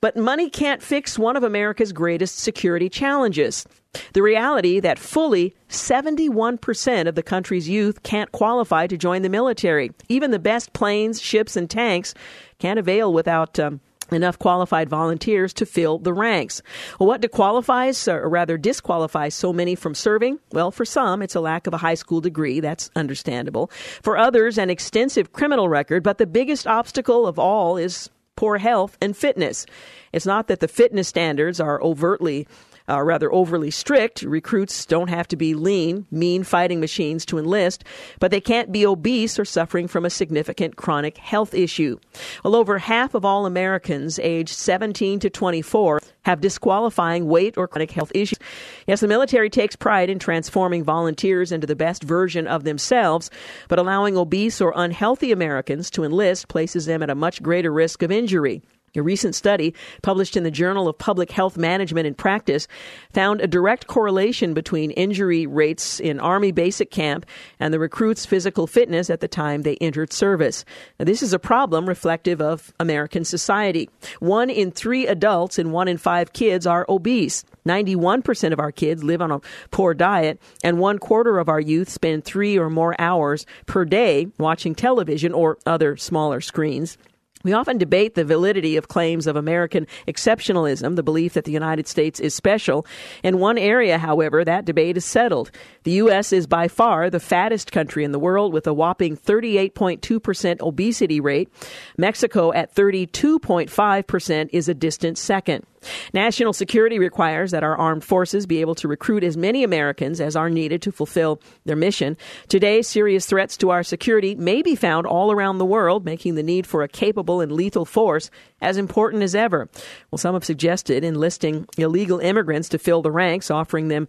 But 0.00 0.16
money 0.16 0.50
can't 0.50 0.82
fix 0.82 1.16
one 1.16 1.36
of 1.36 1.44
America's 1.44 1.92
greatest 1.92 2.40
security 2.40 2.88
challenges. 2.88 3.68
The 4.14 4.22
reality 4.22 4.80
that 4.80 4.98
fully 4.98 5.54
71% 5.68 7.06
of 7.06 7.14
the 7.14 7.22
country's 7.22 7.68
youth 7.68 8.02
can't 8.02 8.32
qualify 8.32 8.88
to 8.88 8.96
join 8.96 9.22
the 9.22 9.28
military. 9.28 9.92
Even 10.08 10.32
the 10.32 10.40
best 10.40 10.72
planes, 10.72 11.20
ships, 11.20 11.54
and 11.54 11.70
tanks 11.70 12.14
can't 12.58 12.80
avail 12.80 13.12
without 13.12 13.60
um, 13.60 13.80
enough 14.10 14.38
qualified 14.38 14.88
volunteers 14.88 15.52
to 15.54 15.66
fill 15.66 15.98
the 15.98 16.12
ranks. 16.12 16.62
Well, 16.98 17.06
what 17.06 17.20
disqualifies, 17.20 18.08
or 18.08 18.28
rather 18.28 18.56
disqualifies 18.56 19.34
so 19.34 19.52
many 19.52 19.74
from 19.74 19.94
serving? 19.94 20.38
Well, 20.52 20.70
for 20.70 20.84
some, 20.84 21.22
it's 21.22 21.34
a 21.34 21.40
lack 21.40 21.66
of 21.66 21.74
a 21.74 21.78
high 21.78 21.94
school 21.94 22.20
degree. 22.20 22.60
That's 22.60 22.90
understandable. 22.96 23.70
For 24.02 24.16
others, 24.16 24.58
an 24.58 24.70
extensive 24.70 25.32
criminal 25.32 25.68
record. 25.68 26.02
But 26.02 26.18
the 26.18 26.26
biggest 26.26 26.66
obstacle 26.66 27.26
of 27.26 27.38
all 27.38 27.76
is 27.76 28.10
poor 28.36 28.58
health 28.58 28.96
and 29.00 29.16
fitness. 29.16 29.66
It's 30.12 30.26
not 30.26 30.46
that 30.46 30.60
the 30.60 30.68
fitness 30.68 31.08
standards 31.08 31.60
are 31.60 31.82
overtly 31.82 32.46
uh, 32.88 33.02
rather 33.02 33.32
overly 33.32 33.70
strict. 33.70 34.22
Recruits 34.22 34.86
don't 34.86 35.10
have 35.10 35.28
to 35.28 35.36
be 35.36 35.54
lean, 35.54 36.06
mean 36.10 36.44
fighting 36.44 36.80
machines 36.80 37.24
to 37.26 37.38
enlist, 37.38 37.84
but 38.20 38.30
they 38.30 38.40
can't 38.40 38.72
be 38.72 38.86
obese 38.86 39.38
or 39.38 39.44
suffering 39.44 39.88
from 39.88 40.04
a 40.04 40.10
significant 40.10 40.76
chronic 40.76 41.18
health 41.18 41.54
issue. 41.54 41.98
Well, 42.44 42.56
over 42.56 42.78
half 42.78 43.14
of 43.14 43.24
all 43.24 43.46
Americans 43.46 44.18
aged 44.18 44.54
17 44.54 45.20
to 45.20 45.30
24 45.30 46.00
have 46.22 46.40
disqualifying 46.40 47.26
weight 47.26 47.56
or 47.56 47.68
chronic 47.68 47.90
health 47.90 48.12
issues. 48.14 48.38
Yes, 48.86 49.00
the 49.00 49.08
military 49.08 49.50
takes 49.50 49.76
pride 49.76 50.10
in 50.10 50.18
transforming 50.18 50.84
volunteers 50.84 51.52
into 51.52 51.66
the 51.66 51.76
best 51.76 52.02
version 52.02 52.46
of 52.46 52.64
themselves, 52.64 53.30
but 53.68 53.78
allowing 53.78 54.16
obese 54.16 54.60
or 54.60 54.72
unhealthy 54.76 55.32
Americans 55.32 55.90
to 55.90 56.04
enlist 56.04 56.48
places 56.48 56.86
them 56.86 57.02
at 57.02 57.10
a 57.10 57.14
much 57.14 57.42
greater 57.42 57.72
risk 57.72 58.02
of 58.02 58.10
injury. 58.10 58.62
A 58.96 59.02
recent 59.02 59.34
study 59.34 59.74
published 60.02 60.36
in 60.36 60.44
the 60.44 60.50
Journal 60.50 60.88
of 60.88 60.98
Public 60.98 61.30
Health 61.30 61.56
Management 61.56 62.06
and 62.06 62.16
Practice 62.16 62.66
found 63.12 63.40
a 63.40 63.46
direct 63.46 63.86
correlation 63.86 64.54
between 64.54 64.90
injury 64.92 65.46
rates 65.46 66.00
in 66.00 66.18
Army 66.18 66.52
basic 66.52 66.90
camp 66.90 67.26
and 67.60 67.72
the 67.72 67.78
recruits' 67.78 68.26
physical 68.26 68.66
fitness 68.66 69.10
at 69.10 69.20
the 69.20 69.28
time 69.28 69.62
they 69.62 69.76
entered 69.76 70.12
service. 70.12 70.64
Now, 70.98 71.04
this 71.04 71.22
is 71.22 71.32
a 71.32 71.38
problem 71.38 71.88
reflective 71.88 72.40
of 72.40 72.72
American 72.80 73.24
society. 73.24 73.90
One 74.20 74.50
in 74.50 74.70
three 74.70 75.06
adults 75.06 75.58
and 75.58 75.72
one 75.72 75.88
in 75.88 75.98
five 75.98 76.32
kids 76.32 76.66
are 76.66 76.86
obese. 76.88 77.44
91% 77.66 78.52
of 78.52 78.60
our 78.60 78.72
kids 78.72 79.04
live 79.04 79.20
on 79.20 79.30
a 79.30 79.40
poor 79.70 79.92
diet, 79.92 80.40
and 80.64 80.78
one 80.78 80.98
quarter 80.98 81.38
of 81.38 81.48
our 81.48 81.60
youth 81.60 81.90
spend 81.90 82.24
three 82.24 82.58
or 82.58 82.70
more 82.70 82.98
hours 82.98 83.44
per 83.66 83.84
day 83.84 84.28
watching 84.38 84.74
television 84.74 85.34
or 85.34 85.58
other 85.66 85.96
smaller 85.96 86.40
screens. 86.40 86.96
We 87.44 87.52
often 87.52 87.78
debate 87.78 88.14
the 88.14 88.24
validity 88.24 88.76
of 88.76 88.88
claims 88.88 89.26
of 89.26 89.36
American 89.36 89.86
exceptionalism, 90.06 90.96
the 90.96 91.02
belief 91.02 91.34
that 91.34 91.44
the 91.44 91.52
United 91.52 91.86
States 91.86 92.18
is 92.18 92.34
special. 92.34 92.86
In 93.22 93.38
one 93.38 93.58
area, 93.58 93.98
however, 93.98 94.44
that 94.44 94.64
debate 94.64 94.96
is 94.96 95.04
settled. 95.04 95.50
The 95.84 95.92
U.S. 95.92 96.32
is 96.32 96.46
by 96.46 96.68
far 96.68 97.10
the 97.10 97.20
fattest 97.20 97.70
country 97.70 98.04
in 98.04 98.12
the 98.12 98.18
world 98.18 98.52
with 98.52 98.66
a 98.66 98.74
whopping 98.74 99.16
38.2% 99.16 100.60
obesity 100.60 101.20
rate. 101.20 101.48
Mexico 101.96 102.52
at 102.52 102.74
32.5% 102.74 104.48
is 104.52 104.68
a 104.68 104.74
distant 104.74 105.16
second. 105.16 105.64
National 106.12 106.52
security 106.52 106.98
requires 106.98 107.50
that 107.50 107.64
our 107.64 107.76
armed 107.76 108.04
forces 108.04 108.46
be 108.46 108.60
able 108.60 108.74
to 108.76 108.88
recruit 108.88 109.24
as 109.24 109.36
many 109.36 109.64
Americans 109.64 110.20
as 110.20 110.36
are 110.36 110.50
needed 110.50 110.82
to 110.82 110.92
fulfill 110.92 111.40
their 111.64 111.76
mission. 111.76 112.16
Today, 112.48 112.82
serious 112.82 113.26
threats 113.26 113.56
to 113.58 113.70
our 113.70 113.82
security 113.82 114.34
may 114.34 114.62
be 114.62 114.74
found 114.74 115.06
all 115.06 115.32
around 115.32 115.58
the 115.58 115.64
world, 115.64 116.04
making 116.04 116.34
the 116.34 116.42
need 116.42 116.66
for 116.66 116.82
a 116.82 116.88
capable 116.88 117.40
and 117.40 117.52
lethal 117.52 117.84
force 117.84 118.30
as 118.60 118.76
important 118.76 119.22
as 119.22 119.34
ever. 119.34 119.68
Well, 120.10 120.18
some 120.18 120.34
have 120.34 120.44
suggested 120.44 121.04
enlisting 121.04 121.66
illegal 121.76 122.18
immigrants 122.18 122.68
to 122.70 122.78
fill 122.78 123.02
the 123.02 123.10
ranks, 123.10 123.50
offering 123.50 123.88
them 123.88 124.08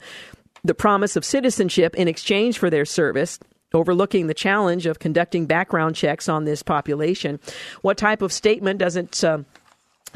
the 0.63 0.75
promise 0.75 1.15
of 1.15 1.23
citizenship 1.23 1.95
in 1.95 2.08
exchange 2.08 2.58
for 2.58 2.69
their 2.69 2.86
service 2.86 3.39
overlooking 3.73 4.27
the 4.27 4.34
challenge 4.34 4.86
of 4.86 4.99
conducting 4.99 5.45
background 5.45 5.95
checks 5.95 6.27
on 6.27 6.45
this 6.45 6.63
population. 6.63 7.39
What 7.82 7.97
type 7.97 8.21
of 8.21 8.34
statement 8.34 8.79
doesn't 8.79 9.23
uh, 9.23 9.39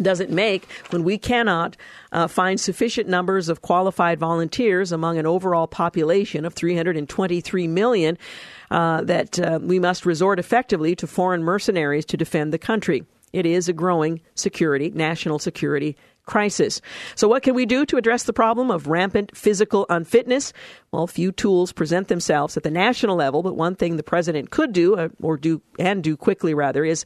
does 0.02 0.20
it 0.20 0.30
make 0.30 0.66
when 0.90 1.04
we 1.04 1.18
cannot 1.18 1.78
uh, 2.12 2.28
find 2.28 2.60
sufficient 2.60 3.08
numbers 3.08 3.50
of 3.50 3.62
qualified 3.62 4.20
volunteers 4.20 4.92
among 4.92 5.18
an 5.18 5.26
overall 5.26 5.68
population 5.68 6.46
of 6.46 6.54
323 6.54 7.68
million 7.68 8.18
uh, 8.72 9.02
that 9.02 9.40
uh, 9.40 9.60
we 9.62 9.80
must 9.80 10.06
resort 10.06 10.40
effectively 10.40 10.96
to 10.96 11.08
foreign 11.08 11.44
mercenaries 11.44 12.06
to 12.06 12.18
defend 12.18 12.54
the 12.54 12.58
country? 12.58 13.06
it 13.34 13.48
is 13.48 13.68
a 13.68 13.74
growing 13.74 14.22
security, 14.36 14.92
national 14.92 15.40
security 15.40 15.98
crisis. 16.26 16.82
So, 17.16 17.28
what 17.28 17.44
can 17.44 17.54
we 17.54 17.66
do 17.66 17.86
to 17.86 17.98
address 17.98 18.24
the 18.24 18.34
problem 18.34 18.72
of 18.72 18.88
rampant 18.88 19.36
physical 19.36 19.86
unfitness? 19.90 20.54
Well, 20.92 21.08
few 21.08 21.32
tools 21.32 21.72
present 21.72 22.08
themselves 22.08 22.56
at 22.56 22.64
the 22.64 22.72
national 22.72 23.16
level, 23.16 23.42
but 23.44 23.56
one 23.56 23.76
thing 23.76 23.98
the 23.98 24.04
president 24.04 24.52
could 24.52 24.74
do, 24.74 24.96
uh, 24.96 25.10
or 25.22 25.38
do 25.38 25.62
and 25.80 26.04
do 26.04 26.16
quickly 26.16 26.54
rather, 26.54 26.86
is 26.86 27.04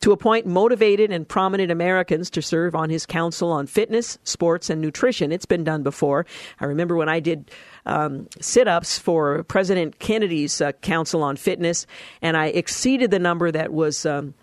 to 0.00 0.12
appoint 0.12 0.46
motivated 0.46 1.10
and 1.10 1.26
prominent 1.26 1.70
Americans 1.70 2.30
to 2.30 2.42
serve 2.42 2.74
on 2.74 2.90
his 2.90 3.06
council 3.06 3.50
on 3.50 3.66
fitness, 3.66 4.18
sports, 4.24 4.70
and 4.70 4.80
nutrition. 4.80 5.32
It's 5.32 5.46
been 5.46 5.64
done 5.64 5.82
before. 5.82 6.26
I 6.60 6.66
remember 6.66 6.96
when 6.96 7.08
I 7.08 7.20
did 7.20 7.50
um, 7.86 8.28
sit 8.40 8.68
ups 8.68 8.98
for 8.98 9.42
President 9.44 9.98
Kennedy's 9.98 10.60
uh, 10.60 10.72
Council 10.72 11.22
on 11.22 11.36
Fitness, 11.36 11.86
and 12.22 12.36
I 12.36 12.46
exceeded 12.46 13.10
the 13.10 13.18
number 13.18 13.50
that 13.50 13.72
was. 13.72 14.06
Um, 14.06 14.34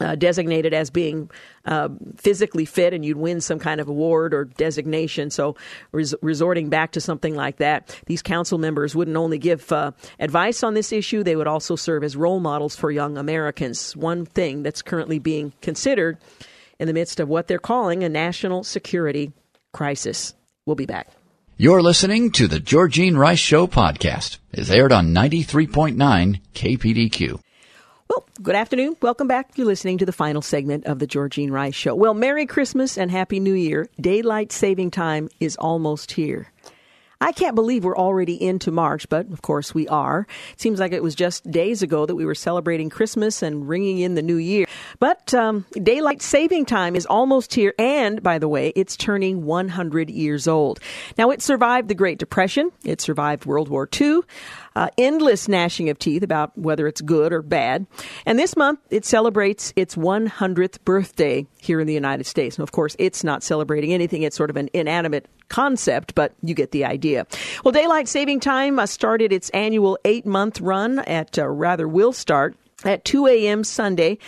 uh, 0.00 0.14
designated 0.14 0.72
as 0.74 0.90
being 0.90 1.30
uh, 1.64 1.88
physically 2.16 2.64
fit, 2.64 2.92
and 2.92 3.04
you'd 3.04 3.16
win 3.16 3.40
some 3.40 3.58
kind 3.58 3.80
of 3.80 3.88
award 3.88 4.34
or 4.34 4.44
designation. 4.44 5.30
So, 5.30 5.56
res- 5.92 6.14
resorting 6.22 6.68
back 6.68 6.92
to 6.92 7.00
something 7.00 7.34
like 7.34 7.56
that, 7.58 7.96
these 8.06 8.22
council 8.22 8.58
members 8.58 8.94
wouldn't 8.94 9.16
only 9.16 9.38
give 9.38 9.70
uh, 9.72 9.92
advice 10.18 10.62
on 10.62 10.74
this 10.74 10.92
issue, 10.92 11.22
they 11.22 11.36
would 11.36 11.46
also 11.46 11.76
serve 11.76 12.04
as 12.04 12.16
role 12.16 12.40
models 12.40 12.76
for 12.76 12.90
young 12.90 13.18
Americans. 13.18 13.96
One 13.96 14.26
thing 14.26 14.62
that's 14.62 14.82
currently 14.82 15.18
being 15.18 15.52
considered 15.60 16.18
in 16.78 16.86
the 16.86 16.94
midst 16.94 17.20
of 17.20 17.28
what 17.28 17.46
they're 17.46 17.58
calling 17.58 18.02
a 18.02 18.08
national 18.08 18.64
security 18.64 19.32
crisis. 19.72 20.34
We'll 20.66 20.76
be 20.76 20.86
back. 20.86 21.08
You're 21.56 21.82
listening 21.82 22.32
to 22.32 22.48
the 22.48 22.58
Georgene 22.58 23.16
Rice 23.16 23.38
Show 23.38 23.66
podcast. 23.66 24.38
It's 24.52 24.70
aired 24.70 24.90
on 24.90 25.14
93.9 25.14 26.40
KPDQ. 26.54 27.38
Well, 28.12 28.26
good 28.42 28.54
afternoon. 28.54 28.98
Welcome 29.00 29.26
back. 29.26 29.52
You're 29.56 29.66
listening 29.66 29.96
to 29.96 30.04
the 30.04 30.12
final 30.12 30.42
segment 30.42 30.84
of 30.84 30.98
the 30.98 31.06
Georgene 31.06 31.50
Rice 31.50 31.74
Show. 31.74 31.94
Well, 31.94 32.12
Merry 32.12 32.44
Christmas 32.44 32.98
and 32.98 33.10
Happy 33.10 33.40
New 33.40 33.54
Year. 33.54 33.88
Daylight 33.98 34.52
saving 34.52 34.90
time 34.90 35.30
is 35.40 35.56
almost 35.56 36.12
here. 36.12 36.52
I 37.22 37.32
can't 37.32 37.54
believe 37.54 37.84
we're 37.84 37.96
already 37.96 38.34
into 38.34 38.70
March, 38.70 39.08
but 39.08 39.30
of 39.32 39.40
course 39.40 39.74
we 39.74 39.88
are. 39.88 40.26
It 40.52 40.60
seems 40.60 40.78
like 40.78 40.92
it 40.92 41.02
was 41.02 41.14
just 41.14 41.50
days 41.50 41.80
ago 41.80 42.04
that 42.04 42.16
we 42.16 42.26
were 42.26 42.34
celebrating 42.34 42.90
Christmas 42.90 43.42
and 43.42 43.66
ringing 43.66 44.00
in 44.00 44.14
the 44.14 44.22
new 44.22 44.36
year. 44.36 44.66
But 44.98 45.32
um, 45.32 45.64
daylight 45.72 46.20
saving 46.20 46.66
time 46.66 46.96
is 46.96 47.06
almost 47.06 47.54
here, 47.54 47.72
and 47.78 48.22
by 48.22 48.38
the 48.38 48.48
way, 48.48 48.74
it's 48.74 48.94
turning 48.94 49.46
100 49.46 50.10
years 50.10 50.46
old. 50.46 50.80
Now, 51.16 51.30
it 51.30 51.40
survived 51.40 51.88
the 51.88 51.94
Great 51.94 52.18
Depression, 52.18 52.72
it 52.84 53.00
survived 53.00 53.46
World 53.46 53.68
War 53.70 53.88
II 53.98 54.20
uh, 54.76 54.88
endless 54.98 55.48
gnashing 55.48 55.88
of 55.90 55.98
teeth 55.98 56.22
about 56.22 56.56
whether 56.56 56.86
it's 56.86 57.00
good 57.00 57.32
or 57.32 57.42
bad. 57.42 57.86
And 58.26 58.38
this 58.38 58.56
month, 58.56 58.80
it 58.90 59.04
celebrates 59.04 59.72
its 59.76 59.96
100th 59.96 60.82
birthday 60.84 61.46
here 61.60 61.80
in 61.80 61.86
the 61.86 61.94
United 61.94 62.24
States. 62.24 62.56
And 62.56 62.62
of 62.62 62.72
course, 62.72 62.96
it's 62.98 63.24
not 63.24 63.42
celebrating 63.42 63.92
anything, 63.92 64.22
it's 64.22 64.36
sort 64.36 64.50
of 64.50 64.56
an 64.56 64.68
inanimate 64.72 65.26
concept, 65.48 66.14
but 66.14 66.32
you 66.42 66.54
get 66.54 66.70
the 66.70 66.84
idea. 66.84 67.26
Well, 67.64 67.72
Daylight 67.72 68.08
Saving 68.08 68.40
Time 68.40 68.84
started 68.86 69.32
its 69.32 69.50
annual 69.50 69.98
eight 70.04 70.26
month 70.26 70.60
run 70.60 71.00
at, 71.00 71.38
uh, 71.38 71.46
rather, 71.46 71.86
will 71.86 72.12
start 72.12 72.56
at 72.84 73.04
2 73.04 73.26
a.m. 73.26 73.64
Sunday. 73.64 74.18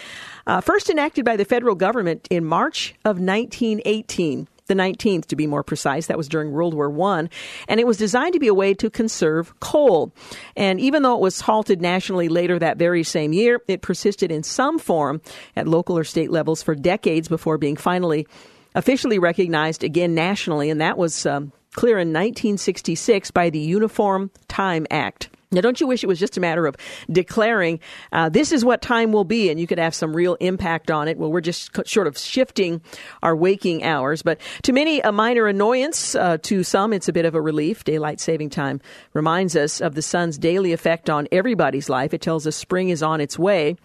Uh, 0.46 0.60
first 0.60 0.90
enacted 0.90 1.24
by 1.24 1.36
the 1.36 1.44
federal 1.44 1.74
government 1.74 2.28
in 2.30 2.44
March 2.44 2.94
of 3.04 3.18
1918 3.18 4.46
the 4.66 4.74
19th 4.74 5.26
to 5.26 5.36
be 5.36 5.46
more 5.46 5.62
precise. 5.62 6.06
That 6.06 6.16
was 6.16 6.28
during 6.28 6.52
World 6.52 6.74
War 6.74 6.90
I. 7.10 7.28
And 7.68 7.80
it 7.80 7.86
was 7.86 7.96
designed 7.96 8.32
to 8.34 8.40
be 8.40 8.48
a 8.48 8.54
way 8.54 8.74
to 8.74 8.90
conserve 8.90 9.58
coal. 9.60 10.12
And 10.56 10.80
even 10.80 11.02
though 11.02 11.14
it 11.14 11.20
was 11.20 11.40
halted 11.40 11.80
nationally 11.80 12.28
later 12.28 12.58
that 12.58 12.78
very 12.78 13.02
same 13.02 13.32
year, 13.32 13.60
it 13.68 13.82
persisted 13.82 14.30
in 14.30 14.42
some 14.42 14.78
form 14.78 15.20
at 15.56 15.68
local 15.68 15.98
or 15.98 16.04
state 16.04 16.30
levels 16.30 16.62
for 16.62 16.74
decades 16.74 17.28
before 17.28 17.58
being 17.58 17.76
finally 17.76 18.26
officially 18.74 19.18
recognized 19.18 19.84
again 19.84 20.14
nationally. 20.14 20.70
And 20.70 20.80
that 20.80 20.98
was 20.98 21.26
um, 21.26 21.52
clear 21.74 21.98
in 21.98 22.08
1966 22.08 23.30
by 23.30 23.50
the 23.50 23.58
Uniform 23.58 24.30
Time 24.48 24.86
Act. 24.90 25.28
Now, 25.54 25.60
don't 25.60 25.80
you 25.80 25.86
wish 25.86 26.02
it 26.02 26.08
was 26.08 26.18
just 26.18 26.36
a 26.36 26.40
matter 26.40 26.66
of 26.66 26.76
declaring 27.10 27.80
uh, 28.12 28.28
this 28.28 28.52
is 28.52 28.64
what 28.64 28.82
time 28.82 29.12
will 29.12 29.24
be 29.24 29.50
and 29.50 29.58
you 29.58 29.66
could 29.66 29.78
have 29.78 29.94
some 29.94 30.14
real 30.14 30.34
impact 30.40 30.90
on 30.90 31.08
it? 31.08 31.16
Well, 31.16 31.30
we're 31.30 31.40
just 31.40 31.70
sort 31.86 32.06
of 32.06 32.18
shifting 32.18 32.82
our 33.22 33.34
waking 33.34 33.84
hours. 33.84 34.22
But 34.22 34.40
to 34.64 34.72
many, 34.72 35.00
a 35.00 35.12
minor 35.12 35.46
annoyance. 35.46 36.14
Uh, 36.14 36.38
to 36.42 36.62
some, 36.62 36.92
it's 36.92 37.08
a 37.08 37.12
bit 37.12 37.24
of 37.24 37.34
a 37.34 37.40
relief. 37.40 37.84
Daylight 37.84 38.20
saving 38.20 38.50
time 38.50 38.80
reminds 39.12 39.56
us 39.56 39.80
of 39.80 39.94
the 39.94 40.02
sun's 40.02 40.38
daily 40.38 40.72
effect 40.72 41.08
on 41.08 41.28
everybody's 41.30 41.88
life. 41.88 42.12
It 42.12 42.20
tells 42.20 42.46
us 42.46 42.56
spring 42.56 42.88
is 42.88 43.02
on 43.02 43.20
its 43.20 43.38
way. 43.38 43.76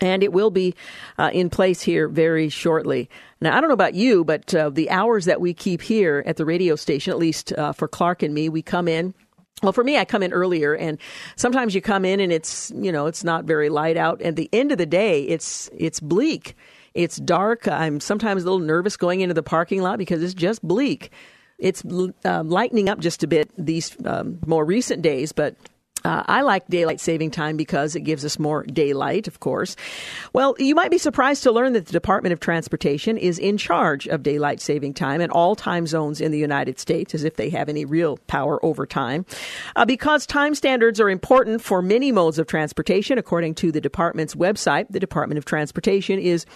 And 0.00 0.22
it 0.22 0.32
will 0.32 0.50
be 0.50 0.76
uh, 1.18 1.30
in 1.32 1.50
place 1.50 1.82
here 1.82 2.06
very 2.06 2.50
shortly. 2.50 3.10
Now, 3.40 3.56
I 3.56 3.60
don't 3.60 3.68
know 3.68 3.74
about 3.74 3.94
you, 3.94 4.24
but 4.24 4.54
uh, 4.54 4.70
the 4.70 4.90
hours 4.90 5.24
that 5.24 5.40
we 5.40 5.54
keep 5.54 5.82
here 5.82 6.22
at 6.24 6.36
the 6.36 6.44
radio 6.44 6.76
station, 6.76 7.10
at 7.12 7.18
least 7.18 7.52
uh, 7.52 7.72
for 7.72 7.88
Clark 7.88 8.22
and 8.22 8.32
me, 8.32 8.48
we 8.48 8.62
come 8.62 8.86
in 8.86 9.12
well, 9.62 9.72
for 9.72 9.84
me, 9.84 9.98
I 9.98 10.04
come 10.04 10.22
in 10.22 10.32
earlier, 10.32 10.74
and 10.74 10.98
sometimes 11.36 11.74
you 11.74 11.80
come 11.80 12.04
in 12.04 12.20
and 12.20 12.32
it's 12.32 12.72
you 12.76 12.92
know 12.92 13.06
it's 13.06 13.24
not 13.24 13.44
very 13.44 13.68
light 13.68 13.96
out. 13.96 14.22
At 14.22 14.36
the 14.36 14.48
end 14.52 14.72
of 14.72 14.78
the 14.78 14.86
day, 14.86 15.22
it's 15.22 15.70
it's 15.76 16.00
bleak, 16.00 16.56
it's 16.94 17.16
dark. 17.16 17.68
I'm 17.68 18.00
sometimes 18.00 18.42
a 18.42 18.46
little 18.46 18.66
nervous 18.66 18.96
going 18.96 19.20
into 19.20 19.34
the 19.34 19.42
parking 19.42 19.82
lot 19.82 19.98
because 19.98 20.22
it's 20.22 20.34
just 20.34 20.62
bleak. 20.66 21.10
It's 21.58 21.84
uh, 22.24 22.44
lightening 22.44 22.88
up 22.88 23.00
just 23.00 23.24
a 23.24 23.26
bit 23.26 23.50
these 23.58 23.96
um, 24.04 24.38
more 24.46 24.64
recent 24.64 25.02
days, 25.02 25.32
but 25.32 25.56
uh, 26.04 26.22
I 26.26 26.42
like 26.42 26.66
daylight 26.68 27.00
saving 27.00 27.30
time 27.30 27.56
because 27.56 27.96
it 27.96 28.00
gives 28.00 28.24
us 28.24 28.38
more 28.38 28.62
daylight, 28.64 29.26
of 29.26 29.40
course. 29.40 29.76
Well, 30.32 30.54
you 30.58 30.74
might 30.74 30.90
be 30.90 30.98
surprised 30.98 31.42
to 31.42 31.52
learn 31.52 31.72
that 31.72 31.86
the 31.86 31.92
Department 31.92 32.32
of 32.32 32.40
Transportation 32.40 33.18
is 33.18 33.38
in 33.38 33.56
charge 33.56 34.06
of 34.06 34.22
daylight 34.22 34.60
saving 34.60 34.94
time 34.94 35.20
in 35.20 35.30
all 35.30 35.56
time 35.56 35.86
zones 35.86 36.20
in 36.20 36.32
the 36.32 36.38
United 36.38 36.78
States, 36.78 37.14
as 37.14 37.24
if 37.24 37.36
they 37.36 37.50
have 37.50 37.68
any 37.68 37.84
real 37.84 38.18
power 38.26 38.64
over 38.64 38.86
time. 38.86 39.26
Uh, 39.76 39.84
because 39.84 40.26
time 40.26 40.54
standards 40.54 41.00
are 41.00 41.10
important 41.10 41.62
for 41.62 41.82
many 41.82 42.12
modes 42.12 42.38
of 42.38 42.46
transportation, 42.46 43.18
according 43.18 43.54
to 43.56 43.72
the 43.72 43.80
department's 43.80 44.34
website, 44.34 44.86
the 44.90 45.00
Department 45.00 45.38
of 45.38 45.44
Transportation 45.44 46.18
is 46.18 46.46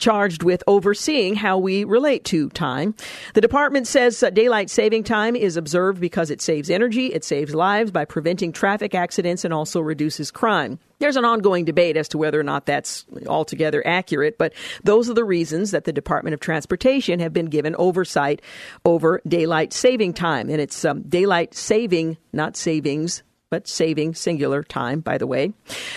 charged 0.00 0.42
with 0.42 0.64
overseeing 0.66 1.36
how 1.36 1.58
we 1.58 1.84
relate 1.84 2.24
to 2.24 2.48
time. 2.50 2.94
The 3.34 3.40
department 3.40 3.86
says 3.86 4.24
daylight 4.32 4.70
saving 4.70 5.04
time 5.04 5.36
is 5.36 5.56
observed 5.56 6.00
because 6.00 6.30
it 6.30 6.42
saves 6.42 6.70
energy, 6.70 7.12
it 7.12 7.22
saves 7.22 7.54
lives 7.54 7.92
by 7.92 8.04
preventing 8.04 8.52
traffic 8.52 8.94
accidents, 8.94 9.44
and 9.44 9.54
also 9.54 9.80
reduces 9.80 10.30
crime. 10.30 10.80
There's 10.98 11.16
an 11.16 11.24
ongoing 11.24 11.64
debate 11.64 11.96
as 11.96 12.08
to 12.08 12.18
whether 12.18 12.38
or 12.38 12.42
not 12.42 12.66
that's 12.66 13.06
altogether 13.26 13.86
accurate, 13.86 14.36
but 14.36 14.52
those 14.84 15.08
are 15.08 15.14
the 15.14 15.24
reasons 15.24 15.70
that 15.70 15.84
the 15.84 15.92
Department 15.92 16.34
of 16.34 16.40
Transportation 16.40 17.20
have 17.20 17.32
been 17.32 17.46
given 17.46 17.74
oversight 17.76 18.42
over 18.84 19.22
daylight 19.26 19.72
saving 19.72 20.12
time. 20.12 20.50
And 20.50 20.60
it's 20.60 20.84
um, 20.84 21.02
daylight 21.02 21.54
saving, 21.54 22.18
not 22.34 22.56
savings, 22.56 23.22
but 23.50 23.66
saving 23.66 24.14
singular 24.14 24.62
time, 24.62 25.00
by 25.00 25.18
the 25.18 25.26
way. 25.26 25.52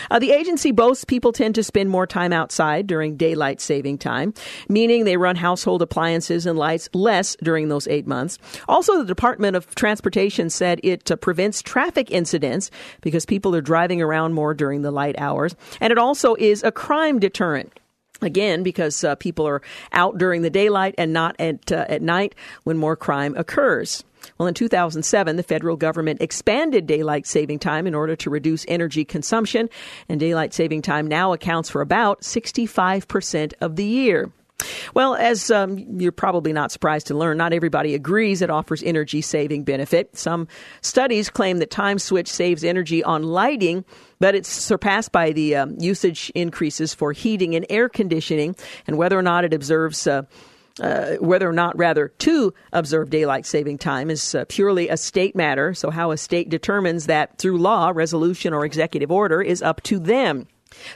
Uh, 0.09 0.19
the 0.19 0.31
agency 0.31 0.71
boasts 0.71 1.05
people 1.05 1.31
tend 1.31 1.55
to 1.55 1.63
spend 1.63 1.89
more 1.89 2.07
time 2.07 2.33
outside 2.33 2.87
during 2.87 3.15
daylight 3.15 3.61
saving 3.61 3.99
time, 3.99 4.33
meaning 4.67 5.05
they 5.05 5.17
run 5.17 5.35
household 5.35 5.81
appliances 5.81 6.45
and 6.45 6.57
lights 6.57 6.89
less 6.93 7.37
during 7.43 7.69
those 7.69 7.87
eight 7.87 8.07
months. 8.07 8.39
Also, 8.67 8.97
the 8.97 9.05
Department 9.05 9.55
of 9.55 9.73
Transportation 9.75 10.49
said 10.49 10.79
it 10.83 11.11
uh, 11.11 11.15
prevents 11.15 11.61
traffic 11.61 12.09
incidents 12.09 12.71
because 13.01 13.25
people 13.25 13.55
are 13.55 13.61
driving 13.61 14.01
around 14.01 14.33
more 14.33 14.53
during 14.53 14.81
the 14.81 14.91
light 14.91 15.15
hours, 15.19 15.55
and 15.79 15.91
it 15.91 15.97
also 15.97 16.35
is 16.35 16.63
a 16.63 16.71
crime 16.71 17.19
deterrent. 17.19 17.79
Again, 18.21 18.63
because 18.63 19.03
uh, 19.03 19.15
people 19.15 19.45
are 19.45 19.61
out 19.91 20.17
during 20.17 20.43
the 20.43 20.49
daylight 20.49 20.95
and 20.97 21.11
not 21.11 21.35
at, 21.39 21.71
uh, 21.71 21.85
at 21.89 22.01
night 22.01 22.35
when 22.63 22.77
more 22.77 22.95
crime 22.95 23.35
occurs. 23.35 24.05
Well, 24.43 24.49
in 24.49 24.55
2007, 24.55 25.37
the 25.37 25.41
federal 25.41 25.77
government 25.77 26.21
expanded 26.21 26.85
daylight 26.85 27.25
saving 27.25 27.59
time 27.59 27.87
in 27.87 27.95
order 27.95 28.17
to 28.17 28.29
reduce 28.29 28.65
energy 28.67 29.05
consumption, 29.05 29.69
and 30.09 30.19
daylight 30.19 30.53
saving 30.53 30.81
time 30.81 31.07
now 31.07 31.31
accounts 31.31 31.69
for 31.69 31.79
about 31.79 32.23
65% 32.23 33.53
of 33.61 33.77
the 33.77 33.85
year. 33.85 34.33
Well, 34.93 35.15
as 35.15 35.49
um, 35.49 35.77
you're 35.77 36.11
probably 36.11 36.51
not 36.51 36.73
surprised 36.73 37.07
to 37.07 37.15
learn, 37.15 37.37
not 37.37 37.53
everybody 37.53 37.95
agrees 37.95 38.41
it 38.41 38.49
offers 38.49 38.83
energy 38.83 39.21
saving 39.21 39.63
benefit. 39.63 40.17
Some 40.17 40.49
studies 40.81 41.29
claim 41.29 41.59
that 41.59 41.71
time 41.71 41.97
switch 41.97 42.27
saves 42.27 42.65
energy 42.65 43.01
on 43.01 43.23
lighting, 43.23 43.85
but 44.19 44.35
it's 44.35 44.49
surpassed 44.49 45.13
by 45.13 45.31
the 45.31 45.55
um, 45.55 45.77
usage 45.79 46.33
increases 46.35 46.93
for 46.93 47.13
heating 47.13 47.55
and 47.55 47.65
air 47.69 47.87
conditioning, 47.87 48.57
and 48.87 48.97
whether 48.97 49.17
or 49.17 49.23
not 49.23 49.45
it 49.45 49.53
observes. 49.53 50.05
Uh, 50.05 50.23
uh, 50.81 51.15
whether 51.15 51.47
or 51.47 51.53
not, 51.53 51.77
rather, 51.77 52.09
to 52.19 52.53
observe 52.71 53.09
daylight 53.09 53.45
saving 53.45 53.77
time 53.77 54.09
is 54.09 54.33
uh, 54.33 54.45
purely 54.49 54.89
a 54.89 54.97
state 54.97 55.35
matter. 55.35 55.73
So, 55.73 55.91
how 55.91 56.11
a 56.11 56.17
state 56.17 56.49
determines 56.49 57.05
that 57.05 57.37
through 57.37 57.59
law, 57.59 57.91
resolution, 57.93 58.53
or 58.53 58.65
executive 58.65 59.11
order 59.11 59.41
is 59.41 59.61
up 59.61 59.81
to 59.83 59.99
them. 59.99 60.47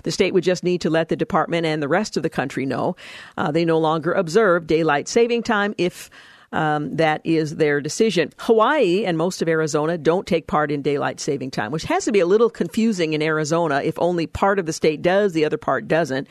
The 0.03 0.11
state 0.11 0.34
would 0.34 0.43
just 0.43 0.63
need 0.63 0.82
to 0.82 0.89
let 0.89 1.09
the 1.09 1.15
department 1.15 1.65
and 1.65 1.82
the 1.82 1.88
rest 1.88 2.17
of 2.17 2.23
the 2.23 2.30
country 2.30 2.65
know 2.65 2.95
uh, 3.38 3.51
they 3.51 3.65
no 3.65 3.78
longer 3.78 4.11
observe 4.11 4.65
daylight 4.65 5.07
saving 5.07 5.43
time 5.43 5.75
if 5.78 6.09
um, 6.52 6.95
that 6.95 7.22
is 7.24 7.56
their 7.58 7.82
decision. 7.82 8.32
Hawaii 8.39 9.06
and 9.06 9.18
most 9.18 9.41
of 9.41 9.48
Arizona 9.48 9.98
don't 9.98 10.26
take 10.26 10.48
part 10.48 10.72
in 10.72 10.82
daylight 10.82 11.20
saving 11.20 11.52
time, 11.52 11.72
which 11.72 11.84
has 11.84 12.06
to 12.06 12.12
be 12.12 12.20
a 12.20 12.26
little 12.26 12.50
confusing 12.50 13.14
in 13.14 13.22
Arizona 13.22 13.82
if 13.84 13.98
only 14.00 14.28
part 14.28 14.60
of 14.60 14.66
the 14.66 14.74
state 14.74 15.02
does, 15.02 15.34
the 15.34 15.45
other 15.45 15.58
part 15.58 15.88
doesn't. 15.88 16.28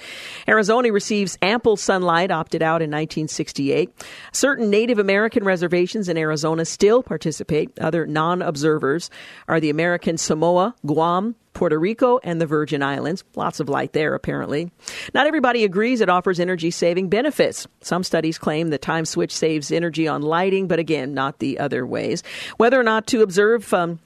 Arizona 0.48 0.92
receives 0.92 1.38
ample 1.42 1.76
sunlight, 1.76 2.30
opted 2.30 2.62
out 2.62 2.82
in 2.82 2.90
1968. 2.90 3.90
Certain 4.32 4.70
Native 4.70 4.98
American 4.98 5.44
reservations 5.44 6.08
in 6.08 6.16
Arizona 6.16 6.64
still 6.64 7.02
participate. 7.02 7.70
Other 7.78 8.06
non 8.06 8.42
observers 8.42 9.10
are 9.48 9.60
the 9.60 9.70
American 9.70 10.16
Samoa, 10.16 10.74
Guam, 10.84 11.34
Puerto 11.56 11.78
Rico, 11.78 12.20
and 12.22 12.38
the 12.38 12.44
Virgin 12.44 12.82
Islands. 12.82 13.24
Lots 13.34 13.60
of 13.60 13.70
light 13.70 13.94
there, 13.94 14.14
apparently. 14.14 14.70
Not 15.14 15.26
everybody 15.26 15.64
agrees 15.64 16.02
it 16.02 16.10
offers 16.10 16.38
energy 16.38 16.70
saving 16.70 17.08
benefits. 17.08 17.66
Some 17.80 18.04
studies 18.04 18.36
claim 18.36 18.68
the 18.68 18.76
time 18.76 19.06
switch 19.06 19.34
saves 19.34 19.72
energy 19.72 20.06
on 20.06 20.20
lighting, 20.20 20.68
but 20.68 20.78
again, 20.78 21.14
not 21.14 21.38
the 21.38 21.58
other 21.58 21.86
ways. 21.86 22.22
Whether 22.58 22.78
or 22.78 22.82
not 22.82 23.06
to 23.06 23.22
observe 23.22 23.72
um, 23.72 24.00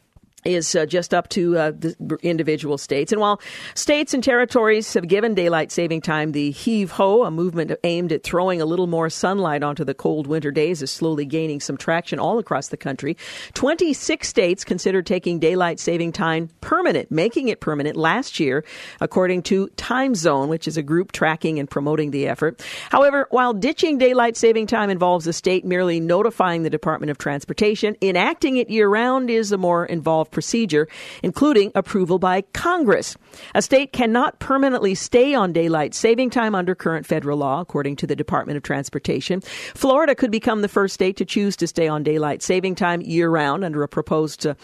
is 0.44 0.74
uh, 0.74 0.86
just 0.86 1.12
up 1.12 1.28
to 1.30 1.56
uh, 1.56 1.70
the 1.72 2.18
individual 2.22 2.78
states. 2.78 3.12
And 3.12 3.20
while 3.20 3.40
states 3.74 4.14
and 4.14 4.24
territories 4.24 4.94
have 4.94 5.06
given 5.08 5.34
daylight 5.34 5.70
saving 5.70 6.00
time, 6.00 6.32
the 6.32 6.50
heave 6.50 6.92
ho, 6.92 7.24
a 7.24 7.30
movement 7.30 7.72
aimed 7.84 8.12
at 8.12 8.22
throwing 8.22 8.60
a 8.60 8.64
little 8.64 8.86
more 8.86 9.10
sunlight 9.10 9.62
onto 9.62 9.84
the 9.84 9.94
cold 9.94 10.26
winter 10.26 10.50
days, 10.50 10.82
is 10.82 10.90
slowly 10.90 11.24
gaining 11.24 11.60
some 11.60 11.76
traction 11.76 12.18
all 12.18 12.38
across 12.38 12.68
the 12.68 12.76
country. 12.76 13.16
26 13.54 14.26
states 14.26 14.64
considered 14.64 15.06
taking 15.06 15.38
daylight 15.38 15.78
saving 15.78 16.12
time 16.12 16.48
permanent, 16.60 17.10
making 17.10 17.48
it 17.48 17.60
permanent 17.60 17.96
last 17.96 18.40
year, 18.40 18.64
according 19.00 19.42
to 19.42 19.68
Time 19.76 20.14
Zone, 20.14 20.48
which 20.48 20.66
is 20.66 20.76
a 20.76 20.82
group 20.82 21.12
tracking 21.12 21.58
and 21.58 21.68
promoting 21.68 22.10
the 22.10 22.26
effort. 22.26 22.64
However, 22.90 23.26
while 23.30 23.52
ditching 23.52 23.98
daylight 23.98 24.36
saving 24.36 24.66
time 24.66 24.90
involves 24.90 25.26
a 25.26 25.32
state 25.32 25.64
merely 25.64 26.00
notifying 26.00 26.62
the 26.62 26.70
Department 26.70 27.10
of 27.10 27.18
Transportation, 27.18 27.96
enacting 28.02 28.56
it 28.56 28.70
year 28.70 28.88
round 28.88 29.30
is 29.30 29.52
a 29.52 29.58
more 29.58 29.84
involved 29.84 30.29
procedure, 30.30 30.88
including 31.22 31.72
approval 31.74 32.18
by 32.18 32.42
Congress. 32.52 33.16
A 33.54 33.62
state 33.62 33.92
cannot 33.92 34.38
permanently 34.38 34.94
stay 34.94 35.34
on 35.34 35.52
daylight 35.52 35.94
saving 35.94 36.30
time 36.30 36.54
under 36.54 36.74
current 36.74 37.06
federal 37.06 37.38
law, 37.38 37.60
according 37.60 37.96
to 37.96 38.06
the 38.06 38.16
Department 38.16 38.56
of 38.56 38.62
Transportation. 38.62 39.40
Florida 39.40 40.14
could 40.14 40.30
become 40.30 40.62
the 40.62 40.68
first 40.68 40.94
state 40.94 41.16
to 41.16 41.24
choose 41.24 41.56
to 41.56 41.66
stay 41.66 41.88
on 41.88 42.02
daylight 42.02 42.42
saving 42.42 42.74
time 42.74 43.00
year 43.02 43.30
round 43.30 43.64
under 43.64 43.82
a 43.82 43.88
proposed 43.88 44.46
uh, 44.46 44.54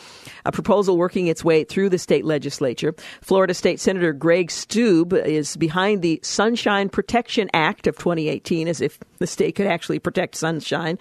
a 0.45 0.53
proposal 0.53 0.97
working 0.97 1.27
its 1.27 1.45
way 1.45 1.65
through 1.65 1.89
the 1.89 1.99
state 1.99 2.25
legislature. 2.25 2.95
Florida 3.21 3.55
State 3.55 3.81
Senator 3.81 4.13
Greg 4.13 4.49
Steube 4.49 5.13
is 5.25 5.57
behind 5.57 6.03
the 6.03 6.21
Sunshine 6.23 6.89
Protection 6.89 7.49
Act 7.55 7.87
of 7.87 7.97
2018, 7.97 8.69
as 8.69 8.81
if 8.81 8.99
the 9.19 9.27
state 9.27 9.55
could 9.55 9.67
actually 9.67 9.99
protect 9.99 10.37
sunshine, 10.37 10.99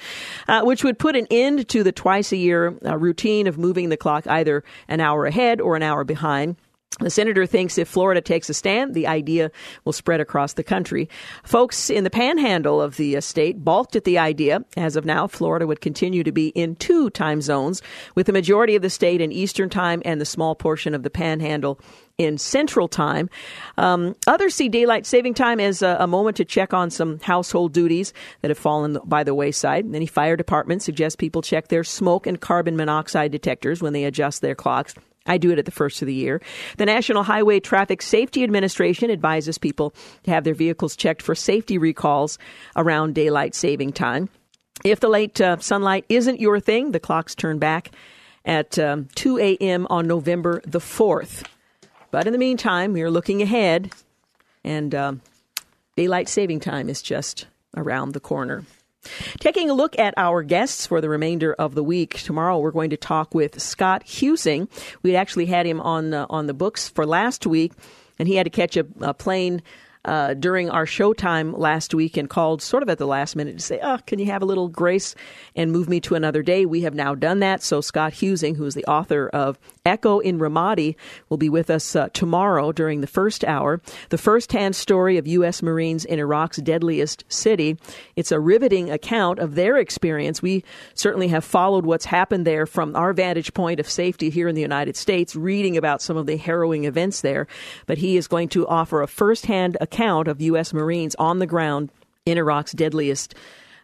uh, 0.47 0.61
which 0.63 0.83
would 0.83 0.97
put 0.97 1.15
an 1.15 1.27
end 1.29 1.67
to 1.69 1.83
the 1.83 1.91
twice 1.91 2.31
a 2.31 2.37
year 2.37 2.77
uh, 2.85 2.97
routine 2.97 3.47
of 3.47 3.57
moving 3.57 3.89
the 3.89 3.97
clock 3.97 4.27
either 4.27 4.54
an 4.87 4.99
hour 4.99 5.25
ahead 5.25 5.59
or 5.59 5.75
an 5.75 5.83
hour 5.83 6.03
behind. 6.03 6.55
The 6.99 7.09
senator 7.09 7.45
thinks 7.45 7.77
if 7.77 7.89
Florida 7.89 8.21
takes 8.21 8.49
a 8.49 8.53
stand, 8.53 8.93
the 8.93 9.05
idea 9.05 9.51
will 9.83 9.91
spread 9.91 10.21
across 10.21 10.53
the 10.53 10.63
country. 10.63 11.09
Folks 11.43 11.89
in 11.89 12.05
the 12.05 12.09
panhandle 12.09 12.81
of 12.81 12.95
the 12.95 13.19
state 13.19 13.65
balked 13.65 13.97
at 13.97 14.05
the 14.05 14.17
idea. 14.17 14.63
As 14.77 14.95
of 14.95 15.03
now, 15.03 15.27
Florida 15.27 15.67
would 15.67 15.81
continue 15.81 16.23
to 16.23 16.31
be 16.31 16.49
in 16.49 16.77
two 16.77 17.09
time 17.09 17.41
zones, 17.41 17.81
with 18.15 18.27
the 18.27 18.33
majority 18.33 18.77
of 18.77 18.81
the 18.81 18.89
state 18.89 19.19
in 19.19 19.33
Eastern 19.33 19.69
Time 19.69 20.01
and 20.05 20.21
the 20.21 20.25
small 20.25 20.55
portion 20.55 20.95
of 20.95 21.03
the 21.03 21.09
panhandle 21.09 21.81
in 22.17 22.37
Central 22.37 22.87
Time. 22.87 23.29
Um, 23.77 24.15
others 24.25 24.55
see 24.55 24.69
daylight 24.69 25.05
saving 25.05 25.33
time 25.33 25.59
as 25.59 25.81
a, 25.81 25.97
a, 25.99 26.07
moment 26.07 26.37
to 26.37 26.45
check 26.45 26.73
on 26.73 26.89
some 26.89 27.19
household 27.19 27.73
duties 27.73 28.13
that 28.41 28.49
have 28.51 28.57
fallen 28.57 28.97
by 29.03 29.25
the 29.25 29.35
wayside. 29.35 29.85
Many 29.85 30.05
fire 30.05 30.37
departments 30.37 30.85
suggest 30.85 31.17
people 31.17 31.41
check 31.41 31.67
their 31.67 31.83
smoke 31.83 32.25
and 32.25 32.39
carbon 32.39 32.77
monoxide 32.77 33.33
detectors 33.33 33.81
when 33.81 33.91
they 33.91 34.05
adjust 34.05 34.41
their 34.41 34.55
clocks. 34.55 34.95
I 35.25 35.37
do 35.37 35.51
it 35.51 35.59
at 35.59 35.65
the 35.65 35.71
first 35.71 36.01
of 36.01 36.05
the 36.05 36.13
year. 36.13 36.41
The 36.77 36.85
National 36.85 37.23
Highway 37.23 37.59
Traffic 37.59 38.01
Safety 38.01 38.43
Administration 38.43 39.09
advises 39.09 39.57
people 39.57 39.93
to 40.23 40.31
have 40.31 40.43
their 40.43 40.53
vehicles 40.53 40.95
checked 40.95 41.21
for 41.21 41.35
safety 41.35 41.77
recalls 41.77 42.37
around 42.75 43.15
daylight 43.15 43.55
saving 43.55 43.93
time. 43.93 44.29
If 44.83 44.99
the 44.99 45.09
late 45.09 45.39
uh, 45.41 45.57
sunlight 45.59 46.05
isn't 46.09 46.39
your 46.39 46.59
thing, 46.59 46.91
the 46.91 46.99
clocks 46.99 47.33
turn 47.33 47.57
back 47.57 47.91
at 48.43 48.77
um, 48.77 49.07
2 49.15 49.39
a.m. 49.39 49.87
on 49.89 50.07
November 50.07 50.61
the 50.65 50.79
4th. 50.79 51.45
But 52.11 52.27
in 52.27 52.33
the 52.33 52.39
meantime, 52.39 52.93
we 52.93 53.01
are 53.01 53.09
looking 53.09 53.41
ahead, 53.41 53.91
and 54.63 54.93
um, 54.93 55.21
daylight 55.97 56.29
saving 56.29 56.59
time 56.59 56.87
is 56.87 57.01
just 57.01 57.47
around 57.75 58.13
the 58.13 58.19
corner. 58.19 58.63
Taking 59.39 59.69
a 59.69 59.73
look 59.73 59.97
at 59.99 60.13
our 60.17 60.43
guests 60.43 60.87
for 60.87 61.01
the 61.01 61.09
remainder 61.09 61.53
of 61.53 61.75
the 61.75 61.83
week. 61.83 62.15
Tomorrow 62.15 62.59
we're 62.59 62.71
going 62.71 62.89
to 62.89 62.97
talk 62.97 63.33
with 63.33 63.61
Scott 63.61 64.03
Huesing. 64.05 64.69
We 65.03 65.15
actually 65.15 65.45
had 65.45 65.65
him 65.65 65.81
on 65.81 66.13
uh, 66.13 66.25
on 66.29 66.47
the 66.47 66.53
books 66.53 66.89
for 66.89 67.05
last 67.05 67.45
week, 67.45 67.73
and 68.19 68.27
he 68.27 68.35
had 68.35 68.45
to 68.45 68.49
catch 68.49 68.77
a, 68.77 68.85
a 69.01 69.13
plane 69.13 69.61
uh, 70.05 70.35
during 70.35 70.69
our 70.69 70.85
showtime 70.85 71.57
last 71.57 71.93
week 71.93 72.15
and 72.15 72.29
called 72.29 72.61
sort 72.61 72.83
of 72.83 72.89
at 72.89 72.99
the 72.99 73.07
last 73.07 73.35
minute 73.35 73.57
to 73.57 73.63
say, 73.63 73.79
oh, 73.81 73.97
can 74.05 74.19
you 74.19 74.27
have 74.27 74.43
a 74.43 74.45
little 74.45 74.67
grace 74.67 75.15
and 75.55 75.71
move 75.71 75.89
me 75.89 75.99
to 75.99 76.13
another 76.13 76.43
day? 76.43 76.65
We 76.65 76.81
have 76.81 76.93
now 76.93 77.15
done 77.15 77.39
that. 77.39 77.63
So 77.63 77.81
Scott 77.81 78.13
Huesing, 78.13 78.55
who 78.55 78.65
is 78.65 78.75
the 78.75 78.85
author 78.85 79.27
of 79.29 79.57
Echo 79.85 80.19
in 80.19 80.37
Ramadi, 80.37 80.95
will 81.29 81.37
be 81.37 81.49
with 81.49 81.71
us 81.71 81.95
uh, 81.95 82.09
tomorrow 82.13 82.71
during 82.71 83.01
the 83.01 83.07
first 83.07 83.43
hour. 83.43 83.81
The 84.09 84.17
first-hand 84.17 84.75
story 84.75 85.17
of 85.17 85.25
U.S. 85.27 85.63
Marines 85.63 86.05
in 86.05 86.19
Iraq's 86.19 86.57
deadliest 86.57 87.23
city. 87.27 87.77
It's 88.15 88.31
a 88.31 88.39
riveting 88.39 88.91
account 88.91 89.39
of 89.39 89.55
their 89.55 89.77
experience. 89.77 90.41
We 90.41 90.63
certainly 90.93 91.29
have 91.29 91.43
followed 91.43 91.85
what's 91.85 92.05
happened 92.05 92.45
there 92.45 92.67
from 92.67 92.95
our 92.95 93.11
vantage 93.11 93.53
point 93.55 93.79
of 93.79 93.89
safety 93.89 94.29
here 94.29 94.47
in 94.47 94.55
the 94.55 94.61
United 94.61 94.95
States, 94.95 95.35
reading 95.35 95.77
about 95.77 96.01
some 96.01 96.15
of 96.15 96.27
the 96.27 96.37
harrowing 96.37 96.85
events 96.85 97.21
there. 97.21 97.47
But 97.87 97.97
he 97.97 98.17
is 98.17 98.27
going 98.27 98.49
to 98.49 98.67
offer 98.67 99.01
a 99.01 99.07
first-hand 99.07 99.77
account 99.81 99.94
account 99.95 100.27
of 100.27 100.41
U.S. 100.41 100.73
Marines 100.73 101.15
on 101.15 101.39
the 101.39 101.47
ground 101.47 101.89
in 102.25 102.37
Iraq's 102.37 102.73
deadliest 102.73 103.33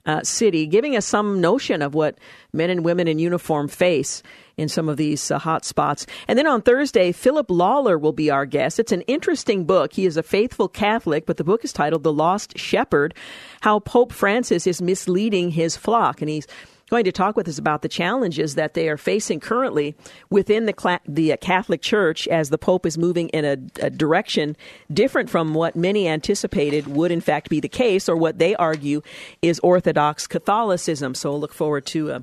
uh, 0.05 0.21
city, 0.23 0.65
giving 0.67 0.97
us 0.97 1.05
some 1.05 1.39
notion 1.39 1.81
of 1.81 1.93
what 1.93 2.17
men 2.51 2.69
and 2.69 2.83
women 2.83 3.07
in 3.07 3.17
uniform 3.17 3.67
face 3.67 4.21
in 4.57 4.67
some 4.67 4.89
of 4.89 4.97
these 4.97 5.31
uh, 5.31 5.39
hot 5.39 5.63
spots. 5.63 6.05
And 6.27 6.37
then 6.37 6.47
on 6.47 6.63
Thursday, 6.63 7.11
Philip 7.11 7.49
Lawler 7.49 7.97
will 7.97 8.11
be 8.11 8.29
our 8.29 8.45
guest. 8.45 8.79
It's 8.79 8.91
an 8.91 9.01
interesting 9.01 9.63
book. 9.63 9.93
He 9.93 10.05
is 10.05 10.17
a 10.17 10.23
faithful 10.23 10.67
Catholic, 10.67 11.25
but 11.25 11.37
the 11.37 11.43
book 11.43 11.63
is 11.63 11.71
titled 11.71 12.03
The 12.03 12.11
Lost 12.11 12.57
Shepherd 12.57 13.13
How 13.61 13.79
Pope 13.79 14.11
Francis 14.11 14.67
is 14.67 14.81
Misleading 14.81 15.51
His 15.51 15.77
Flock. 15.77 16.21
And 16.21 16.29
he's 16.29 16.47
going 16.91 17.05
to 17.05 17.11
talk 17.11 17.37
with 17.37 17.47
us 17.47 17.57
about 17.57 17.81
the 17.81 17.87
challenges 17.87 18.55
that 18.55 18.73
they 18.73 18.89
are 18.89 18.97
facing 18.97 19.39
currently 19.39 19.95
within 20.29 20.65
the, 20.65 20.99
the 21.07 21.31
uh, 21.31 21.37
Catholic 21.37 21.81
Church 21.81 22.27
as 22.27 22.49
the 22.49 22.57
Pope 22.57 22.85
is 22.85 22.97
moving 22.97 23.29
in 23.29 23.45
a, 23.45 23.85
a, 23.85 23.89
direction 23.89 24.57
different 24.91 25.29
from 25.29 25.53
what 25.53 25.73
many 25.73 26.09
anticipated 26.09 26.87
would, 26.87 27.09
in 27.09 27.21
fact, 27.21 27.47
be 27.47 27.61
the 27.61 27.69
case, 27.69 28.09
or 28.09 28.17
what 28.17 28.39
they 28.39 28.55
argue 28.55 29.01
is 29.41 29.57
Orthodox 29.61 30.27
Catholicism. 30.27 31.15
So, 31.15 31.31
I 31.31 31.35
look 31.37 31.53
forward 31.53 31.85
to 31.87 32.11
uh, 32.11 32.19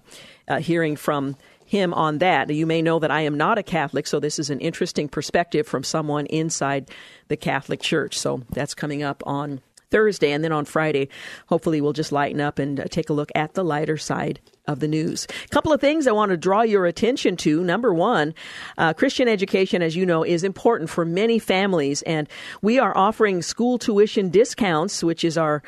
uh, 0.47 0.59
hearing 0.59 0.97
from 0.97 1.37
him 1.65 1.95
on 1.95 2.19
that. 2.19 2.51
You 2.51 2.67
may 2.67 2.83
know 2.83 2.99
that 2.99 3.11
I 3.11 3.23
am 3.23 3.39
not 3.39 3.57
a 3.57 3.63
Catholic, 3.63 4.07
so 4.07 4.21
this 4.21 4.39
is 4.39 4.51
an 4.51 4.61
interesting 4.61 5.09
perspective 5.09 5.67
from 5.67 5.83
someone 5.83 6.27
inside 6.27 6.91
the 7.29 7.39
Catholic 7.39 7.81
Church. 7.81 8.19
So, 8.19 8.43
that's 8.51 8.75
coming 8.75 9.03
up 9.03 9.23
on 9.25 9.63
Thursday. 9.91 10.33
And 10.33 10.45
then 10.45 10.53
on 10.53 10.65
Friday, 10.65 11.09
hopefully, 11.47 11.81
we'll 11.81 11.93
just 11.93 12.13
lighten 12.13 12.41
up 12.41 12.59
and 12.59 12.81
uh, 12.81 12.85
take 12.91 13.11
a 13.11 13.13
look 13.13 13.31
at 13.35 13.55
the 13.55 13.65
lighter 13.65 13.97
side 13.97 14.41
of 14.67 14.81
the 14.81 14.89
news. 14.89 15.27
A 15.45 15.49
couple 15.49 15.73
of 15.73 15.81
things 15.81 16.07
I 16.07 16.13
want 16.13 16.31
to 16.31 16.37
draw 16.37 16.63
your 16.63 16.87
attention 16.87 17.37
to. 17.39 17.65
Number 17.65 17.93
one, 17.95 18.35
uh, 18.77 18.93
Christian 18.93 19.27
education, 19.27 19.83
as 19.83 19.97
you 19.97 20.05
know, 20.05 20.23
is 20.23 20.45
important 20.45 20.91
for 20.91 21.05
many 21.05 21.39
families, 21.39 22.03
and 22.03 22.29
we 22.61 22.79
are 22.79 22.97
offering 22.97 23.43
school 23.43 23.79
tuition 23.79 24.29
discounts, 24.29 25.03
which 25.03 25.25
is 25.25 25.39
our 25.39 25.63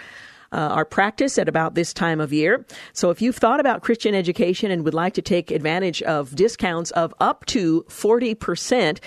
uh, 0.53 0.57
our 0.57 0.84
practice 0.84 1.38
at 1.38 1.48
about 1.48 1.74
this 1.74 1.92
time 1.92 2.20
of 2.20 2.32
year. 2.32 2.66
So 2.92 3.11
if 3.11 3.22
you've 3.22 3.36
thought 3.36 3.61
about 3.61 3.82
Christian 3.82 4.14
education 4.14 4.70
and 4.70 4.84
would 4.84 4.94
like 4.94 5.14
to 5.14 5.22
take 5.22 5.51
advantage 5.51 6.03
of 6.03 6.34
discounts 6.34 6.90
of 6.92 7.14
up 7.20 7.46
to 7.46 7.84
40%, 7.88 8.98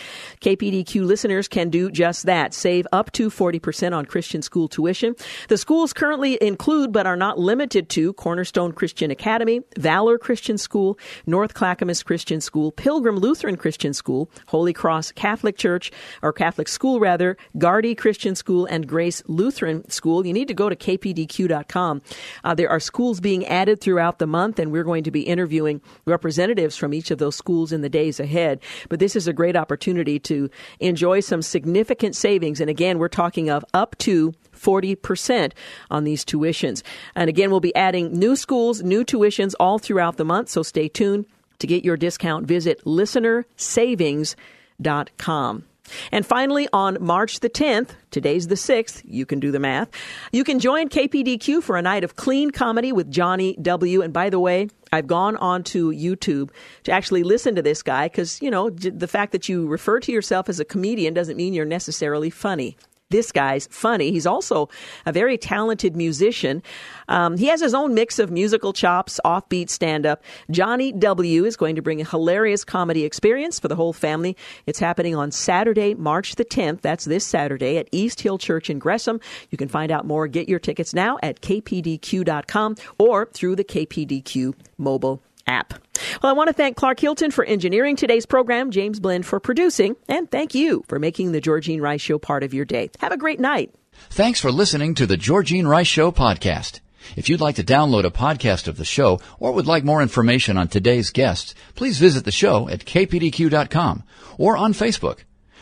KPDQ 0.42 1.06
listeners 1.06 1.48
can 1.48 1.70
do 1.70 1.92
just 1.92 2.26
that. 2.26 2.54
Save 2.54 2.88
up 2.92 3.12
to 3.14 3.30
40% 3.30 3.94
on 3.94 4.06
Christian 4.06 4.42
school 4.42 4.68
tuition. 4.68 5.16
The 5.50 5.58
schools 5.58 5.94
currently 5.94 6.38
include 6.42 6.92
but 6.92 7.06
are 7.06 7.18
not 7.18 7.40
limited 7.40 7.90
to 7.90 8.14
Cornerstone 8.14 8.72
Christian 8.72 9.12
Academy, 9.12 9.62
Valor 9.78 10.18
Christian 10.18 10.58
School, 10.58 10.98
North 11.26 11.54
Clackamas 11.54 12.04
Christian 12.04 12.42
School, 12.42 12.72
Pilgrim 12.72 13.18
Lutheran 13.18 13.58
Christian 13.58 13.94
School, 13.94 14.30
Holy 14.48 14.74
Cross 14.74 15.12
Catholic 15.14 15.58
Church, 15.58 15.92
or 16.22 16.32
Catholic 16.32 16.68
School 16.68 17.00
rather, 17.00 17.38
Guardy 17.58 17.96
Christian 17.96 18.36
School, 18.36 18.66
and 18.66 18.88
Grace 18.88 19.22
Lutheran 19.28 19.90
School. 19.90 20.26
You 20.26 20.34
need 20.34 20.48
to 20.48 20.54
go 20.54 20.70
to 20.70 20.76
KPDQ 20.76 21.33
kpdq.com. 21.34 22.02
Uh, 22.44 22.56
there 22.56 22.70
are 22.70 22.80
schools 22.80 23.20
being 23.20 23.46
added 23.46 23.82
throughout 23.82 24.20
the 24.20 24.28
month, 24.28 24.60
and 24.60 24.72
we're 24.72 24.84
going 24.84 25.04
to 25.04 25.12
be 25.12 25.22
interviewing 25.22 25.82
representatives 26.06 26.78
from 26.78 26.94
each 26.94 27.10
of 27.12 27.18
those 27.18 27.36
schools 27.36 27.72
in 27.72 27.82
the 27.82 27.90
days 27.90 28.20
ahead. 28.20 28.60
But 28.90 29.00
this 29.00 29.16
is 29.16 29.28
a 29.28 29.34
great 29.34 29.56
opportunity 29.56 30.20
to 30.20 30.50
enjoy 30.80 31.22
some 31.22 31.42
significant 31.42 32.16
savings. 32.16 32.62
And 32.62 32.70
again, 32.70 33.00
we're 33.00 33.08
talking 33.08 33.50
of 33.50 33.66
up 33.74 33.98
to 34.00 34.34
40% 34.56 35.54
on 35.90 36.04
these 36.04 36.24
tuitions. 36.24 36.84
And 37.16 37.28
again, 37.30 37.50
we'll 37.52 37.60
be 37.60 37.76
adding 37.76 38.14
new 38.14 38.36
schools, 38.36 38.84
new 38.84 39.04
tuitions 39.04 39.56
all 39.60 39.80
throughout 39.80 40.18
the 40.18 40.26
month, 40.26 40.50
so 40.50 40.62
stay 40.64 40.88
tuned. 40.88 41.26
To 41.60 41.68
get 41.68 41.86
your 41.86 41.96
discount, 41.96 42.48
visit 42.48 42.84
listenersavings.com. 42.84 45.64
And 46.12 46.26
finally, 46.26 46.68
on 46.72 46.98
March 47.02 47.42
the 47.42 47.50
10th, 47.50 47.90
today's 48.12 48.48
the 48.48 48.56
6th, 48.56 49.02
you 49.06 49.26
can 49.26 49.40
do 49.40 49.52
the 49.52 49.60
math, 49.60 49.90
you 50.32 50.44
can 50.44 50.60
join 50.60 50.90
KPDQ 50.90 51.62
for 51.62 51.78
a 51.78 51.82
night 51.82 52.04
of 52.04 52.16
clean 52.16 52.52
comedy 52.52 52.92
with 52.92 53.12
Johnny 53.12 53.56
W. 53.62 54.02
And 54.02 54.14
by 54.14 54.30
the 54.30 54.40
way, 54.40 54.70
I've 54.92 55.08
gone 55.08 55.36
onto 55.38 55.92
YouTube 55.92 56.52
to 56.84 56.92
actually 56.92 57.24
listen 57.24 57.56
to 57.56 57.62
this 57.62 57.82
guy 57.82 58.08
because, 58.08 58.42
you 58.42 58.52
know, 58.52 58.70
the 58.70 59.08
fact 59.08 59.32
that 59.32 59.50
you 59.50 59.68
refer 59.68 60.00
to 60.02 60.12
yourself 60.12 60.50
as 60.50 60.60
a 60.60 60.66
comedian 60.66 61.14
doesn't 61.14 61.36
mean 61.38 61.54
you're 61.54 61.66
necessarily 61.66 62.30
funny 62.30 62.78
this 63.14 63.32
guy's 63.32 63.68
funny. 63.68 64.12
He's 64.12 64.26
also 64.26 64.70
a 65.06 65.14
very 65.14 65.38
talented 65.38 65.96
musician. 65.96 66.64
Um, 67.08 67.38
he 67.38 67.46
has 67.46 67.62
his 67.62 67.76
own 67.76 67.94
mix 67.94 68.18
of 68.18 68.32
musical 68.32 68.74
chops, 68.74 69.20
offbeat 69.24 69.70
stand 69.70 70.08
up. 70.08 70.24
Johnny 70.50 70.92
W. 70.92 71.46
is 71.46 71.56
going 71.56 71.76
to 71.76 71.82
bring 71.82 72.02
a 72.02 72.06
hilarious 72.06 72.66
comedy 72.66 73.06
experience 73.06 73.60
for 73.60 73.68
the 73.68 73.76
whole 73.76 73.94
family. 73.94 74.36
It's 74.66 74.80
happening 74.80 75.16
on 75.16 75.32
Saturday, 75.32 75.94
March 75.94 76.36
the 76.36 76.46
10th. 76.46 76.82
That's 76.82 77.06
this 77.06 77.24
Saturday 77.24 77.78
at 77.78 77.88
East 77.92 78.20
Hill 78.20 78.40
Church 78.40 78.70
in 78.70 78.80
Gresham. 78.80 79.20
You 79.52 79.60
can 79.60 79.68
find 79.68 79.92
out 79.92 80.08
more. 80.08 80.28
Get 80.28 80.50
your 80.50 80.60
tickets 80.60 80.96
now 80.96 81.20
at 81.22 81.40
kpdq.com 81.42 82.76
or 82.98 83.28
through 83.28 83.56
the 83.56 83.64
KPDQ 83.64 84.56
mobile 84.80 85.22
app. 85.48 85.74
Well, 86.22 86.30
I 86.32 86.34
want 86.34 86.48
to 86.48 86.54
thank 86.54 86.78
Clark 86.78 87.00
Hilton 87.00 87.32
for 87.32 87.46
engineering 87.46 87.96
today's 87.96 88.26
program, 88.26 88.72
James 88.72 89.00
Blend 89.00 89.26
for 89.26 89.40
producing, 89.40 89.96
and 90.08 90.30
thank 90.30 90.56
you 90.56 90.84
for 90.88 91.00
making 91.00 91.32
the 91.32 91.42
Georgene 91.42 91.82
Rice 91.82 92.02
Show 92.02 92.18
part 92.18 92.44
of 92.44 92.54
your 92.54 92.66
day. 92.66 92.90
Have 93.00 93.12
a 93.12 93.18
great 93.18 93.40
night. 93.40 93.74
Thanks 94.10 94.40
for 94.40 94.52
listening 94.52 94.96
to 94.96 95.06
the 95.06 95.18
Georgene 95.18 95.68
Rice 95.68 95.88
Show 95.88 96.12
podcast. 96.12 96.80
If 97.16 97.30
you'd 97.30 97.42
like 97.42 97.56
to 97.56 97.64
download 97.64 98.06
a 98.06 98.12
podcast 98.12 98.68
of 98.68 98.78
the 98.78 98.86
show 98.86 99.20
or 99.40 99.52
would 99.52 99.68
like 99.68 99.84
more 99.84 100.02
information 100.02 100.58
on 100.58 100.68
today's 100.68 101.12
guests, 101.12 101.54
please 101.76 102.00
visit 102.00 102.26
the 102.26 102.32
show 102.32 102.70
at 102.70 102.86
kpdq.com 102.86 104.04
or 104.38 104.58
on 104.58 104.74
Facebook. 104.74 105.20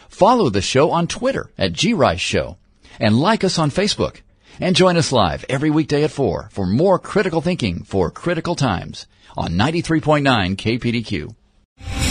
Follow 0.07 0.49
the 0.49 0.61
show 0.61 0.91
on 0.91 1.07
Twitter 1.07 1.49
at 1.57 1.73
grice 1.73 2.19
show 2.19 2.57
and 2.99 3.19
like 3.19 3.43
us 3.43 3.57
on 3.57 3.71
Facebook. 3.71 4.21
And 4.59 4.75
join 4.75 4.97
us 4.97 5.11
live 5.11 5.45
every 5.49 5.71
weekday 5.71 6.03
at 6.03 6.11
4 6.11 6.49
for 6.51 6.67
more 6.67 6.99
critical 6.99 7.41
thinking 7.41 7.83
for 7.83 8.11
critical 8.11 8.53
times 8.53 9.07
on 9.37 9.51
93.9 9.53 10.55
KPDQ. 10.55 12.10